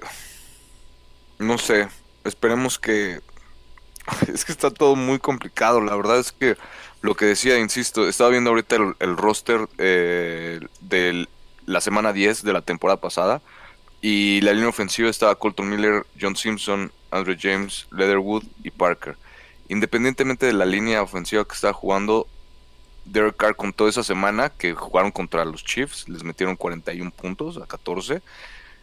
[1.39, 1.89] no sé,
[2.25, 3.21] esperemos que...
[4.35, 6.59] Es que está todo muy complicado, la verdad es que
[7.01, 11.31] lo que decía, insisto, estaba viendo ahorita el, roster eh, del
[11.67, 13.41] la semana 10 de la temporada pasada.
[14.01, 19.17] Y la línea ofensiva estaba Colton Miller, John Simpson, Andrew James, Leatherwood y Parker.
[19.69, 22.27] Independientemente de la línea ofensiva que estaba jugando,
[23.05, 27.67] Derek Carr toda esa semana que jugaron contra los Chiefs, les metieron 41 puntos a
[27.67, 28.23] 14.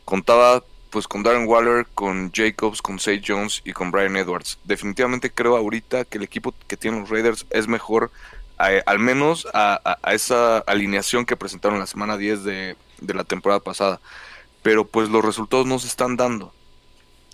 [0.06, 4.58] Contaba pues con Darren Waller, con Jacobs, con Say Jones y con Brian Edwards.
[4.64, 8.12] Definitivamente creo ahorita que el equipo que tienen los Raiders es mejor
[8.60, 14.00] al menos a, esa alineación que presentaron la semana 10 de, la temporada pasada.
[14.62, 16.54] Pero pues los resultados no se están dando.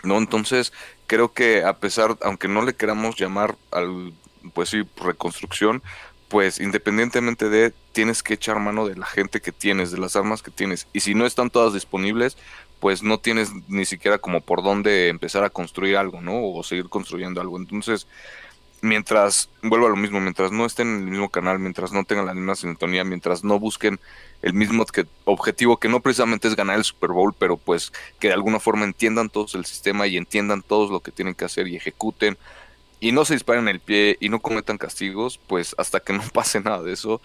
[0.03, 0.17] ¿no?
[0.17, 0.71] Entonces,
[1.07, 4.13] creo que a pesar, aunque no le queramos llamar al,
[4.53, 5.81] pues sí, reconstrucción,
[6.27, 10.43] pues independientemente de, tienes que echar mano de la gente que tienes, de las armas
[10.43, 10.87] que tienes.
[10.93, 12.37] Y si no están todas disponibles,
[12.79, 16.43] pues no tienes ni siquiera como por dónde empezar a construir algo, ¿no?
[16.43, 17.57] O seguir construyendo algo.
[17.57, 18.07] Entonces,
[18.81, 22.25] mientras, vuelvo a lo mismo, mientras no estén en el mismo canal, mientras no tengan
[22.25, 23.99] la misma sintonía, mientras no busquen
[24.41, 24.85] el mismo
[25.25, 28.85] objetivo, que no precisamente es ganar el Super Bowl, pero pues que de alguna forma
[28.85, 32.37] entiendan todos el sistema y entiendan todos lo que tienen que hacer y ejecuten
[32.99, 36.59] y no se disparen el pie y no cometan castigos, pues hasta que no pase
[36.61, 37.21] nada de eso,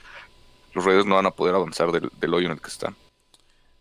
[0.74, 2.96] los Raiders no van a poder avanzar del, hoyo en el que están.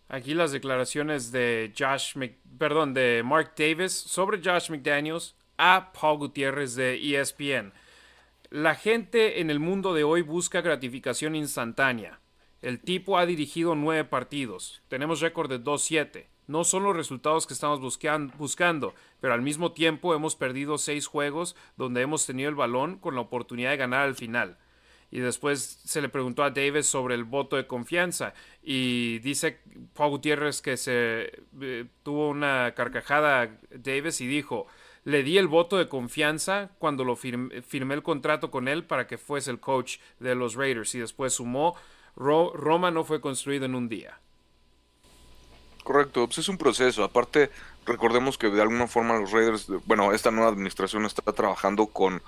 [0.07, 2.15] Aquí las declaraciones de Josh,
[2.57, 7.73] perdón, de Mark Davis sobre Josh McDaniels a Paul Gutiérrez de ESPN.
[8.49, 12.21] La gente en el mundo de hoy busca gratificación instantánea.
[12.61, 14.81] El tipo ha dirigido nueve partidos.
[14.87, 16.27] Tenemos récord de 2-7.
[16.47, 21.55] No son los resultados que estamos buscando, pero al mismo tiempo hemos perdido seis juegos
[21.75, 24.57] donde hemos tenido el balón con la oportunidad de ganar al final
[25.11, 29.59] y después se le preguntó a Davis sobre el voto de confianza y dice
[29.93, 31.31] Paul Gutiérrez que se
[31.61, 34.67] eh, tuvo una carcajada Davis y dijo
[35.09, 39.17] le di el voto de confianza cuando lo firmé, el contrato con él para que
[39.17, 41.75] fuese el coach de los Raiders y después sumó
[42.15, 44.19] Roma no fue construido en un día.
[45.83, 47.03] Correcto, pues es un proceso.
[47.03, 47.49] Aparte,
[47.85, 52.21] recordemos que de alguna forma los Raiders, bueno, esta nueva administración está trabajando con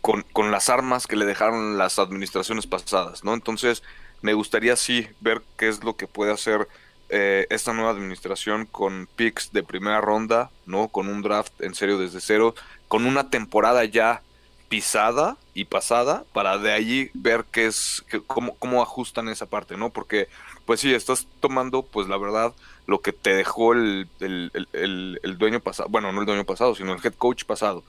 [0.00, 3.34] con, con, las armas que le dejaron las administraciones pasadas, ¿no?
[3.34, 3.82] Entonces,
[4.22, 6.68] me gustaría sí ver qué es lo que puede hacer
[7.10, 10.88] eh, esta nueva administración con picks de primera ronda, ¿no?
[10.88, 12.54] Con un draft en serio desde cero,
[12.88, 14.22] con una temporada ya
[14.68, 19.90] pisada y pasada para de allí ver qué es, cómo, cómo ajustan esa parte, ¿no?
[19.90, 20.28] Porque,
[20.64, 22.54] pues sí, estás tomando, pues la verdad,
[22.86, 26.74] lo que te dejó el, el, el, el dueño pasado, bueno, no el dueño pasado,
[26.74, 27.82] sino el head coach pasado.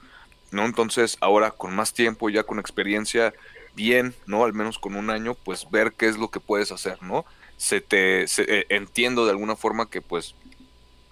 [0.51, 0.65] ¿no?
[0.65, 3.33] Entonces, ahora con más tiempo, ya con experiencia,
[3.73, 4.43] bien, ¿no?
[4.43, 7.25] Al menos con un año, pues ver qué es lo que puedes hacer, ¿no?
[7.61, 10.33] Se te eh, entiendo de alguna forma que pues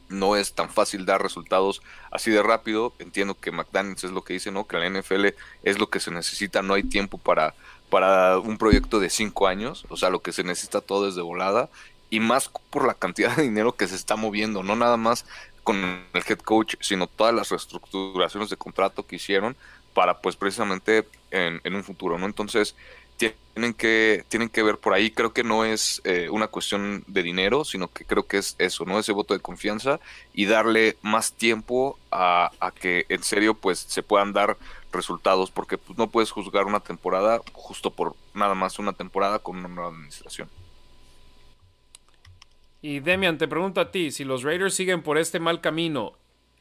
[0.07, 2.93] no es tan fácil dar resultados así de rápido.
[2.97, 4.65] Entiendo que McDaniels es lo que dice, ¿no?
[4.65, 5.27] Que la NFL
[5.63, 7.53] es lo que se necesita, no hay tiempo para,
[7.91, 11.21] para un proyecto de cinco años, o sea, lo que se necesita todo es de
[11.21, 11.69] volada
[12.09, 15.25] y más por la cantidad de dinero que se está moviendo, no nada más
[15.63, 15.77] con
[16.13, 19.55] el head coach, sino todas las reestructuraciones de contrato que hicieron
[19.93, 22.25] para pues precisamente en, un futuro, ¿no?
[22.25, 22.75] Entonces
[23.19, 27.23] tienen que, tienen que ver por ahí, creo que no es eh, una cuestión de
[27.23, 28.97] dinero, sino que creo que es eso, ¿no?
[28.97, 29.99] Ese voto de confianza
[30.33, 34.57] y darle más tiempo a, que en serio pues se puedan dar
[34.93, 39.57] resultados, porque pues, no puedes juzgar una temporada justo por nada más una temporada con
[39.57, 40.49] una nueva administración.
[42.81, 46.13] Y Demian, te pregunto a ti, si los Raiders siguen por este mal camino,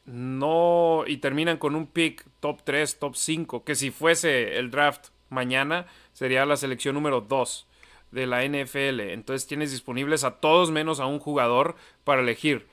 [0.05, 5.09] no y terminan con un pick top 3, top 5, que si fuese el draft
[5.29, 5.85] mañana
[6.19, 7.65] sería la selección número 2
[8.11, 8.99] de la NFL.
[8.99, 12.67] Entonces tienes disponibles a todos menos a un jugador para elegir.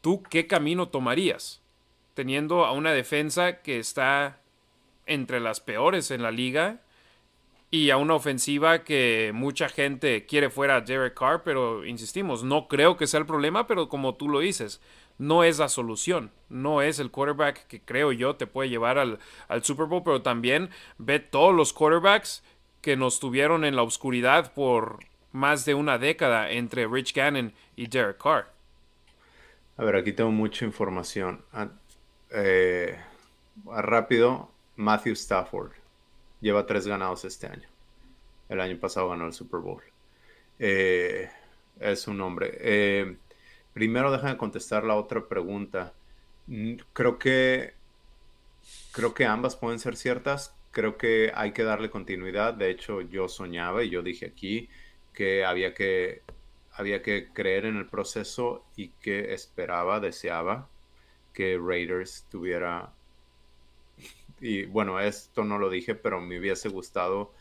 [0.00, 1.60] ¿Tú qué camino tomarías?
[2.14, 4.40] Teniendo a una defensa que está
[5.04, 6.80] entre las peores en la liga
[7.70, 12.68] y a una ofensiva que mucha gente quiere fuera a Derek Carr, pero insistimos, no
[12.68, 14.80] creo que sea el problema, pero como tú lo dices,
[15.18, 19.18] no es la solución, no es el quarterback que creo yo te puede llevar al,
[19.62, 22.42] Super Bowl, pero también ve todos los quarterbacks
[22.82, 24.98] que nos tuvieron en la oscuridad por
[25.30, 28.52] más de una década entre Rich Gannon y Derek Carr.
[29.78, 31.42] A ver, aquí tengo mucha información.
[31.52, 31.68] Ah,
[32.30, 32.98] eh,
[33.64, 35.72] rápido, Matthew Stafford
[36.40, 37.68] lleva tres ganados este año.
[38.48, 39.82] El año pasado ganó el Super Bowl.
[40.58, 41.30] Eh,
[41.80, 42.58] es un hombre.
[42.60, 43.16] Eh,
[43.72, 45.94] primero déjame contestar la otra pregunta.
[46.92, 47.74] Creo que
[48.92, 50.54] creo que ambas pueden ser ciertas.
[50.72, 52.54] Creo que hay que darle continuidad.
[52.54, 54.68] De hecho, yo soñaba y yo dije aquí
[55.12, 56.22] que había que
[56.72, 60.68] había que creer en el proceso y que esperaba, deseaba
[61.34, 62.92] que Raiders tuviera
[64.42, 67.32] y bueno, esto no lo dije, pero me hubiese gustado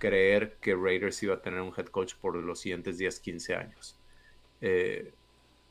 [0.00, 3.96] creer que Raiders iba a tener un head coach por los siguientes 10, 15 años.
[4.60, 5.12] Eh,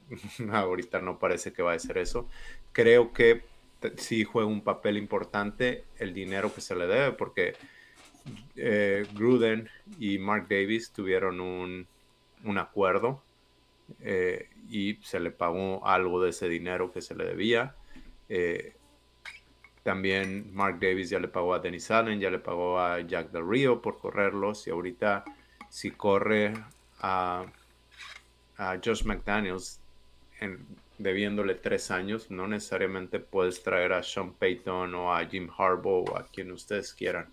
[0.51, 2.29] ahorita no parece que va a ser eso.
[2.71, 3.43] Creo que
[3.97, 7.55] sí juega un papel importante el dinero que se le debe, porque
[8.55, 11.87] eh, Gruden y Mark Davis tuvieron un,
[12.43, 13.23] un acuerdo
[14.01, 17.75] eh, y se le pagó algo de ese dinero que se le debía.
[19.87, 23.47] También Mark Davis ya le pagó a Dennis Allen, ya le pagó a Jack Del
[23.47, 24.67] Rio por correrlos.
[24.67, 25.23] Y ahorita,
[25.69, 26.53] si corre
[26.99, 27.45] a,
[28.83, 29.79] Josh McDaniels
[30.97, 36.17] debiéndole tres años, no necesariamente puedes traer a Sean Payton o a Jim Harbaugh o
[36.17, 37.31] a quien ustedes quieran.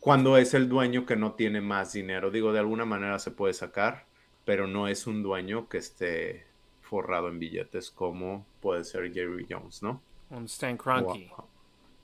[0.00, 3.54] Cuando es el dueño que no tiene más dinero, digo, de alguna manera se puede
[3.54, 4.06] sacar,
[4.44, 6.46] pero no es un dueño que esté
[6.82, 10.02] forrado en billetes como puede ser Jerry Jones, ¿no?
[10.30, 11.30] Un Stan Kroenke.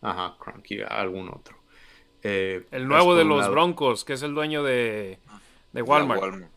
[0.01, 1.59] ajá, Kroenke, algún otro.
[2.23, 5.19] Eh, el nuevo de los Broncos, que es el dueño de,
[5.73, 6.51] de Walmart.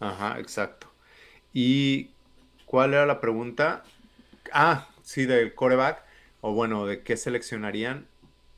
[0.00, 0.88] Ajá, exacto.
[1.52, 2.10] ¿Y
[2.72, 3.84] cuál era la pregunta?
[4.50, 6.02] Ah, sí, del coreback.
[6.40, 8.06] O bueno, de qué seleccionarían.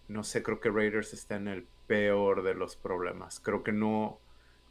[0.06, 3.40] No sé, creo que Raiders está en el peor de los problemas.
[3.40, 4.20] Creo que no,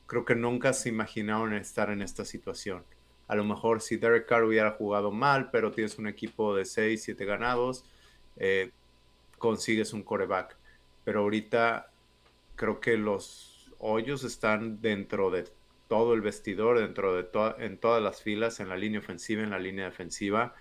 [0.08, 2.86] creo que nunca se imaginaron estar en esta situación.
[3.28, 7.04] A lo mejor si Derek Carr hubiera jugado mal, pero tienes un equipo de 6,
[7.04, 7.84] 7 ganados,
[8.38, 8.72] eh,
[9.40, 10.56] consigues un coreback.
[11.04, 11.92] Pero ahorita
[12.56, 15.50] creo que los hoyos están dentro de
[15.94, 17.28] todo el vestidor, dentro de
[17.64, 20.56] en todas las filas, en la línea ofensiva, en la línea defensiva,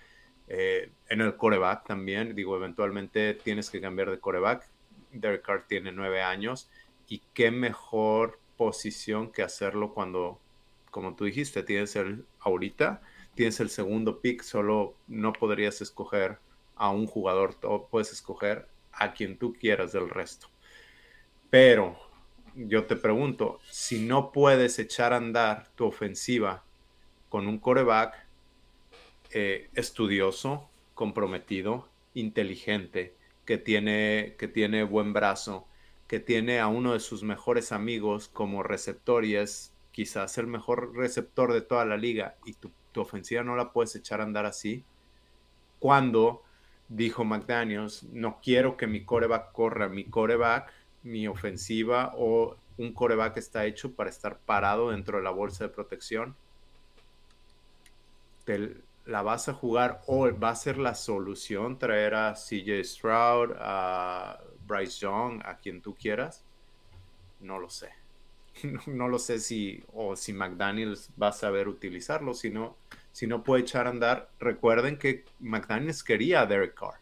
[0.47, 2.35] eh, en el coreback también.
[2.35, 4.69] Digo, eventualmente tienes que cambiar de coreback.
[5.11, 6.69] Derek Carr tiene nueve años
[7.07, 10.39] y qué mejor posición que hacerlo cuando,
[10.91, 13.01] como tú dijiste, tienes el ahorita,
[13.33, 16.37] tienes el segundo pick, solo no podrías escoger
[16.75, 17.55] a un jugador,
[17.89, 20.51] puedes escoger a quien tú quieras del resto.
[21.49, 21.97] Pero
[22.55, 26.63] yo te pregunto, si no puedes echar a andar tu ofensiva
[27.29, 28.27] con un coreback
[29.31, 33.15] eh, estudioso, comprometido, inteligente,
[33.45, 35.67] que tiene, que tiene buen brazo,
[36.07, 40.95] que tiene a uno de sus mejores amigos como receptor y es quizás el mejor
[40.95, 44.45] receptor de toda la liga y tu, tu ofensiva no la puedes echar a andar
[44.45, 44.83] así,
[45.79, 46.43] cuando
[46.87, 50.71] dijo McDaniels, no quiero que mi coreback corra, mi coreback
[51.03, 55.69] mi ofensiva o un coreback está hecho para estar parado dentro de la bolsa de
[55.69, 56.35] protección.
[58.45, 63.51] Te la vas a jugar o va a ser la solución traer a CJ Stroud,
[63.59, 66.43] a Bryce Young, a quien tú quieras.
[67.39, 67.89] No lo sé.
[68.87, 72.77] No, lo sé si o si McDaniels va a saber utilizarlo, si no,
[73.11, 74.29] si no puede echar a andar.
[74.39, 76.99] Recuerden que McDaniels quería a Derek Carr.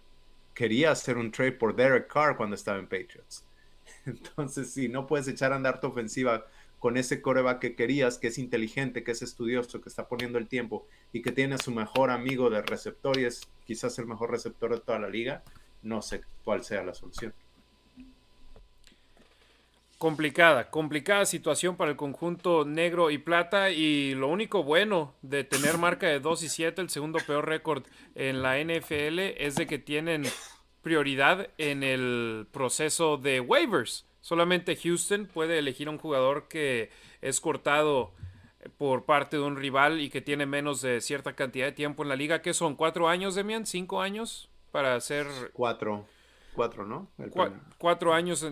[0.53, 3.45] Quería hacer un trade por Derek Carr cuando estaba en Patriots
[4.05, 6.45] Entonces, si no puedes echar a andar tu ofensiva
[6.79, 10.47] con ese coreback que querías, que es inteligente, que es estudioso, que está poniendo el
[10.47, 14.31] tiempo y que tiene a su mejor amigo de receptor y es quizás el mejor
[14.31, 15.43] receptor de toda la liga,
[15.83, 17.33] no sé cuál sea la solución.
[19.99, 25.77] Complicada, complicada situación para el conjunto negro y plata y lo único bueno de tener
[25.77, 27.83] marca de 2 y 7, el segundo peor récord
[28.15, 30.23] en la NFL, es de que tienen
[30.81, 34.05] prioridad en el proceso de waivers.
[34.21, 36.89] Solamente Houston puede elegir a un jugador que
[37.21, 38.13] es cortado
[38.77, 42.09] por parte de un rival y que tiene menos de cierta cantidad de tiempo en
[42.09, 42.41] la liga.
[42.41, 42.75] ¿Qué son?
[42.75, 43.65] ¿Cuatro años, Demian?
[43.65, 44.49] ¿Cinco años?
[44.71, 45.27] Para hacer...
[45.53, 46.05] Cuatro.
[46.53, 47.07] Cuatro, ¿no?
[47.77, 48.45] cuatro años.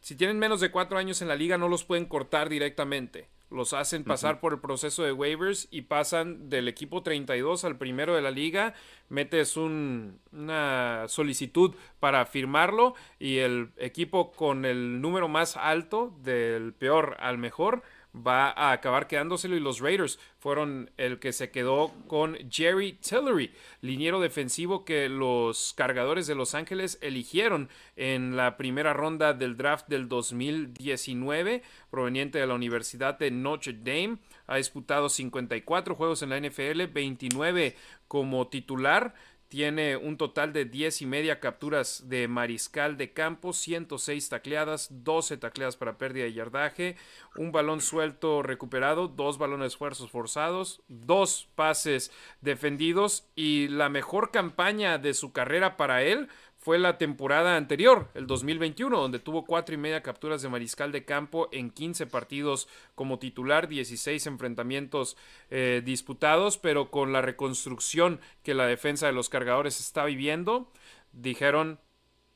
[0.00, 3.28] si tienen menos de cuatro años en la liga, no los pueden cortar directamente.
[3.48, 8.16] Los hacen pasar por el proceso de waivers y pasan del equipo 32 al primero
[8.16, 8.74] de la liga.
[9.08, 17.16] Metes una solicitud para firmarlo y el equipo con el número más alto, del peor
[17.20, 17.82] al mejor,
[18.16, 23.52] va a acabar quedándoselo y los Raiders fueron el que se quedó con Jerry Tillery,
[23.80, 29.88] liniero defensivo que los cargadores de Los Ángeles eligieron en la primera ronda del draft
[29.88, 34.18] del 2019, proveniente de la Universidad de Notre Dame.
[34.46, 37.76] Ha disputado 54 juegos en la NFL, 29
[38.08, 39.14] como titular
[39.48, 45.36] tiene un total de 10 y media capturas de mariscal de campo, 106 tacleadas, 12
[45.36, 46.96] tacleadas para pérdida de yardaje,
[47.36, 52.10] un balón suelto recuperado, dos balones esfuerzos forzados, dos pases
[52.40, 56.28] defendidos y la mejor campaña de su carrera para él
[56.66, 61.04] fue la temporada anterior, el 2021, donde tuvo cuatro y media capturas de mariscal de
[61.04, 62.66] campo en 15 partidos
[62.96, 65.16] como titular, 16 enfrentamientos
[65.48, 70.72] eh, disputados, pero con la reconstrucción que la defensa de los cargadores está viviendo,
[71.12, 71.78] dijeron,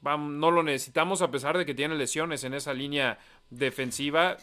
[0.00, 3.18] no lo necesitamos a pesar de que tiene lesiones en esa línea
[3.50, 4.36] defensiva.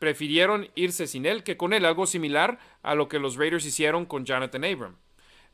[0.00, 4.04] Prefirieron irse sin él que con él, algo similar a lo que los Raiders hicieron
[4.04, 4.96] con Jonathan Abram.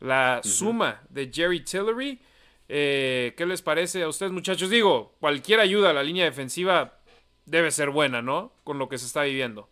[0.00, 2.18] La suma de Jerry Tillery
[2.68, 4.70] eh, ¿Qué les parece a ustedes, muchachos?
[4.70, 6.98] Digo, cualquier ayuda a la línea defensiva
[7.46, 8.52] debe ser buena, ¿no?
[8.64, 9.68] Con lo que se está viviendo.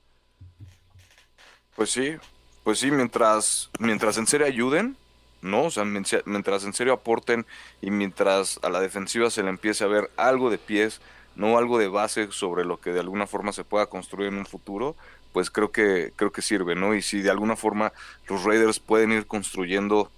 [1.74, 2.16] Pues sí,
[2.64, 4.96] pues sí, mientras, mientras en serio ayuden,
[5.40, 5.64] ¿no?
[5.64, 7.46] O sea, mientras en serio aporten
[7.80, 11.00] y mientras a la defensiva se le empiece a ver algo de pies,
[11.34, 14.46] no algo de base sobre lo que de alguna forma se pueda construir en un
[14.46, 14.96] futuro,
[15.32, 16.94] pues creo que, creo que sirve, ¿no?
[16.94, 17.92] Y si de alguna forma
[18.28, 20.10] los Raiders pueden ir construyendo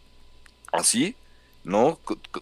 [0.72, 1.16] así,
[1.64, 1.98] ¿no?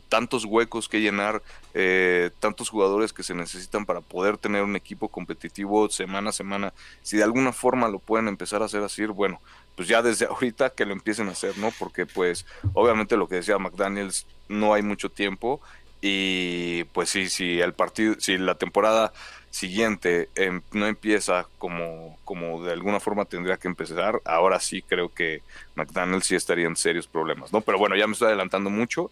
[0.09, 1.43] Tantos huecos que llenar,
[1.75, 6.75] eh, tantos jugadores que se necesitan para poder tener un equipo competitivo semana a semana.
[7.03, 9.41] Si de alguna forma lo pueden empezar a hacer así, bueno,
[9.77, 11.71] pues ya desde ahorita que lo empiecen a hacer, ¿no?
[11.79, 12.45] Porque pues
[12.75, 15.61] obviamente lo que decía McDaniels, no hay mucho tiempo
[16.01, 19.13] y pues sí, si el partido, si la temporada
[19.53, 25.13] siguiente em, no empieza como, como de alguna forma tendría que empezar, ahora sí creo
[25.13, 25.43] que
[25.75, 27.61] McDonald's sí estaría en serios problemas, ¿no?
[27.61, 29.11] Pero bueno, ya me estoy adelantando mucho,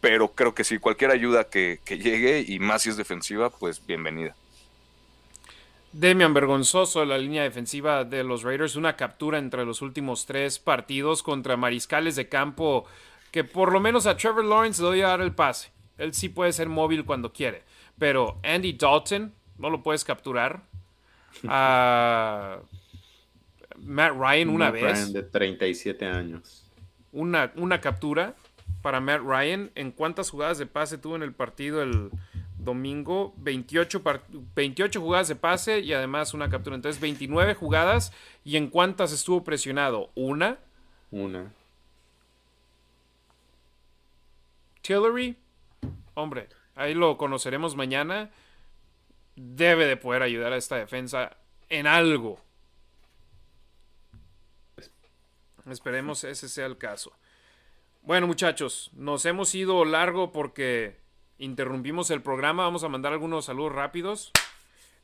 [0.00, 4.36] pero creo que sí, cualquier ayuda que, llegue y más si es defensiva, pues bienvenida.
[5.92, 8.76] Demian vergonzoso la línea defensiva de los Raiders.
[8.76, 12.84] Una captura entre los últimos tres partidos contra mariscales de campo
[13.30, 15.72] que por lo menos a Trevor Lawrence le doy a dar el pase.
[15.98, 17.62] Él sí puede ser móvil cuando quiere.
[17.98, 20.62] Pero Andy Dalton no lo puedes capturar.
[21.48, 22.58] A
[23.78, 24.82] Matt Ryan una Matt vez.
[24.82, 26.64] Ryan de 37 años.
[27.12, 28.34] Una, una captura
[28.82, 29.70] para Matt Ryan.
[29.74, 32.10] ¿En cuántas jugadas de pase tuvo en el partido el
[32.58, 33.34] domingo?
[33.38, 34.02] 28,
[34.54, 36.76] 28 jugadas de pase y además una captura.
[36.76, 38.12] Entonces 29 jugadas.
[38.44, 40.10] ¿Y en cuántas estuvo presionado?
[40.14, 40.58] ¿Una?
[41.10, 41.52] Una.
[44.82, 45.36] Tillery,
[46.12, 48.30] hombre, ahí lo conoceremos mañana.
[49.36, 51.36] Debe de poder ayudar a esta defensa
[51.68, 52.40] en algo.
[55.70, 57.12] Esperemos ese sea el caso.
[58.02, 60.98] Bueno, muchachos, nos hemos ido largo porque
[61.38, 62.64] interrumpimos el programa.
[62.64, 64.30] Vamos a mandar algunos saludos rápidos.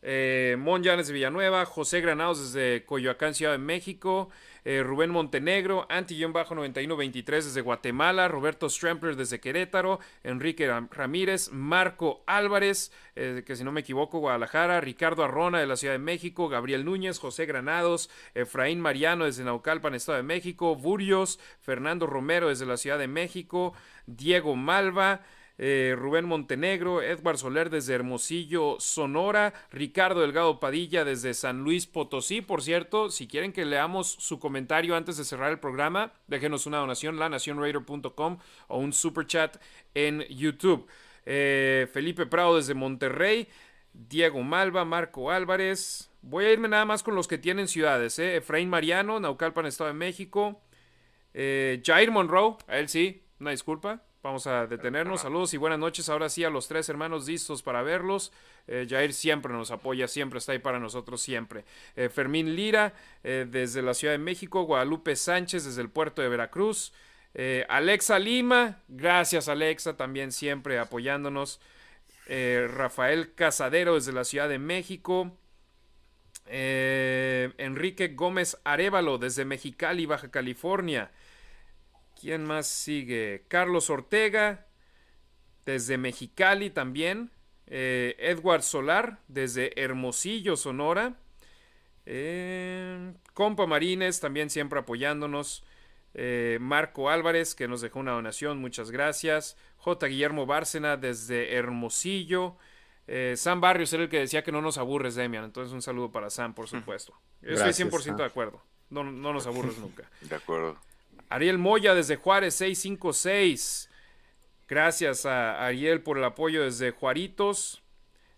[0.03, 4.31] Eh, Mon Llanes de Villanueva, José Granados desde Coyoacán, Ciudad de México,
[4.65, 13.43] eh, Rubén Montenegro, Anti-9123 desde Guatemala, Roberto Strampler desde Querétaro, Enrique Ramírez, Marco Álvarez, eh,
[13.47, 17.19] que si no me equivoco, Guadalajara, Ricardo Arrona de la Ciudad de México, Gabriel Núñez,
[17.19, 22.99] José Granados, Efraín Mariano desde Naucalpan, Estado de México, Burios, Fernando Romero desde la Ciudad
[22.99, 23.75] de México,
[24.07, 25.23] Diego Malva,
[25.63, 32.41] eh, Rubén Montenegro, Edward Soler desde Hermosillo, Sonora, Ricardo Delgado Padilla desde San Luis Potosí.
[32.41, 36.79] Por cierto, si quieren que leamos su comentario antes de cerrar el programa, déjenos una
[36.79, 38.39] donación, lanacionraider.com
[38.69, 39.59] o un super chat
[39.93, 40.89] en YouTube.
[41.27, 43.47] Eh, Felipe Prado desde Monterrey,
[43.93, 46.11] Diego Malva, Marco Álvarez.
[46.23, 48.19] Voy a irme nada más con los que tienen ciudades.
[48.19, 48.37] Eh.
[48.37, 50.63] Efraín Mariano, Naucalpan, Estado de México.
[51.35, 54.03] Eh, Jair Monroe, a él sí, una disculpa.
[54.23, 55.23] Vamos a detenernos.
[55.23, 56.11] Saludos y buenas noches.
[56.11, 58.33] Ahora sí a los tres hermanos listos para verlos.
[58.67, 61.65] Eh, Jair siempre nos apoya, siempre está ahí para nosotros, siempre.
[61.97, 62.93] Eh, Fermín Lira
[63.25, 64.65] eh, desde la Ciudad de México.
[64.65, 66.93] Guadalupe Sánchez desde el puerto de Veracruz.
[67.33, 71.61] Eh, Alexa Lima, gracias Alexa, también siempre apoyándonos.
[72.29, 75.37] Rafael Casadero desde la Ciudad de México.
[76.47, 81.11] Enrique Gómez Arevalo desde Mexicali, Baja California.
[82.21, 83.45] ¿Quién más sigue?
[83.49, 84.67] Carlos Ortega,
[85.65, 87.31] desde Mexicali también.
[87.67, 91.17] Eh, Edward Solar, desde Hermosillo, Sonora.
[92.07, 95.65] Eh, Compa Marines, también siempre apoyándonos.
[96.13, 99.57] Eh, Marco Álvarez, que nos dejó una donación, muchas gracias.
[99.77, 100.07] J.
[100.09, 102.57] Guillermo Bárcena, desde Hermosillo.
[103.07, 105.45] Eh, Sam Barrios era el que decía que no nos aburres, Demian.
[105.45, 107.13] Entonces, un saludo para Sam, por supuesto.
[107.41, 108.17] Yo Gracias, estoy 100% Sam.
[108.17, 108.63] de acuerdo.
[108.91, 110.11] No, no nos aburres nunca.
[110.21, 110.79] De acuerdo.
[111.31, 113.89] Ariel Moya desde Juárez 656.
[114.69, 117.83] Gracias a Ariel por el apoyo desde Juaritos.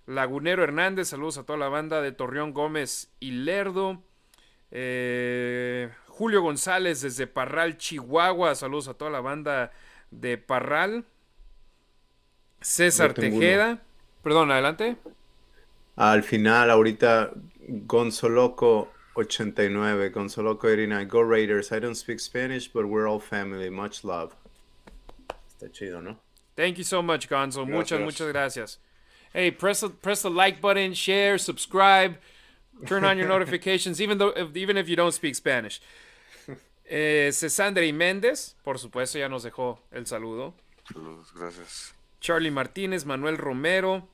[0.06, 4.02] Lagunero Hernández, saludos a toda la banda de Torreón Gómez y Lerdo.
[4.70, 9.72] Eh, Julio González desde Parral, Chihuahua, saludos a toda la banda
[10.10, 11.06] de Parral.
[12.60, 13.82] César Tejeda,
[14.22, 14.96] perdón, adelante.
[15.96, 17.30] Al final, ahorita,
[17.68, 21.08] Gonzoloco 89, Gonzoloco 89.
[21.08, 21.70] Go Raiders.
[21.72, 23.68] I don't speak Spanish, but we're all family.
[23.70, 24.34] Much love.
[25.48, 26.16] Está chido, ¿no?
[26.56, 27.66] Thank you so much, Gonzo.
[27.66, 28.04] Muchas, Gracias.
[28.04, 28.78] muchas gracias.
[29.32, 32.18] Hey, press the, press the like button, share, subscribe,
[32.86, 35.80] turn on your notifications, even though if, even if you don't speak Spanish.
[36.94, 40.52] Eh, Cesandre Méndez, por supuesto, ya nos dejó el saludo.
[40.92, 41.94] Saludos, gracias.
[42.20, 44.06] Charlie Martínez, Manuel Romero,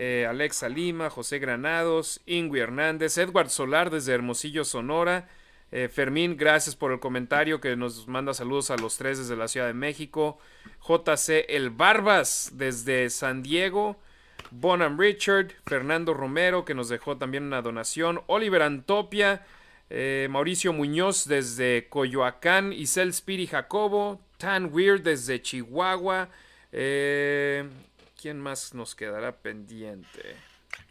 [0.00, 5.28] eh, Alexa Lima, José Granados, Ingui Hernández, Edward Solar desde Hermosillo, Sonora.
[5.72, 9.48] Eh, Fermín, gracias por el comentario que nos manda saludos a los tres desde la
[9.48, 10.38] Ciudad de México.
[10.86, 13.96] JC El Barbas desde San Diego.
[14.52, 18.22] Bonham Richard, Fernando Romero que nos dejó también una donación.
[18.28, 19.44] Oliver Antopia,
[19.90, 22.72] eh, Mauricio Muñoz desde Coyoacán.
[22.72, 24.20] Isel Spiri Jacobo.
[24.36, 26.28] Tan Weird desde Chihuahua.
[26.70, 27.64] Eh,
[28.20, 30.36] ¿Quién más nos quedará pendiente?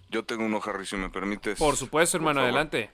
[0.09, 1.59] Yo tengo uno, Harry, si me permites.
[1.59, 2.89] Por supuesto, hermano, adelante.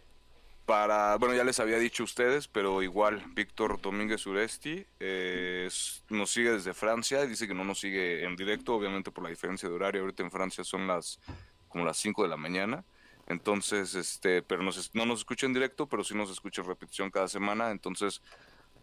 [0.65, 6.03] Para, bueno, ya les había dicho a ustedes, pero igual, Víctor Domínguez Uresti eh, es-
[6.09, 9.67] nos sigue desde Francia, dice que no nos sigue en directo, obviamente por la diferencia
[9.69, 11.19] de horario, ahorita en Francia son las
[11.67, 12.85] como las 5 de la mañana,
[13.27, 17.11] entonces, este, pero nos, no nos escucha en directo, pero sí nos escucha en repetición
[17.11, 18.21] cada semana, entonces,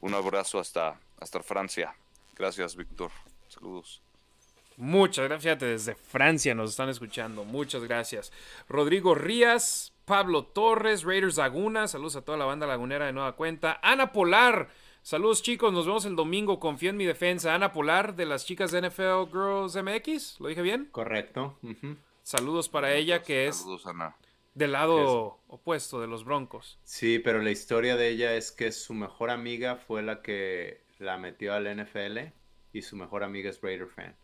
[0.01, 1.95] un abrazo hasta, hasta Francia.
[2.37, 3.11] Gracias, Víctor.
[3.49, 4.03] Saludos.
[4.81, 5.43] Muchas gracias.
[5.43, 7.45] Fíjate, desde Francia nos están escuchando.
[7.45, 8.33] Muchas gracias.
[8.69, 11.87] Rodrigo Rías, Pablo Torres, Raiders Laguna.
[11.87, 13.79] Saludos a toda la banda lagunera de nueva cuenta.
[13.83, 14.71] Ana Polar.
[15.03, 16.59] Saludos chicos, nos vemos el domingo.
[16.59, 17.55] Confío en mi defensa.
[17.55, 20.41] Ana Polar de las chicas de NFL Girls MX.
[20.41, 20.89] ¿Lo dije bien?
[20.93, 21.59] Correcto.
[22.23, 24.17] Saludos para ella que es Saludos, Ana.
[24.55, 26.79] del lado opuesto de los Broncos.
[26.85, 31.19] Sí, pero la historia de ella es que su mejor amiga fue la que la
[31.19, 32.19] metió al NFL
[32.73, 34.15] y su mejor amiga es Raider fan.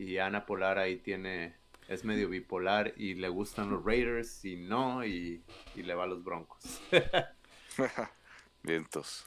[0.00, 1.52] Y Ana Polar ahí tiene,
[1.86, 5.42] es medio bipolar y le gustan los Raiders y no, y,
[5.76, 6.80] le va a los Broncos.
[8.62, 9.26] Vientos.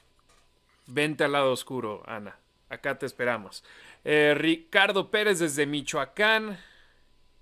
[0.88, 2.40] Vente al lado oscuro, Ana.
[2.70, 3.64] Acá te esperamos.
[4.04, 6.58] Eh, Ricardo Pérez desde Michoacán.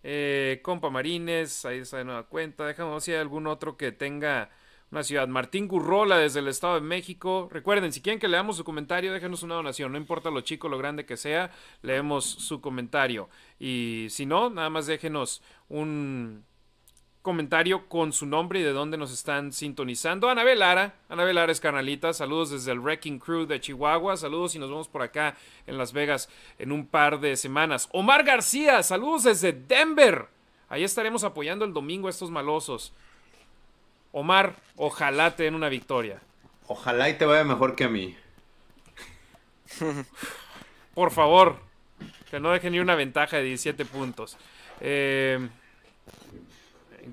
[0.04, 2.66] Eh, compa Marines, ahí está de nueva cuenta.
[2.66, 4.50] Déjame ver si hay algún otro que tenga
[4.92, 5.28] una ciudad.
[5.28, 7.48] Martín Gurrola desde el Estado de México.
[7.52, 9.92] Recuerden, si quieren que leamos su comentario, déjenos una donación.
[9.92, 11.52] No importa lo chico, lo grande que sea,
[11.82, 13.30] leemos su comentario.
[13.60, 16.44] Y si no, nada más déjenos un,
[17.22, 20.30] comentario con su nombre y de dónde nos están sintonizando.
[20.30, 24.60] Anabel Lara, Anabel Lara es carnalita, saludos desde el Wrecking Crew de Chihuahua, saludos y
[24.60, 25.36] nos vemos por acá
[25.68, 27.90] en Las Vegas en un par de semanas.
[27.92, 30.28] Omar García, saludos desde Denver.
[30.68, 32.94] Ahí estaremos apoyando el domingo a estos malosos.
[34.12, 36.22] Omar, ojalá te den una victoria.
[36.68, 38.16] Ojalá y te vaya mejor que a mí.
[40.94, 41.60] Por favor,
[42.30, 44.38] que no dejen ni una ventaja de 17 puntos.
[44.80, 45.48] Eh,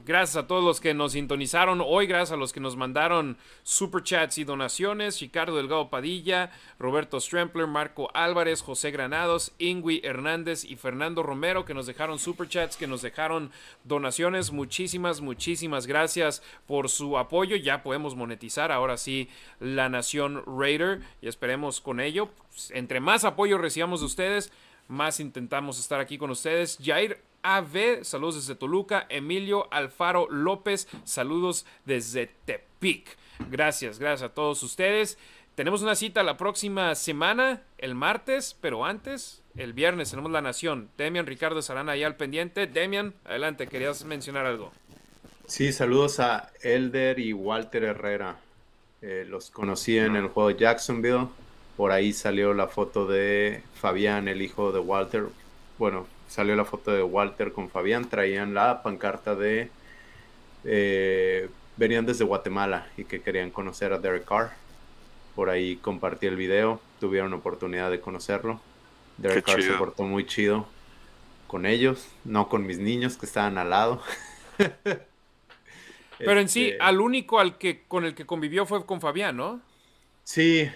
[0.05, 4.37] Gracias a todos los que nos sintonizaron hoy, gracias a los que nos mandaron superchats
[4.37, 5.21] y donaciones.
[5.21, 11.73] Ricardo Delgado Padilla, Roberto Strempler, Marco Álvarez, José Granados, Ingui Hernández y Fernando Romero que
[11.73, 13.51] nos dejaron superchats, que nos dejaron
[13.85, 14.53] donaciones.
[14.53, 17.57] Muchísimas, muchísimas gracias por su apoyo.
[17.57, 22.29] Ya podemos monetizar ahora sí la Nación Raider y esperemos con ello.
[22.71, 24.53] Entre más apoyo recibamos de ustedes,
[24.87, 26.79] más intentamos estar aquí con ustedes.
[26.83, 29.07] Jair AV, saludos desde Toluca.
[29.09, 33.17] Emilio Alfaro López, saludos desde Tepic.
[33.51, 35.19] Gracias, gracias a todos ustedes.
[35.55, 40.89] Tenemos una cita la próxima semana, el martes, pero antes, el viernes, tenemos La Nación.
[40.97, 42.69] Demian Ricardo estarán ahí al pendiente.
[42.69, 44.73] Demian, adelante, querías mencionar algo.
[45.47, 48.37] Sí, saludos a Elder y Walter Herrera.
[49.03, 51.27] Eh, los conocí en el juego Jacksonville.
[51.77, 55.25] Por ahí salió la foto de Fabián, el hijo de Walter.
[55.79, 58.09] Bueno, salió la foto de Walter con Fabián.
[58.09, 59.71] Traían la pancarta de...
[60.65, 64.53] Eh, venían desde Guatemala y que querían conocer a Derek Carr.
[65.35, 66.81] Por ahí compartí el video.
[67.01, 68.61] Tuvieron oportunidad de conocerlo.
[69.17, 70.67] Derek Carr se portó muy chido
[71.49, 74.03] con ellos, no con mis niños que estaban al lado.
[76.19, 79.37] Pero en sí, este al único al que con el que convivió fue con Fabián,
[79.37, 79.61] ¿no?
[80.25, 80.69] Sí,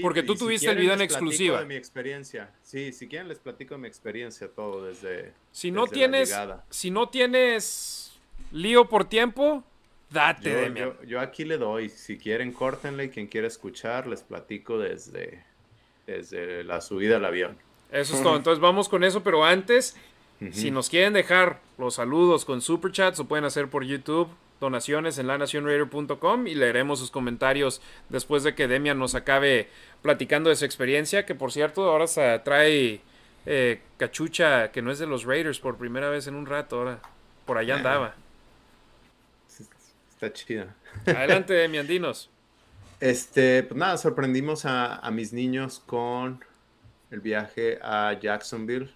[0.00, 1.60] porque tú tuviste el video en exclusiva.
[1.60, 2.50] De mi experiencia.
[2.62, 5.32] Sí, si quieren les platico de mi experiencia todo desde.
[5.52, 6.34] Si no tienes,
[6.70, 8.12] si no tienes
[8.52, 9.62] lío por tiempo,
[10.10, 10.72] date.
[10.74, 11.88] Yo, yo, aquí le doy.
[11.90, 15.44] Si quieren córtenle y quien quiera escuchar les platico desde,
[16.06, 17.58] desde la subida al avión.
[17.92, 18.36] Eso es todo.
[18.36, 19.96] Entonces vamos con eso, pero antes,
[20.50, 24.28] si nos quieren dejar los saludos con super chats, lo pueden hacer por YouTube
[24.64, 29.68] donaciones en lanacionraider.com y leeremos sus comentarios después de que Demian nos acabe
[30.02, 33.00] platicando de su experiencia, que por cierto ahora se trae
[33.46, 37.00] eh, cachucha que no es de los Raiders por primera vez en un rato, ahora
[37.44, 38.14] por allá andaba.
[40.10, 40.74] Está chida.
[41.06, 42.30] Adelante, Demian, dinos.
[43.00, 46.42] Este, pues nada, sorprendimos a, mis niños con
[47.10, 48.90] el viaje a Jacksonville.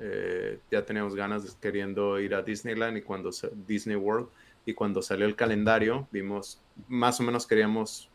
[0.00, 3.30] Eh, ya teníamos ganas queriendo ir a Disneyland y cuando
[3.66, 4.28] Disney World
[4.66, 8.08] y cuando salió el calendario vimos, más o menos queríamos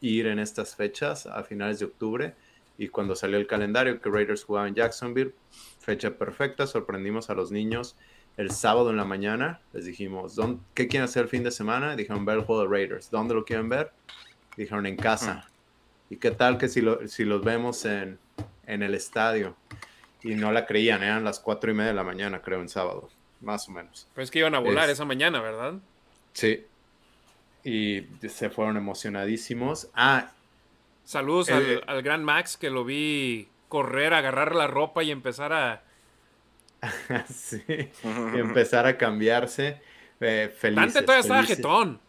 [0.00, 2.34] ir en estas fechas a finales de octubre
[2.78, 5.34] y cuando salió el calendario que Raiders jugaba en Jacksonville,
[5.80, 7.96] fecha perfecta, sorprendimos a los niños
[8.36, 10.34] el sábado en la mañana, les dijimos,
[10.72, 11.94] ¿qué quieren hacer el fin de semana?
[11.94, 13.10] Dijeron, ver el juego de Raiders.
[13.10, 13.92] ¿Dónde lo quieren ver?
[14.56, 15.50] Dijeron, en casa.
[16.08, 18.18] ¿Y qué tal que si, si los vemos en,
[18.66, 19.56] en el estadio?
[20.22, 23.10] Y no la creían, eran las cuatro y media de la mañana, creo, en sábado
[23.40, 24.06] más o menos.
[24.14, 25.74] Pues que iban a volar esa mañana, ¿verdad?
[26.32, 26.64] Sí.
[27.64, 29.88] Y se fueron emocionadísimos.
[29.94, 30.32] Ah.
[31.04, 35.82] Saludos al, al, gran Max que lo vi correr, agarrar la ropa y empezar a.
[37.28, 37.62] sí.
[37.68, 39.80] y empezar a cambiarse.
[40.20, 42.00] Eh, Dante todavía está jetón.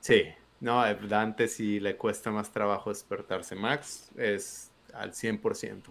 [0.00, 0.24] Sí.
[0.60, 3.54] No, Dante sí le cuesta más trabajo despertarse.
[3.54, 5.82] Max es al 100%.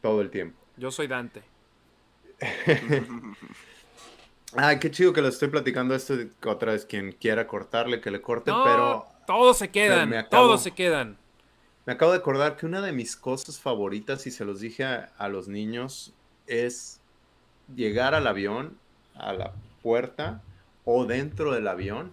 [0.00, 0.58] Todo el tiempo.
[0.76, 1.42] Yo soy Dante.
[4.54, 6.14] Ay, qué chido que lo estoy platicando esto.
[6.46, 9.06] Otra vez, quien quiera cortarle, que le corte, pero.
[9.26, 11.18] Todos se quedan, todos se quedan.
[11.84, 15.28] Me acabo de acordar que una de mis cosas favoritas, y se los dije a,
[15.28, 16.14] los niños,
[16.46, 17.00] es
[17.74, 18.78] llegar al avión,
[19.14, 19.52] a la
[19.82, 20.42] puerta
[20.84, 22.12] o dentro del avión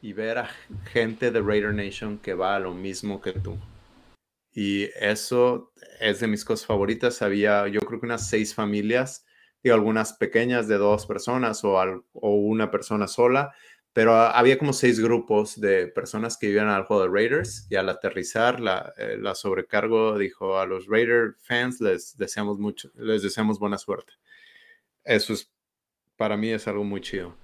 [0.00, 0.50] y ver a
[0.92, 3.56] gente de Raider Nation que va a lo mismo que tú.
[4.52, 7.22] Y eso es de mis cosas favoritas.
[7.22, 9.24] Había, yo creo que unas seis familias
[9.62, 11.76] y algunas pequeñas de dos personas o,
[12.12, 13.54] o una persona sola,
[13.92, 17.88] pero había como seis grupos de personas que iban al juego de Raiders y al
[17.88, 23.58] aterrizar la, eh, la sobrecargo dijo a los Raider fans les deseamos mucho, les deseamos
[23.58, 24.14] buena suerte.
[25.04, 25.50] Eso es,
[26.16, 27.36] para mí es algo muy chido.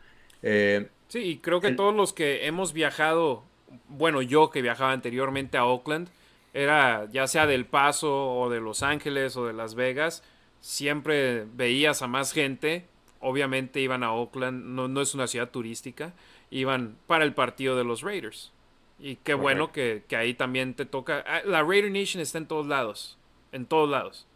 [0.43, 3.45] Eh, sí, y creo que todos los que hemos viajado,
[3.89, 6.09] bueno, yo que viajaba anteriormente a Oakland,
[6.55, 10.23] era ya sea del Paso o de Los Ángeles o de Las Vegas,
[10.61, 12.85] siempre veías a más gente.
[13.21, 16.13] Obviamente iban a Oakland, no, no es una ciudad turística,
[16.51, 18.53] iban para el partido de los Raiders.
[19.01, 21.25] Y qué bueno que, que, ahí también te toca.
[21.27, 23.17] Ah, la Raider Nation está en todos lados.
[23.53, 24.27] En todos lados.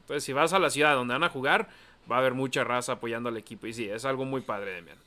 [0.00, 1.68] Entonces, si vas a la ciudad donde van a jugar,
[2.10, 3.66] va a haber mucha raza apoyando al equipo.
[3.66, 4.98] Y sí, es algo muy padre, Demian.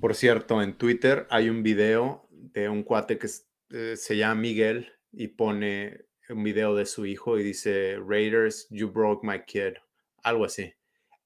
[0.00, 3.28] Por cierto, en Twitter hay un video de un cuate que
[3.70, 8.90] eh, se llama Miguel y pone un video de su hijo y dice, Raiders, you
[8.90, 9.74] broke my kid.
[10.22, 10.74] Algo así.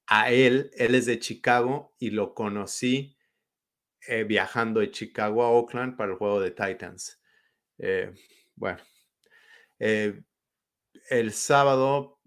[0.06, 3.16] A él, él es de Chicago y lo conocí
[4.06, 7.20] eh, viajando de Chicago a Oakland para el juego de Titans.
[7.78, 8.12] Eh,
[8.54, 8.78] bueno,
[9.78, 12.20] el sábado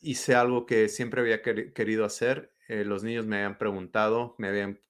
[0.00, 2.54] hice algo que siempre había querido hacer.
[2.68, 4.80] Eh, los niños me habían preguntado, me habían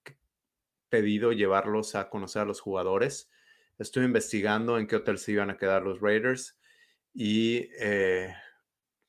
[0.89, 3.31] pedido llevarlos a conocer a los jugadores.
[3.81, 6.61] Estuve investigando en qué hotel se iban a quedar los Raiders
[7.15, 8.31] y eh,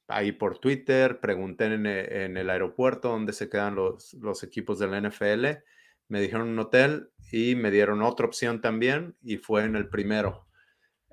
[0.08, 4.88] ahí por Twitter pregunté en, e, el aeropuerto dónde se quedan los, los equipos de
[4.88, 5.62] la NFL.
[6.08, 10.48] Me dijeron un hotel y me dieron otra opción también y fue en el primero.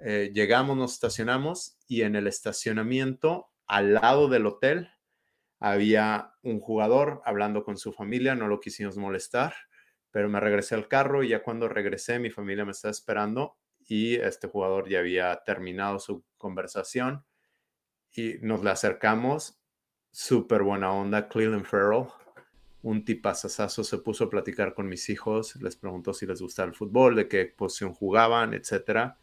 [0.04, 4.88] Eh, llegamos, nos estacionamos y en el estacionamiento al lado del hotel
[5.58, 9.52] había un jugador hablando con su familia, no lo quisimos molestar,
[10.10, 13.56] pero me regresé al carro y ya cuando regresé mi familia me estaba esperando
[13.86, 17.24] y este jugador ya había terminado su conversación
[18.14, 19.60] y nos le acercamos,
[20.10, 22.06] súper buena onda, Cleveland Farrell,
[22.82, 26.74] un tipazazazo, se puso a platicar con mis hijos, les preguntó si les gustaba el
[26.74, 29.18] fútbol, de qué posición jugaban, etcétera.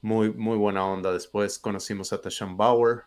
[0.00, 1.12] Muy, muy buena onda.
[1.12, 3.02] Después conocimos a Tashan Bauer,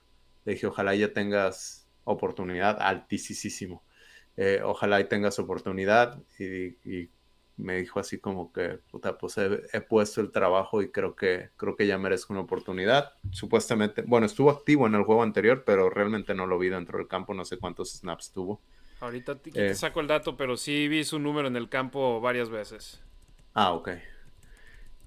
[0.46, 3.84] le dije, ojalá ya tengas oportunidad, altísimo.
[4.38, 6.22] Eh, ojalá y tengas oportunidad.
[6.40, 7.10] Y,
[7.58, 11.76] me dijo así como que, puta, pues he, puesto el trabajo y creo que, creo
[11.76, 13.14] que ya merezco una oportunidad.
[13.32, 17.08] Supuestamente, bueno, estuvo activo en el juego anterior, pero realmente no lo vi dentro del
[17.08, 18.62] campo, no sé cuántos snaps tuvo.
[19.00, 19.76] Ahorita te, eh.
[19.76, 23.02] saco el dato, pero sí vi su número en el campo varias veces.
[23.54, 23.90] Ah, ok.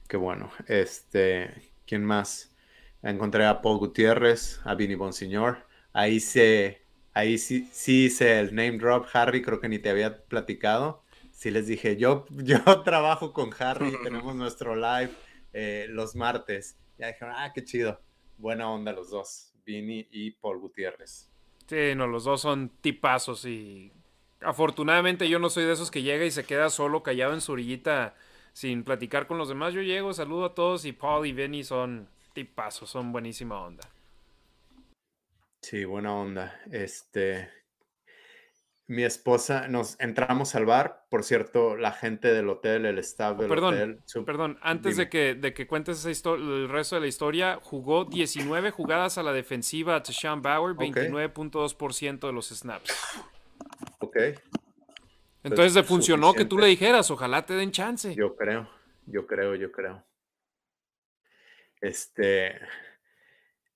[0.09, 0.51] Qué bueno.
[0.67, 2.55] Este, ¿quién más?
[3.03, 5.67] Encontré a Paul Gutiérrez, a Vinny Bonsignor.
[5.93, 10.25] Ahí se, ahí sí, sí hice el name drop, Harry, creo que ni te había
[10.25, 11.03] platicado.
[11.39, 15.13] Sí les dije, yo, yo trabajo con Harry, tenemos nuestro live
[15.53, 16.77] eh, los martes.
[16.99, 18.01] Ya dijeron, ah, qué chido.
[18.39, 21.31] Buena onda los dos, Vinny y Paul Gutiérrez.
[21.69, 23.93] Sí, no, los dos son tipazos y
[24.41, 27.53] afortunadamente yo no soy de esos que llega y se queda solo callado en su
[27.53, 28.17] orillita
[28.53, 29.73] sin platicar con los demás.
[29.73, 33.89] Yo llego, saludo a todos y Paul y Vinny son tipazos, son buenísima onda.
[35.63, 36.61] Sí, buena onda.
[36.73, 37.49] Este,
[38.89, 43.43] mi esposa, nos entramos al bar, por cierto, la gente del hotel, el staff oh,
[43.43, 44.25] del perdón, hotel.
[44.25, 48.71] Perdón, antes de que, de que cuentes esa el resto de la historia, jugó 19
[48.71, 52.91] jugadas a la defensiva a Sean Bauer, 29.2% de los snaps.
[53.99, 54.17] Ok.
[55.43, 58.15] Entonces le funcionó que tú le dijeras, ojalá te den chance.
[58.15, 58.71] Yo creo,
[59.05, 60.03] yo creo, yo creo.
[61.83, 62.59] Este,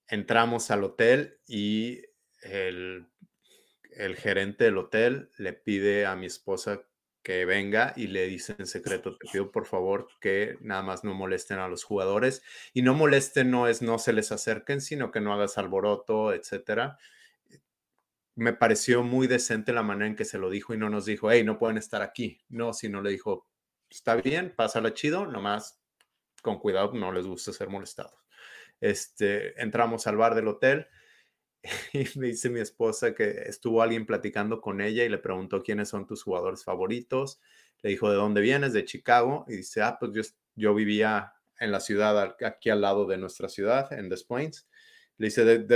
[0.09, 2.01] entramos al hotel y
[2.41, 3.12] el,
[4.17, 6.83] gerente del hotel le pide a mi esposa
[7.23, 11.15] que venga y le dice en secreto, te pido por favor que nada más no
[11.15, 12.43] molesten a los jugadores.
[12.75, 16.99] Y no molesten no es no se les acerquen, sino que no hagas alboroto, etcétera.
[18.35, 21.31] Me pareció muy decente la manera en que se lo dijo y no nos dijo,
[21.31, 22.41] hey, no pueden estar aquí.
[22.49, 23.47] No, sino le dijo,
[23.91, 25.81] está bien, pásala chido, nomás
[26.43, 28.15] con cuidado, no les gusta ser molestados.
[28.81, 30.89] Este, entramos al bar del hotel
[31.93, 35.89] y me dice mi esposa que estuvo alguien platicando con ella y le preguntó quiénes
[35.89, 37.41] son tus jugadores favoritos.
[37.83, 38.73] Le dijo, ¿de dónde vienes?
[38.73, 39.45] De Chicago.
[39.49, 40.23] Y dice, ah, pues yo,
[40.55, 44.69] yo vivía en la ciudad, aquí al lado de nuestra ciudad, en Des Plaines.
[45.19, 45.67] Le dice,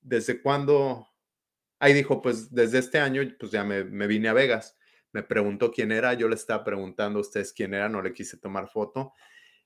[0.00, 1.06] ¿desde cuándo?
[1.78, 4.76] Ahí dijo, pues desde este año, pues ya me, me, vine a Vegas.
[5.12, 8.36] Me preguntó quién era, yo le estaba preguntando a ustedes quién era, no le quise
[8.36, 9.12] tomar foto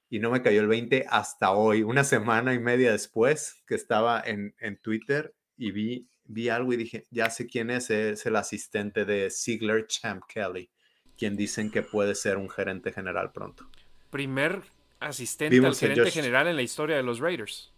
[0.09, 4.23] y no me cayó el 20 hasta hoy, una semana y media después que estaba
[4.25, 8.37] en, en Twitter y vi, vi algo y dije, ya sé quién es, es el
[8.37, 10.70] asistente de Ziegler Champ Kelly,
[11.16, 13.69] quien dicen que puede ser un gerente general pronto.
[14.11, 14.62] Primer
[15.01, 17.73] asistente al gerente general en la historia de los Raiders.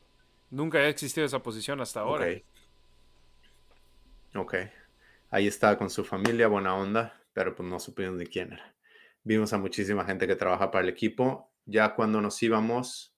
[0.51, 2.27] Nunca ha existido esa posición hasta ahora.
[2.27, 2.43] Ok.
[4.37, 4.55] Ok.
[5.31, 8.75] Ahí estaba con su familia, buena onda, pero pues no supieron de quién era.
[9.25, 11.51] vimos a muchísima gente que trabaja para el equipo.
[11.67, 13.14] Ya cuando nos íbamos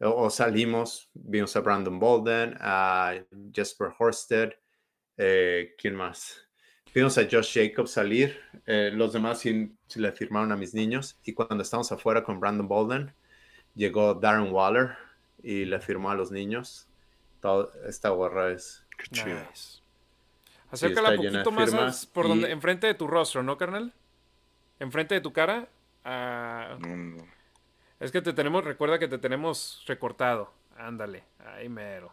[0.00, 3.14] o, salimos, vimos a Brandon Bolden, a
[3.52, 4.52] Jesper Horsted,
[5.16, 6.48] eh, ¿quién más?
[6.94, 11.18] Vimos a Josh Jacobs salir, eh, los demás sí, le firmaron a mis niños.
[11.24, 13.12] Y cuando estábamos afuera con Brandon Bolden,
[13.74, 14.96] llegó Darren Waller
[15.42, 16.88] y le firmó a los niños.
[17.86, 19.82] esta gorra es nice.
[20.70, 23.92] Acércala un poquito más por donde, enfrente de tu rostro, ¿no, carnal?
[24.78, 25.68] Enfrente de tu cara.
[26.04, 26.78] Ah,
[28.00, 30.52] es que te tenemos, recuerda que te tenemos recortado.
[30.76, 32.12] Ándale, ahí mero.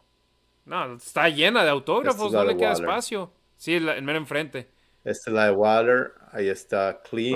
[0.65, 3.31] No, está llena de autógrafos, no le queda espacio.
[3.57, 4.69] Sí, en mero enfrente.
[5.03, 7.35] Esta es la de Waller, ahí está Clee.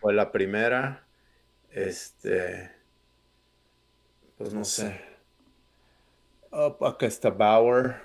[0.00, 1.06] Fue la primera.
[1.70, 2.72] Este.
[4.36, 5.00] Pues no sé.
[6.50, 8.02] acá está Bauer.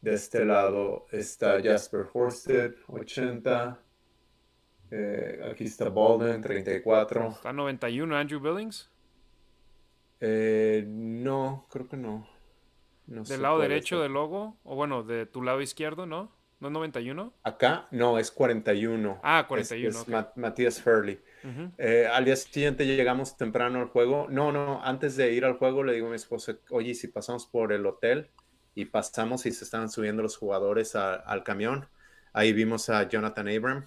[0.00, 3.78] De este lado está Jasper Horsted, 80.
[4.90, 7.28] Eh, aquí está Bolden, 34.
[7.28, 8.90] ¿Está 91 Andrew Billings?
[10.20, 12.28] Eh, no, creo que no.
[13.06, 14.56] ¿Del lado derecho del logo?
[14.64, 16.32] O bueno, de tu lado izquierdo, ¿no?
[16.60, 17.34] ¿No es 91?
[17.42, 19.20] Acá, no, es 41.
[19.22, 20.00] Ah, 41.
[20.00, 21.20] Es, Matías Furley.
[21.76, 24.28] Eh, al día siguiente llegamos temprano al juego.
[24.30, 27.44] No, no, antes de ir al juego le digo a mi esposa, oye, si pasamos
[27.44, 28.30] por el hotel
[28.74, 31.86] y pasamos y se estaban subiendo los jugadores al camión,
[32.32, 33.84] ahí vimos a Jonathan Abram.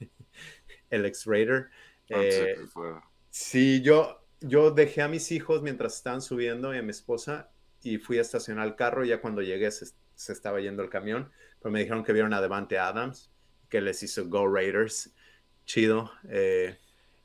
[0.90, 1.68] el ex-Raider.
[2.10, 2.56] Ah, eh,
[3.30, 7.50] sí, yo, yo dejé a mis hijos mientras estaban subiendo y a mi esposa
[7.82, 9.04] y fui a estacionar el carro.
[9.04, 9.92] Y ya cuando llegué se,
[10.32, 11.30] estaba yendo el camión,
[11.60, 13.30] pero me dijeron que vieron a Devante Adams,
[13.68, 15.12] que les hizo Go Raiders.
[15.64, 16.12] Chido.
[16.28, 16.78] Eh.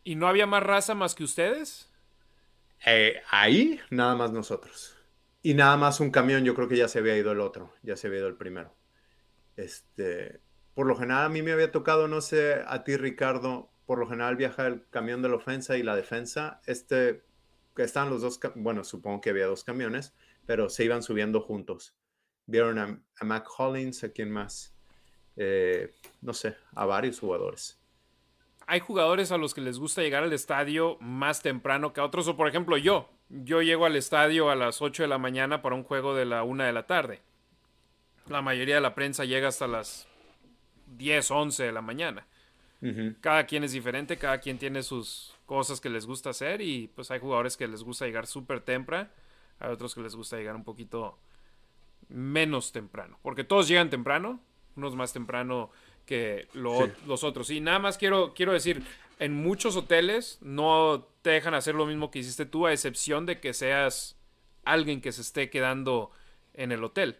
[0.04, 1.92] ¿Y no había más raza más que ustedes?
[2.86, 4.98] Eh, ahí, nada más nosotros.
[5.44, 7.96] Y nada más un camión, yo creo que ya se había ido el otro, ya
[7.96, 8.74] se había ido el primero.
[9.56, 10.40] Este,
[10.82, 14.08] por lo general a mí me había tocado, no sé, a ti Ricardo, por lo
[14.08, 16.60] general viaja el camión de la ofensa y la defensa.
[16.66, 17.24] Este,
[17.76, 20.16] que estaban los dos, bueno, supongo que había dos camiones,
[20.48, 21.96] pero se iban subiendo juntos.
[22.48, 24.76] Vieron a, Mac Hollins, a quién más,
[25.36, 27.80] eh, no sé, a varios jugadores.
[28.66, 32.28] Hay jugadores a los que les gusta llegar al estadio más temprano que a otros,
[32.28, 35.76] o por ejemplo yo, yo llego al estadio a las 8 de la mañana para
[35.76, 37.22] un juego de la 1 de la tarde.
[38.26, 40.08] La mayoría de la prensa llega hasta las
[40.98, 42.26] 10, 11 de la mañana.
[43.22, 47.12] Cada quien es diferente, cada quien tiene sus cosas que les gusta hacer y pues
[47.12, 49.08] hay jugadores que les gusta llegar súper temprano,
[49.60, 51.20] hay otros que les gusta llegar un poquito
[52.10, 54.40] menos temprano, porque todos llegan temprano,
[54.76, 55.70] unos más temprano
[56.08, 57.52] que los otros.
[57.52, 58.84] Y nada más quiero, quiero decir,
[59.20, 63.40] en muchos hoteles no te dejan hacer lo mismo que hiciste tú, a excepción de
[63.40, 64.18] que seas
[64.66, 66.10] alguien que se esté quedando
[66.56, 67.20] en el hotel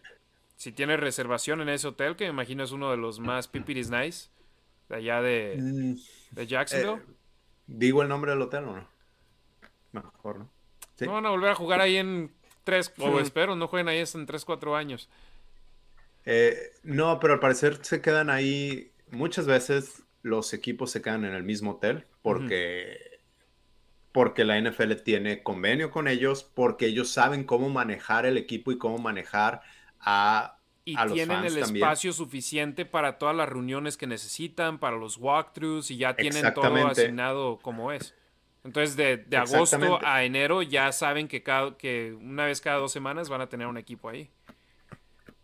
[0.62, 3.90] si tienes reservación en ese hotel, que me imagino es uno de los más pipiris
[3.90, 4.30] nice
[4.90, 7.02] de allá de, mm, de Jacksonville.
[7.02, 7.14] Eh,
[7.66, 8.88] ¿Digo el nombre del hotel o no?
[9.92, 10.50] Mejor, ¿no?
[11.00, 12.32] No van a volver a jugar ahí en
[12.64, 15.10] tres, o espero, no jueguen ahí en tres, cuatro años.
[16.26, 21.34] Eh, no, pero al parecer se quedan ahí, muchas veces los equipos se quedan en
[21.34, 23.20] el mismo hotel porque...
[24.12, 28.78] porque la NFL tiene convenio con ellos, porque ellos saben cómo manejar el equipo y
[28.78, 29.64] cómo manejar
[30.02, 35.92] a, y tienen el espacio suficiente para todas las reuniones que necesitan, para los walkthroughs
[35.92, 38.16] y ya tienen todo asignado como es.
[38.64, 43.30] Entonces, de, agosto a enero ya saben que, cada, que una vez cada dos semanas
[43.30, 44.30] van a tener un equipo ahí.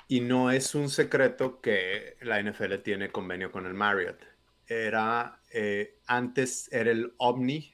[0.08, 4.20] Y no es un secreto que la NFL tiene convenio con el Marriott.
[4.68, 7.74] Era, eh, antes era el Omni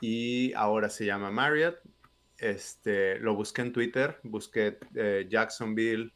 [0.00, 1.80] y ahora se llama Marriott
[2.38, 6.12] este, lo busqué en Twitter, busqué eh, Jacksonville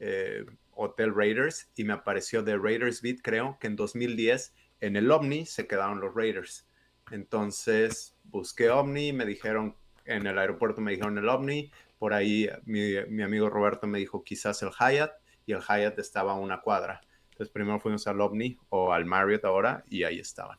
[0.00, 5.10] eh, Hotel Raiders y me apareció de Raiders Beat, creo que en 2010 en el
[5.10, 6.68] Omni se quedaron los Raiders.
[7.10, 12.94] Entonces busqué Omni, me dijeron en el aeropuerto, me dijeron el Omni, por ahí mi,
[13.08, 15.12] mi amigo Roberto me dijo quizás el Hyatt
[15.46, 17.00] y el Hyatt estaba a una cuadra.
[17.30, 20.58] Entonces primero fuimos al Omni o al Marriott ahora y ahí estaban.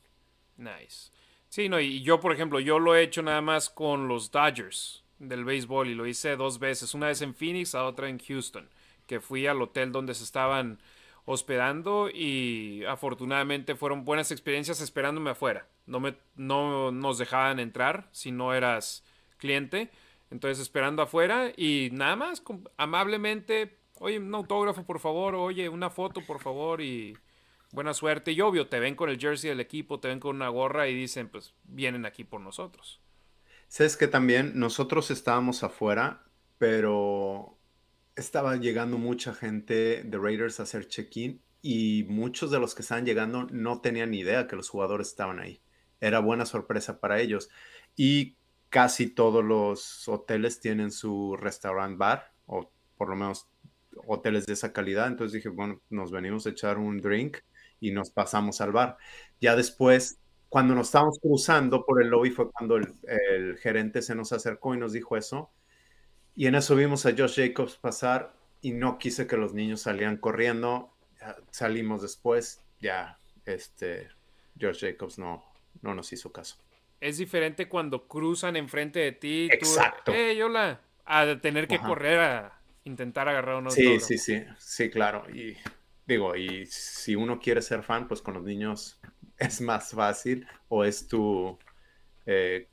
[0.57, 1.11] Nice.
[1.49, 5.03] Sí, no, y yo, por ejemplo, yo lo he hecho nada más con los Dodgers
[5.17, 8.69] del béisbol y lo hice dos veces, una vez en Phoenix, a otra en Houston,
[9.07, 10.79] que fui al hotel donde se estaban
[11.25, 15.67] hospedando y afortunadamente fueron buenas experiencias esperándome afuera.
[15.87, 19.03] No, me, no nos dejaban entrar si no eras
[19.37, 19.89] cliente.
[20.31, 22.43] Entonces esperando afuera y nada más
[22.77, 27.17] amablemente, oye, un autógrafo por favor, oye, una foto por favor y
[27.71, 28.31] buena suerte.
[28.31, 30.95] Y obvio, te ven con el jersey del equipo, te ven con una gorra y
[30.95, 33.01] dicen, pues vienen aquí por nosotros.
[33.67, 36.23] Sabes que también nosotros estábamos afuera,
[36.57, 37.57] pero
[38.15, 43.05] estaba llegando mucha gente de Raiders a hacer check-in y muchos de los que estaban
[43.05, 45.61] llegando no tenían ni idea que los jugadores estaban ahí.
[46.01, 47.49] Era buena sorpresa para ellos.
[47.95, 48.35] Y
[48.69, 53.49] casi todos los hoteles tienen su restaurant bar, o por lo menos
[54.07, 55.07] hoteles de esa calidad.
[55.07, 57.37] Entonces dije, bueno, nos venimos a echar un drink
[57.79, 58.97] y nos pasamos al bar.
[59.39, 60.19] Ya después,
[60.49, 64.77] cuando nos estábamos cruzando por el lobby, fue cuando el, gerente se nos acercó y
[64.77, 65.49] nos dijo eso.
[66.35, 70.17] Y en eso vimos a Josh Jacobs pasar y no quise que los niños salieran
[70.17, 70.93] corriendo.
[71.51, 74.09] salimos después, ya este,
[74.59, 75.43] Josh Jacobs no,
[75.81, 76.57] no nos hizo caso.
[77.01, 79.49] Es diferente cuando cruzan enfrente de ti.
[79.51, 80.11] Exacto.
[80.11, 83.71] Tú, hola, a tener que correr a intentar agarrar uno.
[83.71, 85.29] Sí, sí, sí, sí, claro.
[85.29, 85.57] Y
[86.09, 88.99] digo, y si uno quiere ser fan, pues con los niños
[89.37, 91.57] es más fácil o es tu,
[92.25, 92.67] eh,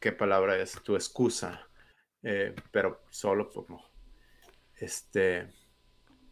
[0.00, 0.72] ¿qué, palabra es?
[0.82, 1.66] Tu excusa.
[2.22, 3.80] Eh, pero solo, pues no.
[4.74, 5.48] Este.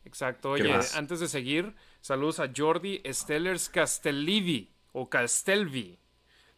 [0.05, 0.51] Exacto.
[0.51, 5.99] Oye, antes de seguir, saludos a Jordi Stellers Castellivi o Castelvi.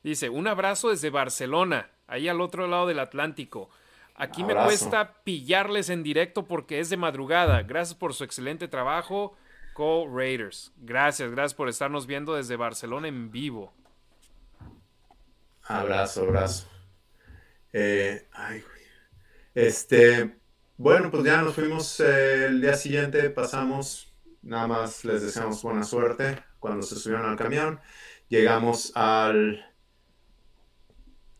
[0.02, 3.68] Dice, un abrazo desde Barcelona, ahí al otro lado del Atlántico.
[4.14, 7.62] Aquí me cuesta pillarles en directo porque es de madrugada.
[7.62, 9.36] Gracias por su excelente trabajo.
[9.76, 10.72] Go Raiders.
[10.78, 13.74] Gracias, gracias por estarnos viendo desde Barcelona en vivo.
[15.64, 16.68] Abrazo, abrazo.
[17.72, 18.62] Eh, ay,
[19.54, 20.36] este,
[20.76, 25.82] bueno, pues ya nos fuimos eh, el día siguiente, pasamos, nada más les deseamos buena
[25.82, 27.80] suerte cuando se subieron al camión.
[28.28, 29.64] Llegamos al...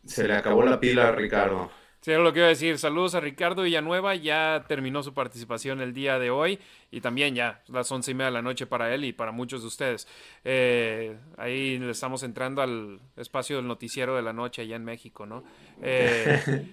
[0.05, 1.69] Se le acabó la pila a Ricardo.
[2.01, 2.77] Sí, lo que iba a decir.
[2.77, 4.15] Saludos a Ricardo Villanueva.
[4.15, 6.59] Ya terminó su participación el día de hoy.
[6.89, 9.61] Y también ya las once y media de la noche para él y para muchos
[9.61, 10.07] de ustedes.
[10.45, 15.25] Eh, ahí le estamos entrando al espacio del noticiero de la noche allá en México,
[15.25, 15.43] ¿no?
[15.79, 16.65] Eh,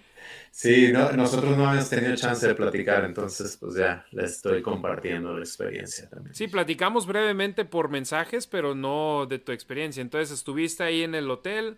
[0.51, 5.41] sí, nosotros no hemos tenido chance de platicar, entonces pues ya les estoy compartiendo la
[5.41, 6.35] experiencia también.
[6.35, 10.01] Sí, platicamos brevemente por mensajes, pero no de tu experiencia.
[10.01, 11.77] Entonces estuviste ahí en el hotel,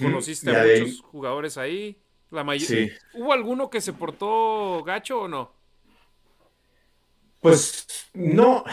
[0.00, 2.01] conociste a muchos jugadores ahí.
[2.32, 2.44] La
[3.12, 5.52] ¿Hubo alguno que se portó gacho o no?
[7.40, 8.64] Pues no,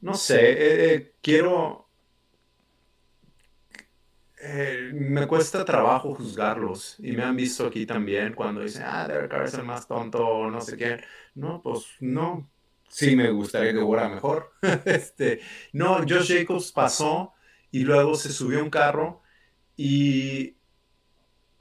[0.00, 0.52] no sé.
[0.52, 1.88] Eh, eh, quiero.
[4.40, 6.94] Eh, me cuesta trabajo juzgarlos.
[7.00, 10.24] Y me han visto aquí también cuando dicen, ah, Derek Carr es el más tonto
[10.24, 11.02] o no sé qué.
[11.34, 12.48] No, pues no.
[12.88, 14.52] Sí, me gustaría que fuera mejor.
[14.84, 15.40] este,
[15.72, 17.32] no, Josh Jacobs pasó
[17.72, 19.20] y luego se subió a un carro
[19.76, 20.54] y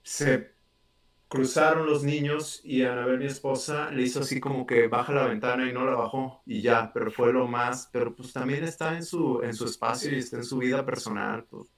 [0.04, 0.53] se
[1.34, 5.26] cruzaron los niños y a ver mi esposa le hizo así como que baja la
[5.26, 8.96] ventana y no la bajó y ya, pero fue lo más, pero pues también está
[8.96, 11.72] en su, en su espacio y está en su vida personal, pues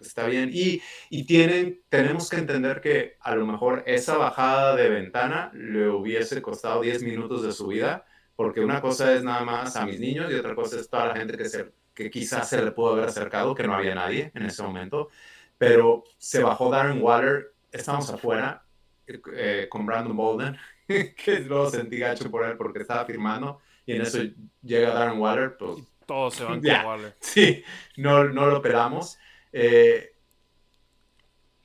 [0.00, 0.48] está bien.
[0.54, 5.86] Y, y tienen, tenemos que entender que a lo mejor esa bajada de ventana le
[5.90, 10.00] hubiese costado 10 minutos de su vida, porque una cosa es nada más a mis
[10.00, 12.94] niños y otra cosa es toda la gente que, se, que quizás se le pudo
[12.94, 15.10] haber acercado, que no había nadie en ese momento,
[15.58, 18.63] pero se bajó Darren Water, estamos afuera
[19.06, 20.56] eh, con Brandon Bolden,
[20.86, 24.18] que luego sentí gacho por él porque estaba firmando, y en eso
[24.62, 25.78] llega Darren Water, pues...
[26.06, 27.16] Todos se van con Water.
[27.20, 27.64] Sí,
[27.96, 29.18] no, no lo pelamos.
[29.52, 30.14] Eh,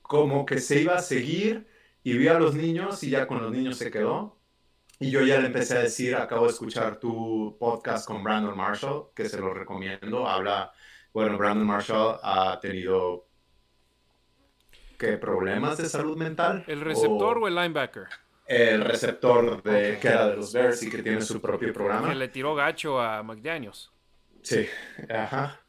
[0.01, 1.67] como que se iba a seguir
[2.03, 4.39] y vi a los niños y ya con los niños se quedó.
[4.99, 9.09] Y yo ya le empecé a decir, acabo de escuchar tu podcast con Brandon Marshall,
[9.15, 10.27] que se lo recomiendo.
[10.27, 10.73] Habla,
[11.13, 13.28] bueno, Brandon Marshall ha tenido
[14.99, 16.65] ¿Qué problemas de salud mental?
[16.67, 18.07] ¿El receptor o, el linebacker?
[18.45, 22.09] El receptor de, que era de los Bears y que tiene su propio programa.
[22.09, 23.89] Que le tiró gacho a McDaniels.
[24.41, 24.67] Sí,
[25.09, 25.61] ajá.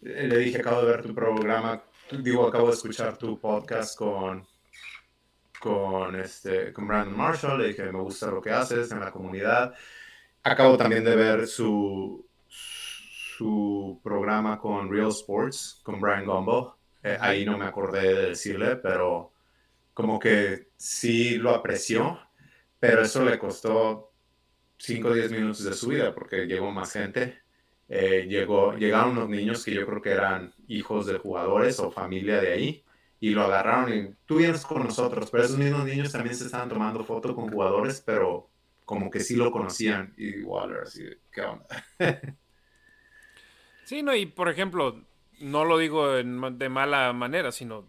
[0.00, 4.46] Le dije, acabo de ver tu programa, digo, acabo de escuchar tu podcast con,
[5.60, 7.60] con, este, con Brandon Marshall.
[7.60, 9.74] Le dije, me gusta lo que haces en la comunidad.
[10.42, 16.73] Acabo también de ver su, su programa con Real Sports, con Brian Gumbel.
[17.04, 19.34] Eh, ahí no me acordé de decirle, pero
[19.92, 22.18] como que sí lo apreció,
[22.80, 24.10] pero eso le costó
[24.78, 27.42] 5 o 10 minutos de su vida porque llegó más gente.
[27.90, 32.40] Eh, llegó, llegaron unos niños que yo creo que eran hijos de jugadores o familia
[32.40, 32.84] de ahí
[33.20, 36.70] y lo agarraron y tú vienes con nosotros, pero esos mismos niños también se estaban
[36.70, 38.48] tomando fotos con jugadores, pero
[38.86, 41.66] como que sí lo conocían y Waller, así, ¿qué onda?
[43.84, 45.04] sí, no, y por ejemplo,
[45.40, 47.84] no lo digo de mala manera, sino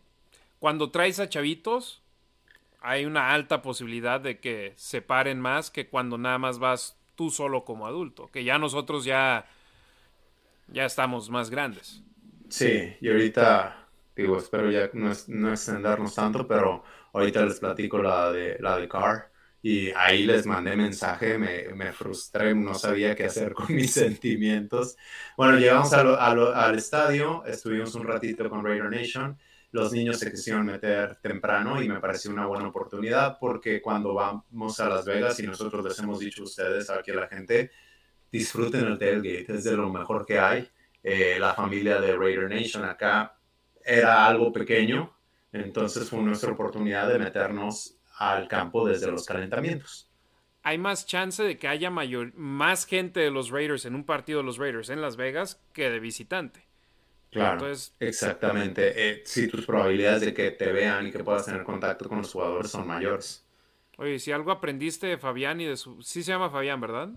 [0.59, 2.01] cuando traes a chavitos,
[2.81, 7.29] hay una alta posibilidad de que se paren más que cuando nada más vas tú
[7.29, 9.45] solo como adulto, que ya nosotros ya,
[10.67, 12.03] ya estamos más grandes.
[12.49, 18.31] Sí, y ahorita, digo, espero ya no, no extendernos tanto, pero ahorita les platico la
[18.31, 19.31] de, la de Car
[19.65, 24.95] y ahí les mandé mensaje, me, me, frustré, no sabía qué hacer con mis sentimientos.
[25.35, 29.35] Bueno, llegamos al estadio, estuvimos un ratito con Raider Nation,
[29.71, 34.79] los niños se quisieron meter temprano y me pareció una buena oportunidad porque cuando vamos
[34.79, 37.71] a Las Vegas y nosotros les hemos dicho a ustedes, a la gente,
[38.31, 40.69] disfruten el tailgate, es de lo mejor que hay.
[41.01, 43.35] Eh, la familia de Raider Nation acá
[43.83, 45.17] era algo pequeño,
[45.51, 50.09] entonces fue nuestra oportunidad de meternos al campo desde los calentamientos.
[50.63, 54.39] Hay más chance de que haya mayor, más gente de los Raiders en un partido
[54.39, 56.65] de los Raiders en Las Vegas que de visitante.
[57.31, 57.67] Claro,
[57.99, 58.93] exactamente.
[58.95, 62.31] Eh, si tus probabilidades de que te vean y que puedas tener contacto con los
[62.31, 63.45] jugadores son mayores.
[63.97, 66.01] Oye, si algo aprendiste de Fabián y de su...
[66.01, 67.09] Sí se llama Fabián, ¿verdad?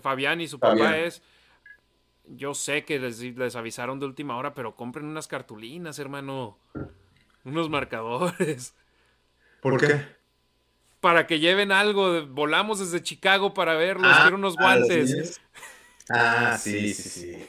[0.00, 1.22] Fabián y su papá es...
[2.24, 6.58] Yo sé que les, les avisaron de última hora, pero compren unas cartulinas, hermano.
[7.44, 8.76] Unos marcadores.
[9.60, 10.00] ¿Por qué?
[11.00, 12.26] Para que lleven algo.
[12.26, 14.10] Volamos desde Chicago para verlos.
[14.12, 15.40] Ah, quiero unos guantes.
[16.12, 17.46] Ah, sí, sí, sí.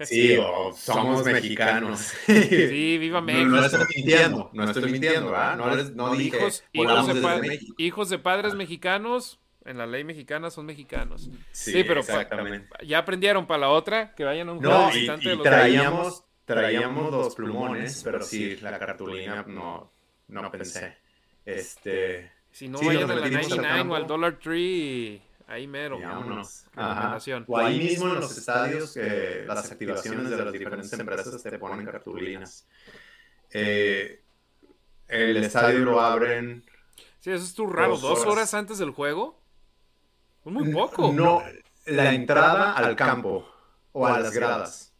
[0.00, 0.38] Sí,
[0.76, 2.12] somos mexicanos.
[2.26, 3.48] Sí, viva México.
[3.48, 5.56] No, estoy mintiendo, no estoy mintiendo, ¿verdad?
[5.94, 11.30] No, dije, hijos, hijos, de hijos, de padres mexicanos, en la ley mexicana son mexicanos.
[11.52, 12.68] Sí, pero exactamente.
[12.84, 17.10] ya aprendieron para la otra, que vayan a un juego visitante de los traíamos, traíamos
[17.10, 19.90] los plumones, pero sí, la cartulina no,
[20.28, 20.98] no pensé.
[21.44, 22.32] Este.
[22.50, 25.22] Si no, vayan a la 99 o al Dollar Tree.
[25.46, 25.98] Ahí mero.
[27.46, 31.84] O ahí mismo en los estadios, que las activaciones de las diferentes empresas te ponen
[31.84, 32.66] cartulinas.
[33.50, 34.22] Eh,
[35.08, 36.64] el estadio lo abren.
[37.20, 37.98] Sí, eso es tu raro.
[37.98, 38.54] ¿Dos horas.
[38.54, 39.38] antes del juego?
[40.44, 41.12] Muy poco.
[41.12, 41.42] No,
[41.86, 43.46] la entrada al campo
[43.92, 44.94] o a las gradas.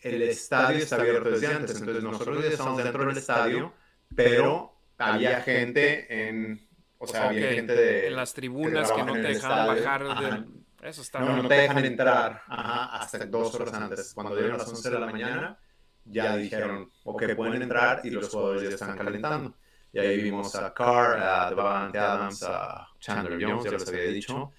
[0.00, 3.72] El estadio está abierto desde antes, entonces nosotros ya estamos dentro del estadio,
[4.14, 6.68] pero había gente en,
[6.98, 11.00] o sea, había gente de, en las tribunas que, no te dejaban bajar de, eso
[11.00, 12.42] está no, no te dejan entrar.
[12.46, 14.12] hasta dos horas antes.
[14.12, 15.58] Cuando dieron las 11 de la mañana,
[16.04, 19.54] ya dijeron, ok, pueden entrar y los jugadores ya están calentando.
[19.92, 24.52] Y ahí vimos a Carr, a Devante Adams, a Chandler Jones, ya les había dicho.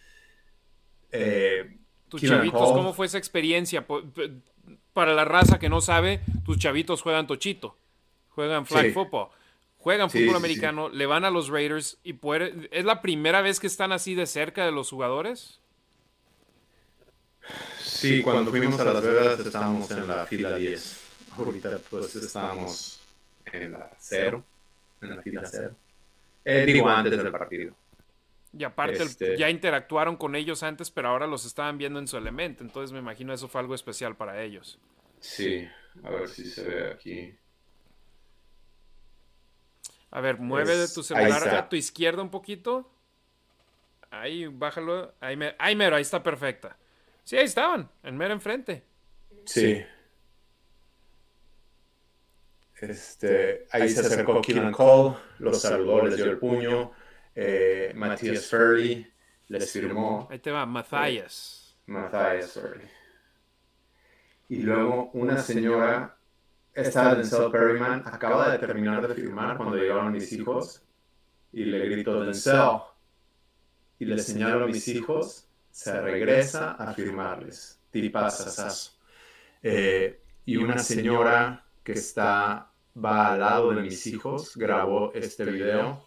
[1.12, 1.78] Eh,
[2.10, 3.86] tus chavitos, ¿cómo fue esa experiencia?
[4.94, 7.78] Para la raza que no sabe, tus chavitos juegan tochito,
[8.30, 9.30] juegan flag football
[9.86, 13.68] juegan fútbol americano, le van a los Raiders y puede, ¿es la primera vez que
[13.68, 15.60] están así de cerca de los jugadores?
[17.78, 21.02] Sí, cuando fuimos a Las Vegas estábamos en la fila 10.
[21.38, 23.00] Ahorita pues estábamos
[23.46, 24.44] en la 0,
[25.02, 25.76] en la fila 0.
[26.46, 27.76] Eh, digo, antes del partido.
[28.58, 32.18] Y aparte este ya interactuaron con ellos antes, pero ahora los estaban viendo en su
[32.18, 32.64] elemento.
[32.64, 34.80] Entonces me imagino eso fue algo especial para ellos.
[35.20, 35.68] Sí,
[36.04, 37.36] a ver si se ve aquí.
[40.16, 42.90] A ver, mueve de tu celular a tu izquierda un poquito.
[44.10, 45.14] Ahí, bájalo.
[45.20, 46.78] Ahí, ahí mero, ahí está perfecta.
[47.26, 48.82] Sí, ahí estaban, en mero enfrente.
[49.44, 49.84] Sí.
[52.80, 56.94] Este, ahí se acercó Keenan Cole, los saludó, les dio el puño.
[57.36, 59.12] Eh, Matías Furley
[59.50, 60.30] les firmó.
[60.32, 61.76] Ahí te va, Matthias.
[61.88, 62.88] Matthias Furley.
[64.48, 66.15] Y luego una señora
[66.76, 70.84] esta Denzel Perryman acaba de terminar de filmar cuando llegaron mis hijos
[71.54, 72.82] y le grito Denzel
[73.98, 77.80] y le señalo a mis hijos, se regresa a firmarles.
[77.92, 78.92] Tipazazazo.
[79.64, 86.06] Eh, y una señora que está, va al lado de mis hijos, grabó este video.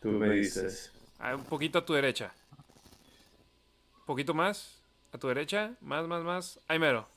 [0.00, 0.92] Tú me dices.
[1.18, 2.32] Ah, un poquito a tu derecha.
[3.98, 4.80] Un poquito más.
[5.12, 5.74] A tu derecha.
[5.80, 6.60] Más, más, más.
[6.68, 7.08] Ahí mero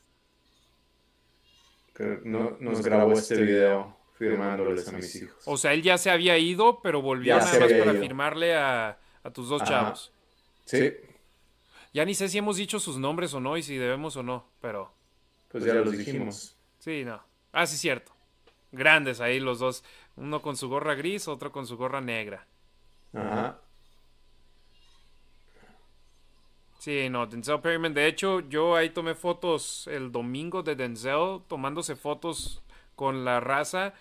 [1.94, 5.44] que no, nos grabó este video firmándoles a mis hijos.
[5.46, 8.98] O sea, él ya se había ido, pero volvió nada más para firmarle a,
[9.34, 10.12] tus dos chavos.
[10.66, 10.94] Sí.
[11.94, 14.48] Ya ni sé si hemos dicho sus nombres o no y si debemos o no,
[14.62, 14.92] pero...
[15.50, 16.58] Pues ya los dijimos.
[16.80, 17.22] Sí, no.
[17.52, 18.12] Ah, sí, cierto.
[18.72, 19.84] Grandes ahí los dos.
[20.16, 22.48] Uno con su gorra gris, otro con su gorra negra.
[23.14, 23.60] Ajá.
[26.84, 27.94] Sí, no, Denzel Perryman.
[27.94, 32.62] De hecho, yo ahí tomé fotos el domingo de Denzel, tomándose fotos
[32.98, 33.94] con la raza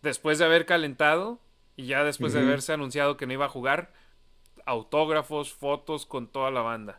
[0.00, 1.40] después de haber calentado
[1.74, 3.90] y ya después de haberse anunciado que no iba a jugar.
[4.64, 6.98] Autógrafos, fotos con toda la banda.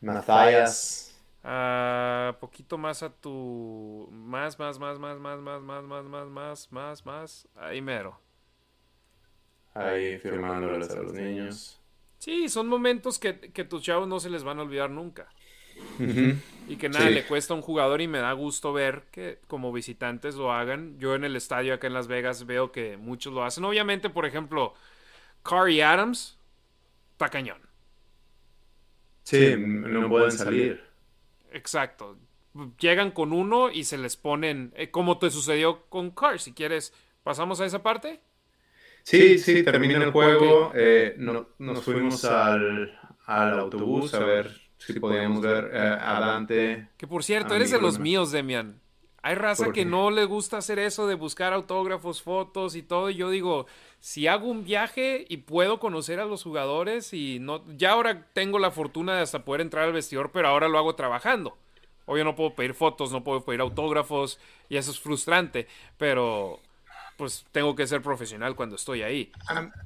[0.00, 1.16] Matthias.
[1.44, 4.08] Ah, poquito más a tu.
[4.10, 7.48] Más, más, más, más, más, más, más, más, más, más, más, más.
[7.54, 8.18] Ahí mero.
[9.74, 11.78] Ahí firmándoles a los niños.
[12.22, 15.26] Sí, son momentos que, que tus chavos no se les van a olvidar nunca.
[16.68, 19.72] Y que nada, le cuesta a un jugador y me da gusto ver que como
[19.72, 21.00] visitantes lo hagan.
[21.00, 23.64] Yo en el estadio acá en Las Vegas veo que muchos lo hacen.
[23.64, 24.72] Obviamente, por ejemplo,
[25.42, 26.38] Curry Adams
[27.10, 27.58] está cañón.
[29.24, 30.80] Sí, no pueden salir.
[31.50, 32.16] Exacto.
[32.78, 36.38] Llegan con uno y se les ponen, eh, como te sucedió con Carr.
[36.38, 36.94] Si quieres,
[37.24, 38.20] ¿pasamos a esa parte?
[39.02, 40.72] Sí, sí, termina el juego.
[40.74, 46.88] Eh, nos fuimos al, al autobús a ver si podíamos ver eh, a Dante.
[46.96, 48.80] Que por cierto, eres de los míos, Demian.
[49.24, 53.08] Hay raza que no le gusta hacer eso de buscar autógrafos, fotos y todo.
[53.08, 53.66] Y yo digo,
[54.00, 58.58] si hago un viaje y puedo conocer a los jugadores y no, ya ahora tengo
[58.58, 61.56] la fortuna de hasta poder entrar al vestidor, pero ahora lo hago trabajando.
[62.06, 65.68] Obvio no puedo pedir fotos, no puedo pedir autógrafos y eso es frustrante,
[65.98, 66.58] pero
[67.16, 69.32] pues tengo que ser profesional cuando estoy ahí.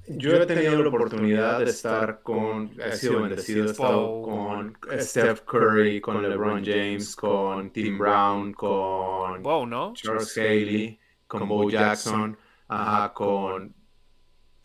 [0.09, 5.43] Yo he tenido la oportunidad de estar con, he sido bendecido, he estado con Steph
[5.43, 9.43] Curry, con LeBron James, con Tim Brown, con
[9.95, 12.37] Charles Haley, con Bo Jackson,
[13.15, 13.75] con,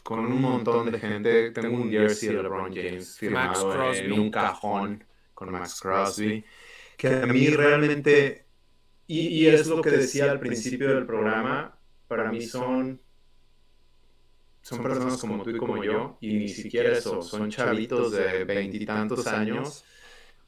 [0.04, 1.52] con un montón de gente.
[1.52, 6.46] Tengo un jersey de LeBron James firmado en un cajón con Max Crosby,
[6.98, 8.46] que a mí realmente,
[9.08, 11.81] y, y es lo que decía al principio del programa,
[12.12, 13.00] para mí son,
[14.62, 19.26] son personas como tú y como yo, y ni siquiera eso, son chavitos de veintitantos
[19.28, 19.86] años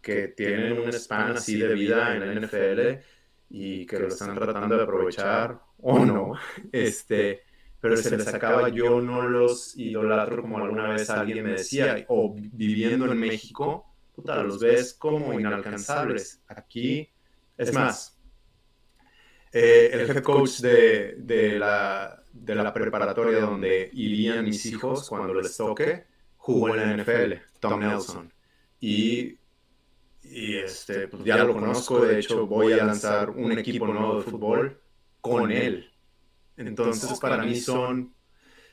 [0.01, 3.01] que tienen un span así de vida en la NFL
[3.49, 6.33] y que lo están tratando de aprovechar o no,
[6.73, 7.43] este,
[7.79, 12.35] pero se les acaba, yo no los idolatro como alguna vez alguien me decía, o
[12.35, 16.43] viviendo en México, puta, los ves como inalcanzables.
[16.49, 17.09] Aquí,
[17.57, 18.12] es más,
[19.53, 25.33] eh, el head coach de, de, la, de la preparatoria donde irían mis hijos cuando
[25.33, 26.05] les toque,
[26.37, 28.33] jugó en la NFL, Tom Nelson.
[28.79, 29.37] Y,
[30.23, 34.23] y este, pues ya lo conozco, de hecho voy a lanzar un equipo nuevo de
[34.23, 34.81] fútbol
[35.21, 35.89] con él.
[36.57, 38.13] Entonces para mí son,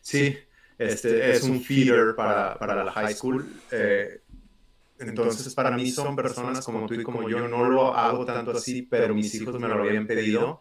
[0.00, 0.36] sí,
[0.78, 3.46] este, es un feeder para, para la high school.
[3.70, 4.22] Eh,
[4.98, 7.48] entonces, para mí son personas como tú y como yo.
[7.48, 10.60] No lo hago tanto así, pero mis hijos me lo habían pedido.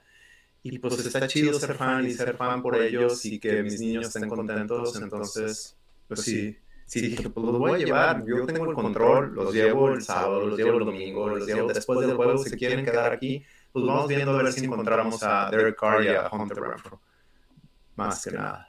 [0.62, 4.08] Y pues está chido ser fan y ser fan por ellos y que mis niños
[4.08, 4.96] estén contentos.
[5.02, 5.78] Entonces,
[6.08, 8.26] pues sí, sí dije, pues los voy a llevar.
[8.26, 12.00] Yo tengo el control, los llevo el sábado, los llevo el domingo, los llevo después
[12.02, 12.38] del juego.
[12.40, 16.10] Si quieren quedar aquí, pues vamos viendo a ver si encontramos a Derek Carr y
[16.10, 17.00] a Hunter Renfro.
[17.96, 18.69] Más que nada.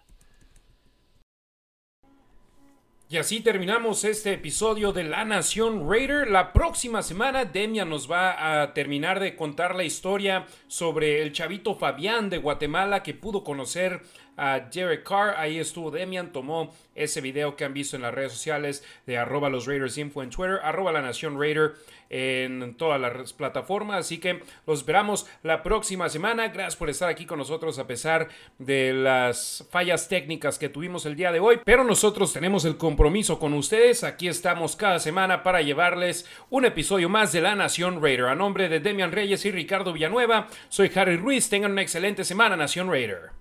[3.12, 6.30] Y así terminamos este episodio de La Nación Raider.
[6.30, 11.74] La próxima semana Demian nos va a terminar de contar la historia sobre el chavito
[11.74, 14.00] Fabián de Guatemala que pudo conocer
[14.40, 15.34] a Derek Carr.
[15.36, 19.50] Ahí estuvo Demian, tomó ese video que han visto en las redes sociales de arroba
[19.50, 21.74] los Raiders Info en Twitter, arroba la Nación Raider
[22.10, 24.00] en todas las plataformas.
[24.00, 26.48] Así que los esperamos la próxima semana.
[26.48, 31.16] Gracias por estar aquí con nosotros a pesar de las fallas técnicas que tuvimos el
[31.16, 31.60] día de hoy.
[31.64, 34.02] Pero nosotros tenemos el compromiso con ustedes.
[34.02, 38.26] Aquí estamos cada semana para llevarles un episodio más de La Nación Raider.
[38.26, 41.48] A nombre de Demian Reyes y Ricardo Villanueva, soy Harry Ruiz.
[41.48, 43.39] Tengan una excelente semana, Nación Raider.